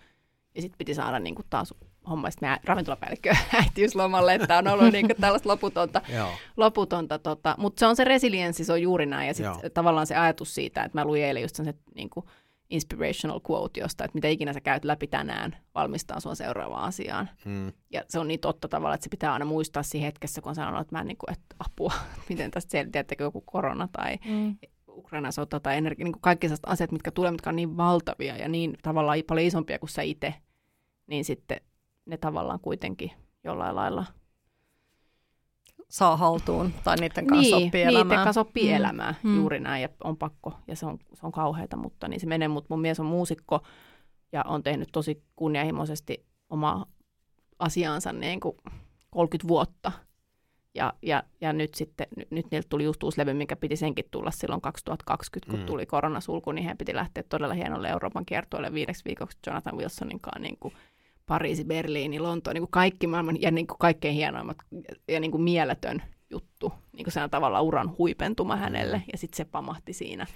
ja 0.55 0.63
sitten 0.63 0.79
piti 0.79 0.95
saada 0.95 1.19
niin 1.19 1.35
kuin 1.35 1.47
taas 1.51 1.75
homma, 2.09 2.31
sitten 2.31 2.47
meidän 2.47 2.59
ravintolapäällikkö 2.65 3.35
äitiyslomalle, 3.63 4.35
että 4.35 4.59
on 4.59 4.69
ollut 4.69 4.93
niin 4.93 5.07
kuin 5.07 5.17
tällaista 5.21 5.49
loputonta, 5.49 6.03
loputonta 6.57 7.19
tota, 7.19 7.55
mutta 7.59 7.81
se 7.81 7.87
on 7.87 7.97
se 7.97 8.05
resilienssi, 8.05 8.65
se 8.65 8.73
on 8.73 8.83
juuri 8.83 9.07
näin, 9.07 9.27
ja 9.29 9.35
sitten 9.35 9.71
tavallaan 9.75 10.07
se 10.07 10.17
ajatus 10.17 10.55
siitä, 10.55 10.83
että 10.85 10.99
mä 10.99 11.05
luin 11.05 11.25
eilen 11.25 11.43
just 11.43 11.57
sen 11.57 11.75
niin 11.95 12.11
kuin 12.11 12.27
inspirational 12.71 13.41
quote 13.51 13.81
josta, 13.81 14.05
että 14.05 14.15
mitä 14.15 14.29
ikinä 14.29 14.53
sä 14.53 14.61
käyt 14.61 14.85
läpi 14.85 15.07
tänään, 15.07 15.57
valmistaa 15.75 16.21
sua 16.21 16.35
seuraavaan 16.35 16.85
asiaan. 16.85 17.31
mm, 17.45 17.73
Ja 17.93 18.03
se 18.09 18.19
on 18.19 18.29
niin 18.29 18.41
totta 18.41 18.69
tavalla, 18.69 18.95
että 18.95 19.05
se 19.05 19.11
pitää 19.11 19.33
aina 19.33 19.45
muistaa 19.45 19.83
siinä 19.83 20.05
hetkessä, 20.07 20.41
kun 20.41 20.49
on 20.49 20.55
sanonut, 20.55 20.81
että 20.81 20.95
mä 20.95 21.01
en 21.01 21.07
niin 21.07 21.17
kuin, 21.17 21.33
että 21.33 21.57
apua, 21.59 21.93
miten 22.29 22.51
tästä 22.51 22.71
selviää, 22.71 23.01
että 23.01 23.15
joku 23.21 23.41
korona 23.41 23.89
tai 23.93 24.19
Mm. 24.25 24.57
Ukrainan 24.89 25.33
sota 25.33 25.61
tai 25.61 25.77
energia, 25.77 26.05
niin 26.05 26.13
kuin 26.13 26.21
kaikki 26.21 26.47
sellaiset 26.47 26.69
asiat, 26.69 26.93
mitkä 26.93 27.11
tulee, 27.11 27.31
mitkä 27.31 27.51
on 27.51 27.57
niin 27.57 27.77
valtavia 27.77 28.37
ja 28.37 28.49
niin 28.49 28.77
tavallaan 28.83 29.19
paljon 29.27 29.47
isompia 29.47 29.79
kuin 29.79 29.91
sä 29.91 30.03
itse, 30.03 30.35
niin 31.07 31.25
sitten 31.25 31.61
ne 32.07 32.17
tavallaan 32.17 32.61
kuitenkin 32.61 33.11
jollain 33.45 33.77
lailla 33.77 34.05
Saa 35.89 36.17
haltuun 36.17 36.73
tai 36.85 36.97
niiden 36.97 37.27
kanssa 37.27 37.57
niin, 37.57 37.67
oppii 37.67 37.85
niiden 37.85 37.89
elämään. 37.97 38.25
kanssa 38.25 38.41
oppii 38.41 38.69
Mm. 38.71 38.77
elämää 38.77 39.15
Mm. 39.23 39.37
juuri 39.37 39.61
näin 39.61 39.83
ja 39.83 39.89
on 40.05 40.17
pakko 40.17 40.53
ja 40.69 40.77
se 40.77 40.87
on, 40.87 40.99
se 41.15 41.27
on 41.27 41.33
kauheata, 41.33 41.77
mutta 41.77 42.09
niin 42.09 42.21
se 42.21 42.27
menee, 42.27 42.49
mutta 42.49 42.67
mun 42.71 42.81
mies 42.81 43.01
on 43.01 43.07
muusikko 43.07 43.61
ja 44.33 44.43
on 44.47 44.63
tehnyt 44.63 44.89
tosi 44.93 45.23
kunnianhimoisesti 45.37 46.27
omaa 46.51 46.87
asiaansa 47.59 48.13
niin 48.13 48.41
kuin 48.41 48.57
30 49.11 49.49
vuotta. 49.49 49.93
Ja, 50.75 50.93
ja, 51.03 51.23
ja 51.41 51.53
nyt 51.53 51.75
sitten, 51.75 52.07
nyt, 52.17 52.31
nyt 52.31 52.47
niiltä 52.51 52.69
tuli 52.69 52.85
just 52.85 53.03
uusi 53.03 53.19
levy, 53.21 53.33
minkä 53.35 53.57
piti 53.57 53.77
senkin 53.77 54.05
tulla 54.11 54.31
silloin 54.31 54.61
2020, 54.61 55.51
kun 55.51 55.61
Mm. 55.61 55.67
tuli 55.67 55.87
koronasulku, 55.87 56.53
niin 56.53 56.63
heidän 56.63 56.79
piti 56.79 56.95
lähteä 56.95 57.23
todella 57.29 57.55
hienolle 57.55 57.89
Euroopan 57.89 58.27
kiertoille 58.27 58.73
viideksi 58.73 59.05
viikoksi 59.05 59.39
Jonathan 59.47 59.77
Wilsonin 59.77 60.21
kanssa 60.21 60.39
niin 60.41 60.57
kuin 60.61 60.75
Pariisi, 61.27 61.65
Berliini, 61.65 62.21
Lonto, 62.21 62.53
niin 62.53 62.61
kuin 62.61 62.71
kaikki 62.71 63.07
maailman 63.07 63.43
ja 63.43 63.51
niin 63.51 63.67
kuin 63.67 63.79
kaikkein 63.79 64.15
hienoimmat 64.15 64.57
ja 65.09 65.21
niin 65.21 65.31
kuin 65.31 65.43
mieletön 65.43 66.03
juttu, 66.31 66.73
niin 66.93 67.05
kuin 67.05 67.13
sehän 67.13 67.31
tavallaan 67.31 67.65
uran 67.65 67.95
huipentuma 67.99 68.57
hänelle, 68.57 69.03
ja 69.13 69.19
sitten 69.19 69.37
se 69.37 69.45
pamahti 69.45 69.93
siinä. 69.93 70.27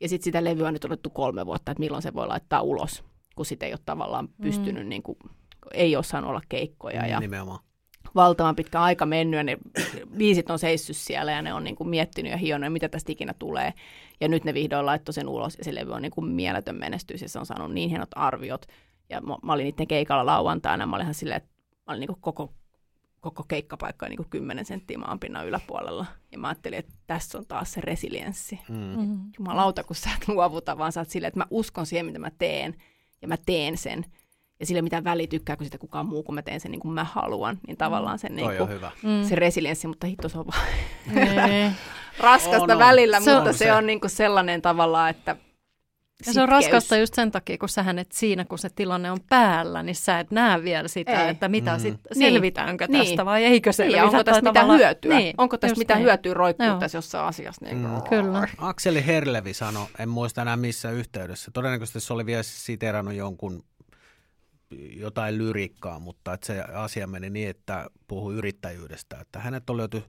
Ja 0.00 0.08
sitten 0.08 0.24
sitä 0.24 0.44
levyä 0.44 0.66
on 0.66 0.72
nyt 0.72 0.84
otettu 0.84 1.10
kolme 1.10 1.46
vuotta, 1.46 1.72
että 1.72 1.80
milloin 1.80 2.02
se 2.02 2.14
voi 2.14 2.26
laittaa 2.26 2.62
ulos, 2.62 3.04
kun 3.36 3.46
sitä 3.46 3.66
ei 3.66 3.72
ole 3.72 3.80
tavallaan 3.86 4.28
pystynyt, 4.42 4.82
mm. 4.82 4.88
niin 4.88 5.02
kuin, 5.02 5.18
ei 5.74 5.96
ole 5.96 6.04
saanut 6.04 6.30
olla 6.30 6.42
keikkoja, 6.48 7.06
ja 7.06 7.20
nimenomaan. 7.20 7.60
valtavan 8.14 8.56
pitkä 8.56 8.80
aika 8.80 9.06
mennyt, 9.06 9.38
ja 9.38 9.44
ne 9.44 9.56
biisit 10.18 10.50
on 10.50 10.58
seissyt 10.58 10.96
siellä, 10.96 11.32
ja 11.32 11.42
ne 11.42 11.54
on 11.54 11.64
niin 11.64 11.76
kuin 11.76 11.88
miettinyt 11.88 12.32
ja 12.32 12.36
hionut, 12.36 12.72
mitä 12.72 12.88
tästä 12.88 13.12
ikinä 13.12 13.34
tulee. 13.38 13.72
Ja 14.20 14.28
nyt 14.28 14.44
ne 14.44 14.54
vihdoin 14.54 14.86
laittoi 14.86 15.12
sen 15.12 15.28
ulos, 15.28 15.58
ja 15.58 15.64
se 15.64 15.74
levy 15.74 15.92
on 15.92 16.02
niin 16.02 16.12
kuin 16.12 16.26
mieletön 16.26 16.76
menestys, 16.76 17.22
ja 17.22 17.28
se 17.28 17.38
on 17.38 17.46
saanut 17.46 17.72
niin 17.72 17.90
hienot 17.90 18.10
arviot. 18.14 18.66
Ja 19.10 19.20
mä, 19.20 19.36
mä 19.42 19.52
olin 19.52 19.64
niiden 19.64 19.86
keikalla 19.86 20.26
lauantaina, 20.26 20.86
mä 20.86 20.96
olin 20.96 21.04
ihan 21.04 21.14
silleen, 21.14 21.36
että 21.36 21.50
mä 21.86 21.92
olin 21.92 22.00
niin 22.00 22.08
kuin 22.08 22.20
koko, 22.20 22.52
koko 23.20 23.42
keikkapaikka 23.48 24.08
niin 24.08 24.16
kuin 24.16 24.28
10 24.30 24.64
senttiä 24.64 24.98
maanpinnan 24.98 25.46
yläpuolella. 25.46 26.06
Ja 26.32 26.38
mä 26.38 26.48
ajattelin, 26.48 26.78
että 26.78 26.92
tässä 27.06 27.38
on 27.38 27.46
taas 27.46 27.72
se 27.72 27.80
resilienssi. 27.80 28.60
Mm. 28.68 28.76
Mm. 28.76 29.18
Jumalauta, 29.38 29.84
kun 29.84 29.96
sä 29.96 30.10
et 30.22 30.28
luovuta, 30.28 30.78
vaan 30.78 30.92
sä 30.92 31.00
oot 31.00 31.08
silleen, 31.10 31.28
että 31.28 31.40
mä 31.40 31.46
uskon 31.50 31.86
siihen, 31.86 32.06
mitä 32.06 32.18
mä 32.18 32.30
teen, 32.38 32.74
ja 33.22 33.28
mä 33.28 33.36
teen 33.46 33.76
sen. 33.76 34.04
Ja 34.60 34.66
sille 34.66 34.82
mitä 34.82 35.04
väli 35.04 35.26
tykkääkö 35.26 35.64
sitä 35.64 35.78
kukaan 35.78 36.06
muu, 36.06 36.22
kun 36.22 36.34
mä 36.34 36.42
teen 36.42 36.60
sen 36.60 36.70
niin 36.70 36.80
kuin 36.80 36.94
mä 36.94 37.04
haluan, 37.04 37.58
niin 37.66 37.76
tavallaan 37.76 38.18
sen 38.18 38.36
niin 38.36 38.44
Toi 38.46 38.58
on 38.60 38.66
kuin, 38.66 38.76
hyvä. 38.76 38.90
Mm. 39.02 39.28
se 39.28 39.34
resilienssi, 39.34 39.86
mutta 39.86 40.06
hitto 40.06 40.28
se 40.28 40.38
on 40.38 40.46
vaan 40.46 40.66
Niin. 41.14 41.72
raskasta 42.20 42.62
On, 42.62 42.70
on. 42.70 42.78
välillä, 42.78 43.20
Se 43.20 43.30
on 43.30 43.36
mutta 43.36 43.52
se, 43.52 43.58
se. 43.58 43.72
on 43.72 43.86
niin 43.86 44.00
kuin 44.00 44.10
sellainen 44.10 44.62
tavallaan, 44.62 45.10
että 45.10 45.36
Ja 46.26 46.32
se 46.32 46.42
on 46.42 46.48
raskasta 46.48 46.96
just 46.96 47.14
sen 47.14 47.30
takia, 47.30 47.58
kun 47.58 47.68
sähän 47.68 47.98
et 47.98 48.12
siinä, 48.12 48.44
kun 48.44 48.58
se 48.58 48.68
tilanne 48.74 49.10
on 49.10 49.18
päällä, 49.28 49.82
niin 49.82 49.94
sä 49.94 50.18
et 50.20 50.30
näe 50.30 50.62
vielä 50.62 50.88
sitä, 50.88 51.24
Ei. 51.24 51.30
että 51.30 51.48
mitä 51.48 51.72
Mm. 51.74 51.80
sit, 51.80 51.94
Niin. 52.14 52.32
selvitäänkö 52.32 52.86
Niin. 52.88 53.06
tästä 53.06 53.24
vai 53.24 53.44
eikö 53.44 53.68
niin, 53.68 53.74
selvitä. 53.74 53.96
ja 53.98 54.04
onko 54.04 54.24
tästä 54.24 54.40
mitään 54.40 54.54
tavallaan- 54.54 54.78
hyötyä? 54.78 55.16
Niin, 55.16 55.34
onko 55.38 55.58
tästä 55.58 55.78
mitään 55.78 55.98
niin. 55.98 56.04
hyötyä 56.06 56.34
roikkuu 56.34 56.66
tässä 56.80 56.98
jossain 56.98 57.24
asiassa? 57.28 57.64
Niin 57.64 57.76
Mm. 57.78 58.02
Kyllä. 58.08 58.48
Akseli 58.58 59.06
Herlevi 59.06 59.54
sanoi, 59.54 59.86
en 59.98 60.08
muista 60.08 60.42
enää 60.42 60.56
missä 60.56 60.90
yhteydessä, 60.90 61.50
todennäköisesti 61.50 62.00
se 62.00 62.12
oli 62.12 62.26
vielä 62.26 62.42
siteerannut 62.42 63.14
jonkun 63.14 63.64
jotain 64.96 65.38
lyrikkaa, 65.38 65.98
mutta 65.98 66.32
että 66.32 66.46
se 66.46 66.60
asia 66.60 67.06
meni 67.06 67.30
niin, 67.30 67.48
että 67.50 67.86
puhui 68.08 68.34
yrittäjyydestä, 68.34 69.16
että 69.20 69.38
hänet 69.38 69.70
on 69.70 69.76
löyty 69.76 70.02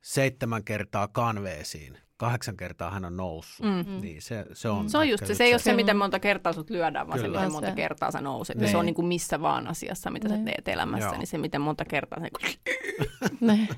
seitsemän 0.00 0.64
kertaa 0.64 1.08
kanveesiin, 1.08 1.98
kahdeksan 2.16 2.56
kertaa 2.56 2.90
hän 2.90 3.04
on 3.04 3.16
noussut. 3.16 3.66
Mm. 3.66 4.00
Niin 4.00 4.22
se, 4.22 4.46
se 4.52 4.68
on 4.68 4.90
Se 4.90 4.98
on 4.98 5.08
just 5.08 5.26
se, 5.26 5.34
se 5.34 5.44
ei 5.44 5.52
ole 5.52 5.58
se, 5.58 5.72
miten 5.72 5.96
monta 5.96 6.20
kertaa 6.20 6.52
sut 6.52 6.70
lyödään, 6.70 7.06
vaan 7.06 7.18
se, 7.18 7.24
Kyllä. 7.24 7.38
miten 7.38 7.50
Se. 7.50 7.52
monta 7.52 7.72
kertaa 7.72 8.10
sä 8.10 8.20
nouset. 8.20 8.56
Ja 8.56 8.60
Niin. 8.62 8.70
se 8.70 8.76
on 8.76 8.86
niin 8.86 8.94
kuin 8.94 9.06
missä 9.06 9.40
vaan 9.40 9.66
asiassa, 9.68 10.10
mitä 10.10 10.28
sä 10.28 10.34
Niin. 10.34 10.44
teet 10.44 10.68
elämässä, 10.68 11.06
Joo. 11.08 11.16
niin 11.18 11.26
se 11.26 11.38
miten 11.38 11.60
monta 11.60 11.84
kertaa 11.84 12.18
se... 12.20 12.30
Niin. 13.40 13.68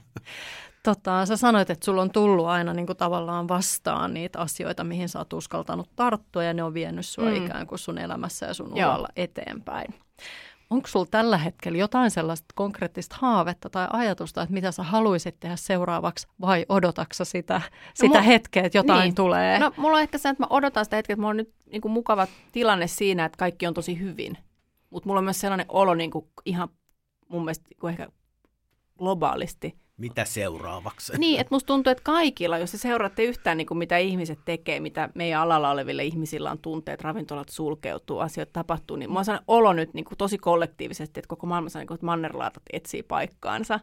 Tota, 0.83 1.27
sä 1.27 1.37
sanoit, 1.37 1.71
että 1.71 1.85
sulla 1.85 2.03
on 2.03 2.11
tullut 2.11 2.47
aina 2.47 2.75
niin 2.75 2.87
kuin 2.87 2.97
tavallaan 2.97 3.49
vastaan 3.49 4.15
niitä 4.15 4.39
asioita, 4.39 4.85
mihin 4.85 5.09
sä 5.09 5.19
oot 5.19 5.33
uskaltanut 5.33 5.89
tarttua 5.97 6.45
ja 6.45 6.55
ne 6.55 6.63
on 6.63 6.75
vienyt 6.75 7.07
sua 7.07 7.25
Mm. 7.31 7.45
ikään 7.47 7.67
kuin 7.67 7.79
sun 7.79 7.99
elämässä 7.99 8.47
ja 8.47 8.55
sun 8.55 8.73
uralla 8.73 9.09
eteenpäin. 9.17 9.95
Onko 10.73 10.89
sulla 10.89 11.07
tällä 11.11 11.39
hetkellä 11.39 11.79
jotain 11.79 12.11
sellaista 12.11 12.47
konkreettista 12.55 13.17
haavetta 13.21 13.71
tai 13.71 13.87
ajatusta, 13.91 14.43
että 14.43 14.53
mitä 14.53 14.73
sä 14.73 14.83
haluaisit 14.83 15.41
tehdä 15.41 15.57
seuraavaksi 15.57 16.27
vai 16.41 16.67
odotaksa 16.69 17.25
sitä, 17.25 17.61
sitä 17.95 18.19
mu- 18.19 18.23
hetkeä, 18.23 18.63
että 18.63 18.79
jotain 18.79 19.05
niin. 19.05 19.15
tulee? 19.15 19.59
No 19.59 19.73
mulla 19.77 19.97
on 19.97 20.03
ehkä 20.03 20.19
se, 20.19 20.29
että 20.29 20.43
mä 20.43 20.47
odotan 20.51 20.85
sitä 20.85 20.97
hetkeä, 20.97 21.15
että 21.15 21.21
mulla 21.21 21.31
on 21.31 21.37
nyt 21.37 21.55
niin 21.73 21.83
kuin 21.83 21.93
mukava 21.93 22.27
tilanne 22.53 22.87
siinä, 22.87 23.25
että 23.25 23.39
kaikki 23.39 23.67
on 23.67 23.75
tosi 23.75 24.01
hyvin. 24.01 24.39
Mutta 24.91 25.09
mulla 25.09 25.19
on 25.19 25.25
myös 25.25 25.41
sellainen 25.41 25.67
olo 25.69 25.95
niin 25.95 26.11
kuin 26.11 26.25
ihan 26.45 26.69
mun 27.29 27.45
mielestä 27.45 27.65
niin 27.71 27.81
kuin 27.81 27.91
ehkä 27.91 28.09
globaalisti, 28.99 29.79
Mitä 30.03 30.25
seuraavaksi? 30.25 31.13
Niin, 31.19 31.41
että 31.41 31.55
musta 31.55 31.67
tuntuu, 31.67 31.91
että 31.91 32.03
kaikilla, 32.05 32.59
jos 32.59 32.71
te 32.71 32.79
seuraatte 32.79 33.25
yhtään 33.25 33.59
niin 33.59 33.67
kuin 33.67 33.79
mitä 33.79 33.99
ihmiset 33.99 34.39
tekee, 34.45 34.81
mitä 34.81 35.09
meidän 35.15 35.41
alalla 35.41 35.71
oleville 35.71 36.05
ihmisillä 36.05 36.51
on 36.51 36.59
tunteet, 36.59 37.01
ravintolat 37.01 37.49
sulkeutuu, 37.49 38.19
asioita 38.19 38.53
tapahtuu, 38.53 38.97
niin 38.97 39.11
mulla 39.11 39.19
on 39.19 39.25
sellainen 39.25 39.45
olo 39.49 39.73
nyt 39.73 39.95
niin 39.95 40.05
kuin 40.05 40.19
tosi 40.19 40.39
kollektiivisesti, 40.39 41.21
että 41.21 41.29
koko 41.29 41.47
maailmassa 41.47 41.79
niin 41.79 41.87
kuin, 41.87 41.95
että 41.95 42.07
mannerlaatat 42.07 42.63
etsii 42.73 43.03
paikkaansa. 43.03 43.81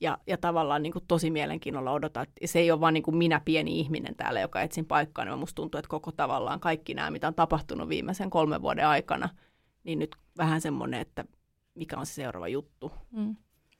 Ja, 0.00 0.18
ja 0.26 0.36
tavallaan 0.36 0.82
niin 0.82 0.92
kuin 0.92 1.04
tosi 1.08 1.30
mielenkiinnolla 1.30 1.92
odotan, 1.92 2.22
että 2.22 2.46
se 2.46 2.58
ei 2.58 2.70
ole 2.70 2.80
vaan 2.80 2.94
niin 2.94 3.02
kuin 3.02 3.16
minä 3.16 3.40
pieni 3.44 3.80
ihminen 3.80 4.16
täällä, 4.16 4.40
joka 4.40 4.62
etsin 4.62 4.86
paikkaa, 4.86 5.24
niin 5.24 5.38
musta 5.38 5.54
tuntuu, 5.54 5.78
että 5.78 5.88
koko 5.88 6.12
tavallaan 6.12 6.60
kaikki 6.60 6.94
nämä, 6.94 7.10
mitä 7.10 7.28
on 7.28 7.34
tapahtunut 7.34 7.88
viimeisen 7.88 8.30
kolmen 8.30 8.62
vuoden 8.62 8.86
aikana, 8.86 9.28
niin 9.84 9.98
nyt 9.98 10.16
vähän 10.38 10.60
semmoinen, 10.60 11.00
että 11.00 11.24
mikä 11.74 11.96
on 11.96 12.06
se 12.06 12.12
seuraava 12.12 12.48
juttu. 12.48 12.92
Mm. 13.10 13.36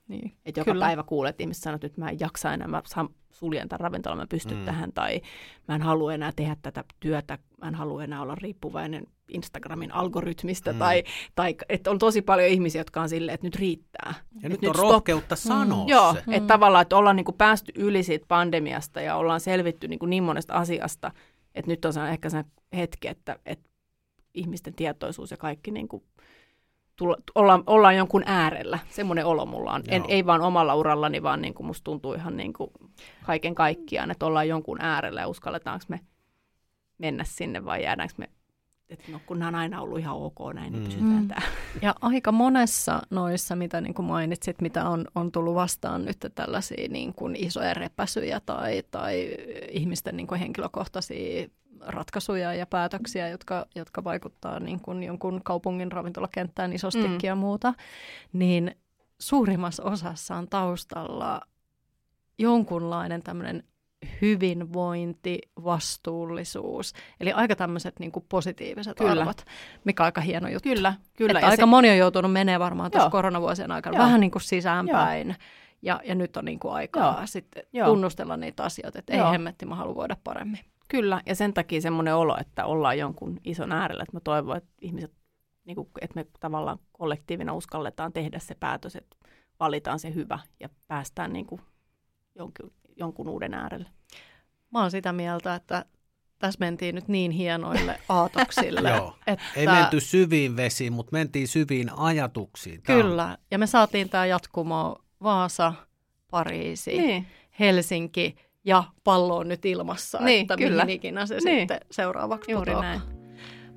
Niin. 0.08 0.32
Että 0.46 0.60
joka 0.60 0.70
Kyllä. 0.72 0.84
päivä 0.86 1.02
kuulet, 1.02 1.30
että 1.30 1.42
ihmiset 1.42 1.62
sanoo, 1.62 1.74
että 1.74 1.86
nyt 1.86 1.96
mä 1.96 2.08
en 2.10 2.20
jaksa 2.20 2.52
enää, 2.52 2.68
mä 2.68 2.82
saan- 2.86 3.14
suljen 3.32 3.68
tämän 3.68 3.80
ravintolan, 3.80 4.18
mä 4.18 4.26
pystyn 4.26 4.52
Mm. 4.56 4.58
mm. 4.60 4.64
tähän, 4.64 4.92
tai 4.92 5.20
mä 5.68 5.74
en 5.74 5.82
halua 5.82 6.14
enää 6.14 6.32
tehdä 6.36 6.56
tätä 6.62 6.84
työtä, 7.00 7.38
mä 7.62 7.68
en 7.68 7.74
halua 7.74 8.04
enää 8.04 8.22
olla 8.22 8.34
riippuvainen 8.34 9.06
Instagramin 9.28 9.92
algoritmista, 9.94 10.70
Mm. 10.72 10.76
mm. 10.76 10.78
tai, 10.78 11.04
tai 11.34 11.54
että 11.68 11.90
on 11.90 11.98
tosi 11.98 12.22
paljon 12.22 12.48
ihmisiä, 12.48 12.80
jotka 12.80 13.00
on 13.00 13.08
silleen, 13.08 13.34
että 13.34 13.46
nyt 13.46 13.56
riittää. 13.56 14.14
Ja 14.42 14.46
Et 14.46 14.48
nyt 14.52 14.64
on 14.64 14.74
stop. 14.74 14.90
rohkeutta 14.90 15.36
sanoa 15.36 15.84
Joo, 15.88 16.14
se. 16.14 16.22
mm. 16.26 16.32
että 16.32 16.46
tavallaan, 16.46 16.82
että 16.82 16.96
ollaan 16.96 17.16
niinku 17.16 17.32
päästy 17.32 17.72
yli 17.74 18.02
siitä 18.02 18.24
pandemiasta 18.28 19.00
ja 19.00 19.16
ollaan 19.16 19.40
selvitty 19.40 19.88
niinku 19.88 20.06
niin 20.06 20.22
monesta 20.22 20.54
asiasta, 20.54 21.12
että 21.54 21.70
nyt 21.70 21.84
on 21.84 22.06
ehkä 22.10 22.30
se 22.30 22.44
hetki, 22.76 23.08
että, 23.08 23.38
että 23.46 23.70
ihmisten 24.34 24.74
tietoisuus 24.74 25.30
ja 25.30 25.36
kaikki 25.36 25.70
niinku 25.70 26.04
tulla, 26.96 27.16
ollaan, 27.34 27.62
ollaan 27.66 27.96
jonkun 27.96 28.22
äärellä. 28.26 28.78
Semmoinen 28.90 29.26
olo 29.26 29.46
mulla 29.46 29.72
on. 29.72 29.82
En, 29.88 30.04
ei 30.08 30.26
vaan 30.26 30.40
omalla 30.40 30.74
urallani, 30.74 31.22
vaan 31.22 31.42
niinku 31.42 31.62
musta 31.62 31.84
tuntuu 31.84 32.14
ihan 32.14 32.36
niinku 32.36 32.72
kaiken 33.26 33.54
kaikkiaan, 33.54 34.10
että 34.10 34.26
ollaan 34.26 34.48
jonkun 34.48 34.80
äärellä 34.80 35.20
ja 35.20 35.28
uskalletaanko 35.28 35.84
me 35.88 36.00
mennä 36.98 37.24
sinne 37.24 37.64
vai 37.64 37.82
jäädäänkö 37.82 38.14
me, 38.18 38.28
että 38.88 39.12
no 39.12 39.20
kun 39.26 39.38
nämä 39.38 39.48
on 39.48 39.54
aina 39.54 39.80
ollut 39.82 39.98
ihan 39.98 40.16
ok 40.16 40.38
näin, 40.54 40.72
niin 40.72 40.82
Mm. 40.82 40.84
pysytään 40.88 41.22
Mm. 41.22 41.28
täällä. 41.28 41.46
Ja 41.82 41.94
aika 42.00 42.32
monessa 42.32 43.02
noissa, 43.10 43.56
mitä 43.56 43.80
niin 43.80 43.94
kuin 43.94 44.06
mainitsit, 44.06 44.60
mitä 44.60 44.88
on, 44.88 45.04
on 45.14 45.32
tullut 45.32 45.54
vastaan 45.54 46.04
nyt 46.04 46.16
tällaisia 46.34 46.88
niin 46.88 47.14
kuin 47.14 47.36
isoja 47.36 47.74
repäsyjä 47.74 48.40
tai, 48.46 48.82
tai 48.90 49.28
ihmisten 49.70 50.16
niin 50.16 50.26
kuin 50.26 50.40
henkilökohtaisia 50.40 51.48
ratkaisuja 51.86 52.54
ja 52.54 52.66
päätöksiä, 52.66 53.28
jotka, 53.28 53.66
jotka 53.74 54.04
vaikuttaa 54.04 54.60
niin 54.60 54.80
kuin 54.80 55.02
jonkun 55.02 55.40
kaupungin 55.44 55.92
ravintolakenttään 55.92 56.72
isostikin 56.72 57.10
Mm. 57.10 57.18
ja 57.22 57.34
muuta, 57.34 57.74
niin 58.32 58.76
suurimmassa 59.18 59.82
osassa 59.82 60.36
on 60.36 60.48
taustalla 60.48 61.40
jonkunlainen 62.38 63.22
tämmöinen 63.22 63.62
hyvinvointi, 64.22 65.38
vastuullisuus, 65.64 66.92
eli 67.20 67.32
aika 67.32 67.56
tämmöiset 67.56 67.98
niin 68.00 68.12
kuin 68.12 68.24
positiiviset 68.28 68.96
Kyllä. 68.98 69.20
arvot, 69.22 69.44
mikä 69.84 70.02
on 70.02 70.04
aika 70.04 70.20
hieno 70.20 70.48
juttu. 70.48 70.68
Kyllä, 70.68 70.94
kyllä. 71.16 71.30
Että 71.38 71.46
Ja 71.46 71.50
aika 71.50 71.62
se- 71.62 71.66
moni 71.66 71.90
on 71.90 71.96
joutunut 71.98 72.32
menemään 72.32 72.60
varmaan 72.60 72.90
tuossa 72.90 73.04
Joo. 73.06 73.10
koronavuosien 73.10 73.70
aikana 73.72 73.96
Joo. 73.96 74.04
vähän 74.04 74.20
niin 74.20 74.30
kuin 74.30 74.42
sisäänpäin. 74.42 75.36
Ja, 75.82 76.00
ja 76.04 76.14
nyt 76.14 76.36
on 76.36 76.44
niin 76.44 76.58
kuin 76.58 76.74
aikaa 76.74 77.16
Joo. 77.18 77.26
sitten 77.26 77.62
Joo. 77.72 77.86
tunnustella 77.88 78.36
niitä 78.36 78.62
asioita, 78.64 78.98
että 78.98 79.12
ei 79.12 79.18
Joo. 79.18 79.30
hemmetti, 79.30 79.66
mä 79.66 79.74
haluan 79.74 79.96
voida 79.96 80.16
paremmin. 80.24 80.60
Kyllä, 80.88 81.22
ja 81.26 81.34
sen 81.34 81.54
takia 81.54 81.80
semmoinen 81.80 82.14
olo, 82.16 82.36
että 82.40 82.64
ollaan 82.66 82.98
jonkun 82.98 83.40
ison 83.44 83.72
äärellä, 83.72 84.02
että 84.02 84.16
mä 84.16 84.20
toivon, 84.20 84.56
että 84.56 84.70
ihmiset, 84.80 85.12
niin 85.64 85.74
kuin, 85.76 85.88
että 86.00 86.14
me 86.14 86.26
tavallaan 86.40 86.78
kollektiivina 86.92 87.52
uskalletaan 87.54 88.12
tehdä 88.12 88.38
se 88.38 88.54
päätös, 88.54 88.96
että 88.96 89.16
valitaan 89.60 89.98
se 89.98 90.14
hyvä 90.14 90.38
ja 90.60 90.68
päästään 90.88 91.32
niin 91.32 91.46
kuin 91.46 91.60
jonkun, 92.34 92.72
jonkun 92.96 93.28
uuden 93.28 93.54
äärelle. 93.54 93.88
Mä 94.70 94.80
oon 94.80 94.90
sitä 94.90 95.12
mieltä, 95.12 95.54
että 95.54 95.84
tässä 96.38 96.58
mentiin 96.60 96.94
nyt 96.94 97.08
niin 97.08 97.30
hienoille 97.30 98.00
aatoksille. 98.08 98.90
Joo. 98.90 99.16
että 99.26 99.44
Ei 99.56 99.66
menty 99.66 100.00
syviin 100.00 100.56
vesiin, 100.56 100.92
mutta 100.92 101.12
mentiin 101.12 101.48
syviin 101.48 101.90
ajatuksiin. 101.98 102.82
Tää 102.82 102.96
on- 102.96 103.02
Kyllä, 103.02 103.38
ja 103.50 103.58
me 103.58 103.66
saatiin 103.66 104.08
tämä 104.08 104.26
jatkumo 104.26 104.96
Vaasa, 105.22 105.72
Pariisi, 106.30 106.98
Niin, 106.98 107.26
Helsinki 107.60 108.36
ja 108.66 108.84
pallo 109.04 109.36
on 109.36 109.48
nyt 109.48 109.64
ilmassa, 109.64 110.18
Niin, 110.20 110.40
että 110.40 110.56
kyllä. 110.56 110.84
mihin 110.84 110.96
ikinä 110.96 111.26
se 111.26 111.34
Niin. 111.44 111.58
sitten 111.60 111.80
seuraavaksi 111.90 112.50
juuri 112.52 112.72
putoaakaan. 112.74 113.02
näin. 113.08 113.16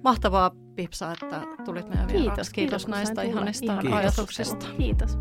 Mahtavaa 0.04 0.52
Pipsa, 0.76 1.12
että 1.12 1.42
tulit 1.66 1.90
meidän 1.90 2.08
vieraaksi. 2.08 2.26
Kiitos, 2.34 2.50
Kiitos 2.50 2.88
näistä 2.88 3.22
ihanista 3.22 3.78
Kiitos. 3.78 3.98
ajatuksista. 4.00 4.66
Kiitos. 4.78 5.18